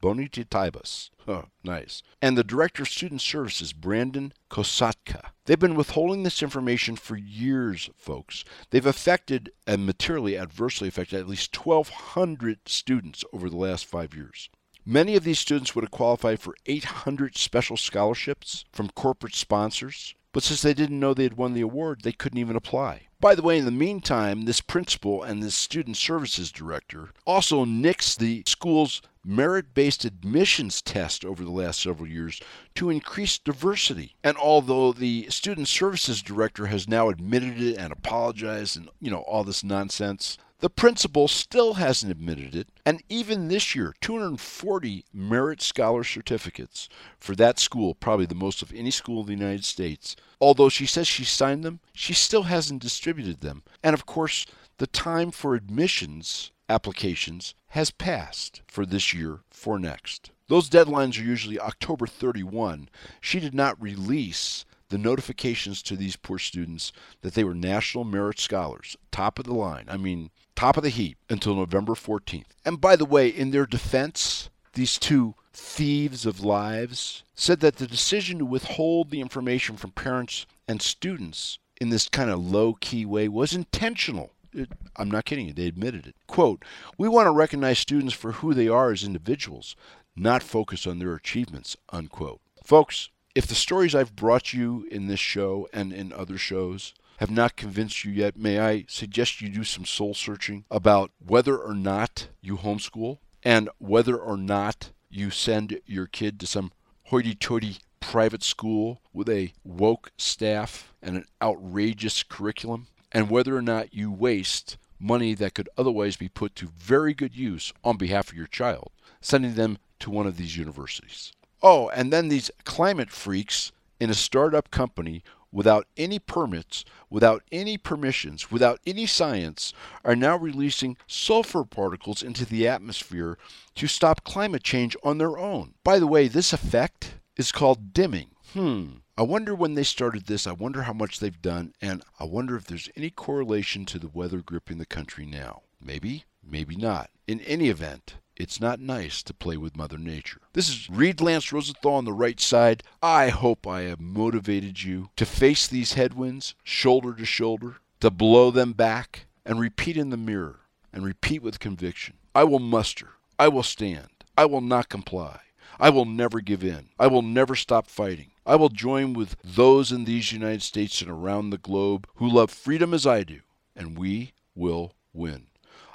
Bonitaibus. 0.00 1.10
Oh, 1.26 1.46
nice. 1.64 2.04
And 2.22 2.38
the 2.38 2.44
director 2.44 2.84
of 2.84 2.88
student 2.88 3.22
services, 3.22 3.72
Brandon 3.72 4.32
Kosatka. 4.48 5.30
They've 5.46 5.58
been 5.58 5.74
withholding 5.74 6.22
this 6.22 6.44
information 6.44 6.94
for 6.94 7.16
years, 7.16 7.90
folks. 7.96 8.44
They've 8.70 8.86
affected 8.86 9.50
and 9.66 9.84
materially 9.84 10.38
adversely 10.38 10.86
affected 10.86 11.18
at 11.18 11.28
least 11.28 11.66
1,200 11.66 12.68
students 12.68 13.24
over 13.32 13.50
the 13.50 13.56
last 13.56 13.84
five 13.84 14.14
years. 14.14 14.48
Many 14.86 15.16
of 15.16 15.24
these 15.24 15.40
students 15.40 15.74
would 15.74 15.82
have 15.82 15.90
qualified 15.90 16.38
for 16.38 16.54
800 16.66 17.36
special 17.36 17.76
scholarships 17.76 18.64
from 18.70 18.90
corporate 18.90 19.34
sponsors. 19.34 20.14
But 20.32 20.42
since 20.44 20.62
they 20.62 20.74
didn't 20.74 21.00
know 21.00 21.12
they 21.12 21.24
had 21.24 21.36
won 21.36 21.54
the 21.54 21.60
award, 21.60 22.02
they 22.02 22.12
couldn't 22.12 22.38
even 22.38 22.56
apply. 22.56 23.08
By 23.20 23.34
the 23.34 23.42
way, 23.42 23.58
in 23.58 23.64
the 23.64 23.70
meantime, 23.70 24.42
this 24.42 24.60
principal 24.60 25.22
and 25.22 25.42
this 25.42 25.54
student 25.54 25.96
services 25.96 26.50
director 26.50 27.10
also 27.26 27.64
nixed 27.64 28.18
the 28.18 28.42
school's 28.46 29.02
merit 29.24 29.74
based 29.74 30.04
admissions 30.04 30.80
test 30.80 31.24
over 31.24 31.44
the 31.44 31.50
last 31.50 31.82
several 31.82 32.08
years 32.08 32.40
to 32.76 32.88
increase 32.88 33.38
diversity. 33.38 34.14
And 34.24 34.36
although 34.38 34.92
the 34.92 35.26
student 35.28 35.68
services 35.68 36.22
director 36.22 36.66
has 36.66 36.88
now 36.88 37.10
admitted 37.10 37.60
it 37.60 37.76
and 37.76 37.92
apologized 37.92 38.76
and, 38.76 38.88
you 39.00 39.10
know, 39.10 39.20
all 39.20 39.44
this 39.44 39.62
nonsense, 39.62 40.38
the 40.60 40.70
principal 40.70 41.26
still 41.26 41.74
hasn't 41.74 42.12
admitted 42.12 42.54
it, 42.54 42.68
and 42.84 43.02
even 43.08 43.48
this 43.48 43.74
year, 43.74 43.94
240 44.00 45.04
Merit 45.12 45.62
Scholar 45.62 46.04
certificates 46.04 46.88
for 47.18 47.34
that 47.36 47.58
school, 47.58 47.94
probably 47.94 48.26
the 48.26 48.34
most 48.34 48.62
of 48.62 48.72
any 48.72 48.90
school 48.90 49.20
in 49.20 49.26
the 49.26 49.32
United 49.32 49.64
States. 49.64 50.16
Although 50.40 50.68
she 50.68 50.86
says 50.86 51.08
she 51.08 51.24
signed 51.24 51.64
them, 51.64 51.80
she 51.92 52.12
still 52.12 52.44
hasn't 52.44 52.82
distributed 52.82 53.40
them. 53.40 53.62
And 53.82 53.94
of 53.94 54.06
course, 54.06 54.46
the 54.78 54.86
time 54.86 55.30
for 55.30 55.54
admissions 55.54 56.50
applications 56.68 57.54
has 57.68 57.90
passed 57.90 58.62
for 58.66 58.86
this 58.86 59.12
year 59.12 59.40
for 59.50 59.78
next. 59.78 60.30
Those 60.48 60.68
deadlines 60.68 61.18
are 61.18 61.24
usually 61.24 61.58
October 61.58 62.06
31. 62.06 62.88
She 63.20 63.40
did 63.40 63.54
not 63.54 63.80
release 63.80 64.64
the 64.90 64.98
notifications 64.98 65.82
to 65.82 65.96
these 65.96 66.16
poor 66.16 66.38
students 66.38 66.92
that 67.22 67.34
they 67.34 67.44
were 67.44 67.54
National 67.54 68.04
Merit 68.04 68.38
Scholars, 68.38 68.96
top 69.10 69.38
of 69.38 69.46
the 69.46 69.54
line. 69.54 69.86
I 69.88 69.96
mean, 69.96 70.30
top 70.54 70.76
of 70.76 70.82
the 70.82 70.88
heap 70.90 71.18
until 71.28 71.54
November 71.54 71.92
14th. 71.92 72.44
And 72.64 72.80
by 72.80 72.96
the 72.96 73.04
way, 73.04 73.28
in 73.28 73.50
their 73.50 73.66
defense, 73.66 74.50
these 74.74 74.98
two 74.98 75.34
thieves 75.52 76.26
of 76.26 76.40
lives 76.44 77.22
said 77.34 77.60
that 77.60 77.76
the 77.76 77.86
decision 77.86 78.38
to 78.38 78.44
withhold 78.44 79.10
the 79.10 79.20
information 79.20 79.76
from 79.76 79.90
parents 79.90 80.46
and 80.68 80.80
students 80.80 81.58
in 81.80 81.88
this 81.90 82.08
kind 82.08 82.30
of 82.30 82.38
low 82.38 82.74
key 82.74 83.04
way 83.04 83.28
was 83.28 83.54
intentional. 83.54 84.30
It, 84.52 84.68
I'm 84.96 85.10
not 85.10 85.24
kidding 85.24 85.46
you, 85.46 85.52
they 85.52 85.66
admitted 85.66 86.06
it. 86.06 86.14
Quote, 86.26 86.64
We 86.98 87.08
want 87.08 87.26
to 87.26 87.32
recognize 87.32 87.78
students 87.78 88.14
for 88.14 88.32
who 88.32 88.52
they 88.52 88.68
are 88.68 88.90
as 88.90 89.04
individuals, 89.04 89.76
not 90.16 90.42
focus 90.42 90.86
on 90.86 90.98
their 90.98 91.14
achievements, 91.14 91.76
unquote. 91.90 92.40
Folks, 92.64 93.08
if 93.34 93.46
the 93.46 93.54
stories 93.54 93.94
I've 93.94 94.16
brought 94.16 94.52
you 94.52 94.86
in 94.90 95.06
this 95.06 95.20
show 95.20 95.68
and 95.72 95.92
in 95.92 96.12
other 96.12 96.36
shows 96.36 96.94
have 97.20 97.30
not 97.30 97.54
convinced 97.54 98.02
you 98.02 98.10
yet, 98.10 98.34
may 98.34 98.58
I 98.58 98.86
suggest 98.88 99.42
you 99.42 99.50
do 99.50 99.62
some 99.62 99.84
soul 99.84 100.14
searching 100.14 100.64
about 100.70 101.10
whether 101.18 101.56
or 101.58 101.74
not 101.74 102.28
you 102.40 102.56
homeschool 102.56 103.18
and 103.42 103.68
whether 103.76 104.16
or 104.16 104.38
not 104.38 104.90
you 105.10 105.30
send 105.30 105.80
your 105.84 106.06
kid 106.06 106.40
to 106.40 106.46
some 106.46 106.72
hoity 107.04 107.34
toity 107.34 107.76
private 108.00 108.42
school 108.42 109.02
with 109.12 109.28
a 109.28 109.52
woke 109.62 110.12
staff 110.16 110.94
and 111.02 111.16
an 111.16 111.26
outrageous 111.42 112.22
curriculum, 112.22 112.86
and 113.12 113.28
whether 113.28 113.54
or 113.54 113.62
not 113.62 113.92
you 113.92 114.10
waste 114.10 114.78
money 114.98 115.34
that 115.34 115.54
could 115.54 115.68
otherwise 115.76 116.16
be 116.16 116.28
put 116.28 116.54
to 116.54 116.72
very 116.78 117.12
good 117.12 117.36
use 117.36 117.70
on 117.84 117.98
behalf 117.98 118.30
of 118.30 118.36
your 118.36 118.46
child, 118.46 118.92
sending 119.20 119.54
them 119.54 119.76
to 119.98 120.10
one 120.10 120.26
of 120.26 120.38
these 120.38 120.56
universities. 120.56 121.32
Oh, 121.62 121.90
and 121.90 122.10
then 122.10 122.28
these 122.28 122.50
climate 122.64 123.10
freaks 123.10 123.72
in 124.00 124.08
a 124.08 124.14
startup 124.14 124.70
company 124.70 125.22
without 125.52 125.86
any 125.96 126.18
permits, 126.18 126.84
without 127.08 127.42
any 127.50 127.76
permissions, 127.76 128.50
without 128.50 128.80
any 128.86 129.06
science, 129.06 129.72
are 130.04 130.16
now 130.16 130.36
releasing 130.36 130.96
sulfur 131.06 131.64
particles 131.64 132.22
into 132.22 132.44
the 132.44 132.66
atmosphere 132.66 133.38
to 133.74 133.86
stop 133.86 134.24
climate 134.24 134.62
change 134.62 134.96
on 135.02 135.18
their 135.18 135.38
own. 135.38 135.74
By 135.84 135.98
the 135.98 136.06
way, 136.06 136.28
this 136.28 136.52
effect 136.52 137.14
is 137.36 137.52
called 137.52 137.92
dimming. 137.92 138.30
Hmm. 138.52 138.86
I 139.16 139.22
wonder 139.22 139.54
when 139.54 139.74
they 139.74 139.82
started 139.82 140.26
this, 140.26 140.46
I 140.46 140.52
wonder 140.52 140.82
how 140.82 140.94
much 140.94 141.20
they've 141.20 141.42
done, 141.42 141.74
and 141.80 142.02
I 142.18 142.24
wonder 142.24 142.56
if 142.56 142.64
there's 142.64 142.88
any 142.96 143.10
correlation 143.10 143.84
to 143.86 143.98
the 143.98 144.08
weather 144.08 144.38
gripping 144.38 144.78
the 144.78 144.86
country 144.86 145.26
now. 145.26 145.62
Maybe, 145.82 146.24
maybe 146.42 146.74
not. 146.74 147.10
In 147.26 147.40
any 147.40 147.68
event, 147.68 148.14
it's 148.40 148.60
not 148.60 148.80
nice 148.80 149.22
to 149.22 149.34
play 149.34 149.58
with 149.58 149.76
Mother 149.76 149.98
Nature. 149.98 150.40
This 150.54 150.70
is 150.70 150.88
Reed 150.88 151.20
Lance 151.20 151.52
Rosenthal 151.52 151.92
on 151.92 152.06
the 152.06 152.12
right 152.12 152.40
side. 152.40 152.82
I 153.02 153.28
hope 153.28 153.66
I 153.66 153.82
have 153.82 154.00
motivated 154.00 154.82
you 154.82 155.10
to 155.16 155.26
face 155.26 155.66
these 155.66 155.92
headwinds 155.92 156.54
shoulder 156.64 157.12
to 157.12 157.26
shoulder, 157.26 157.76
to 158.00 158.10
blow 158.10 158.50
them 158.50 158.72
back, 158.72 159.26
and 159.44 159.60
repeat 159.60 159.98
in 159.98 160.08
the 160.08 160.16
mirror, 160.16 160.60
and 160.90 161.04
repeat 161.04 161.42
with 161.42 161.60
conviction. 161.60 162.14
I 162.34 162.44
will 162.44 162.60
muster. 162.60 163.10
I 163.38 163.48
will 163.48 163.62
stand. 163.62 164.08
I 164.38 164.46
will 164.46 164.62
not 164.62 164.88
comply. 164.88 165.40
I 165.78 165.90
will 165.90 166.06
never 166.06 166.40
give 166.40 166.64
in. 166.64 166.88
I 166.98 167.08
will 167.08 167.22
never 167.22 167.54
stop 167.54 167.88
fighting. 167.88 168.30
I 168.46 168.56
will 168.56 168.70
join 168.70 169.12
with 169.12 169.36
those 169.44 169.92
in 169.92 170.04
these 170.04 170.32
United 170.32 170.62
States 170.62 171.02
and 171.02 171.10
around 171.10 171.50
the 171.50 171.58
globe 171.58 172.06
who 172.16 172.28
love 172.28 172.50
freedom 172.50 172.94
as 172.94 173.06
I 173.06 173.22
do, 173.22 173.40
and 173.76 173.98
we 173.98 174.32
will 174.54 174.94
win. 175.12 175.49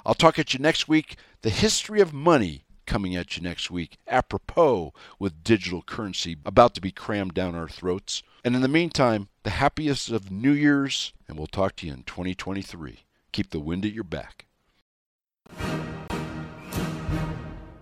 I'll 0.06 0.14
talk 0.14 0.38
at 0.38 0.54
you 0.54 0.60
next 0.60 0.86
week. 0.86 1.16
The 1.42 1.50
history 1.50 2.00
of 2.00 2.14
money 2.14 2.62
coming 2.86 3.16
at 3.16 3.36
you 3.36 3.42
next 3.42 3.72
week, 3.72 3.98
apropos 4.06 4.92
with 5.18 5.42
digital 5.42 5.82
currency 5.82 6.36
about 6.46 6.74
to 6.74 6.80
be 6.80 6.92
crammed 6.92 7.34
down 7.34 7.56
our 7.56 7.68
throats. 7.68 8.22
And 8.44 8.54
in 8.54 8.62
the 8.62 8.68
meantime, 8.68 9.28
the 9.42 9.50
happiest 9.50 10.10
of 10.10 10.30
New 10.30 10.52
Year's, 10.52 11.12
and 11.26 11.36
we'll 11.36 11.48
talk 11.48 11.74
to 11.76 11.86
you 11.88 11.92
in 11.92 12.04
2023. 12.04 13.00
Keep 13.32 13.50
the 13.50 13.58
wind 13.58 13.84
at 13.84 13.92
your 13.92 14.04
back. 14.04 14.46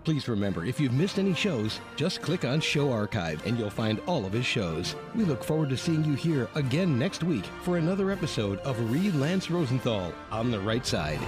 Please 0.04 0.26
remember, 0.26 0.64
if 0.64 0.80
you've 0.80 0.92
missed 0.92 1.18
any 1.18 1.34
shows, 1.34 1.80
just 1.96 2.22
click 2.22 2.46
on 2.46 2.60
Show 2.60 2.90
Archive 2.90 3.44
and 3.46 3.58
you'll 3.58 3.68
find 3.68 4.00
all 4.06 4.24
of 4.24 4.32
his 4.32 4.46
shows. 4.46 4.96
We 5.14 5.24
look 5.24 5.44
forward 5.44 5.68
to 5.70 5.76
seeing 5.76 6.04
you 6.04 6.14
here 6.14 6.48
again 6.54 6.98
next 6.98 7.22
week 7.22 7.44
for 7.62 7.76
another 7.76 8.10
episode 8.10 8.60
of 8.60 8.90
Reed 8.90 9.14
Lance 9.14 9.50
Rosenthal 9.50 10.12
on 10.30 10.50
the 10.50 10.60
right 10.60 10.86
side. 10.86 11.20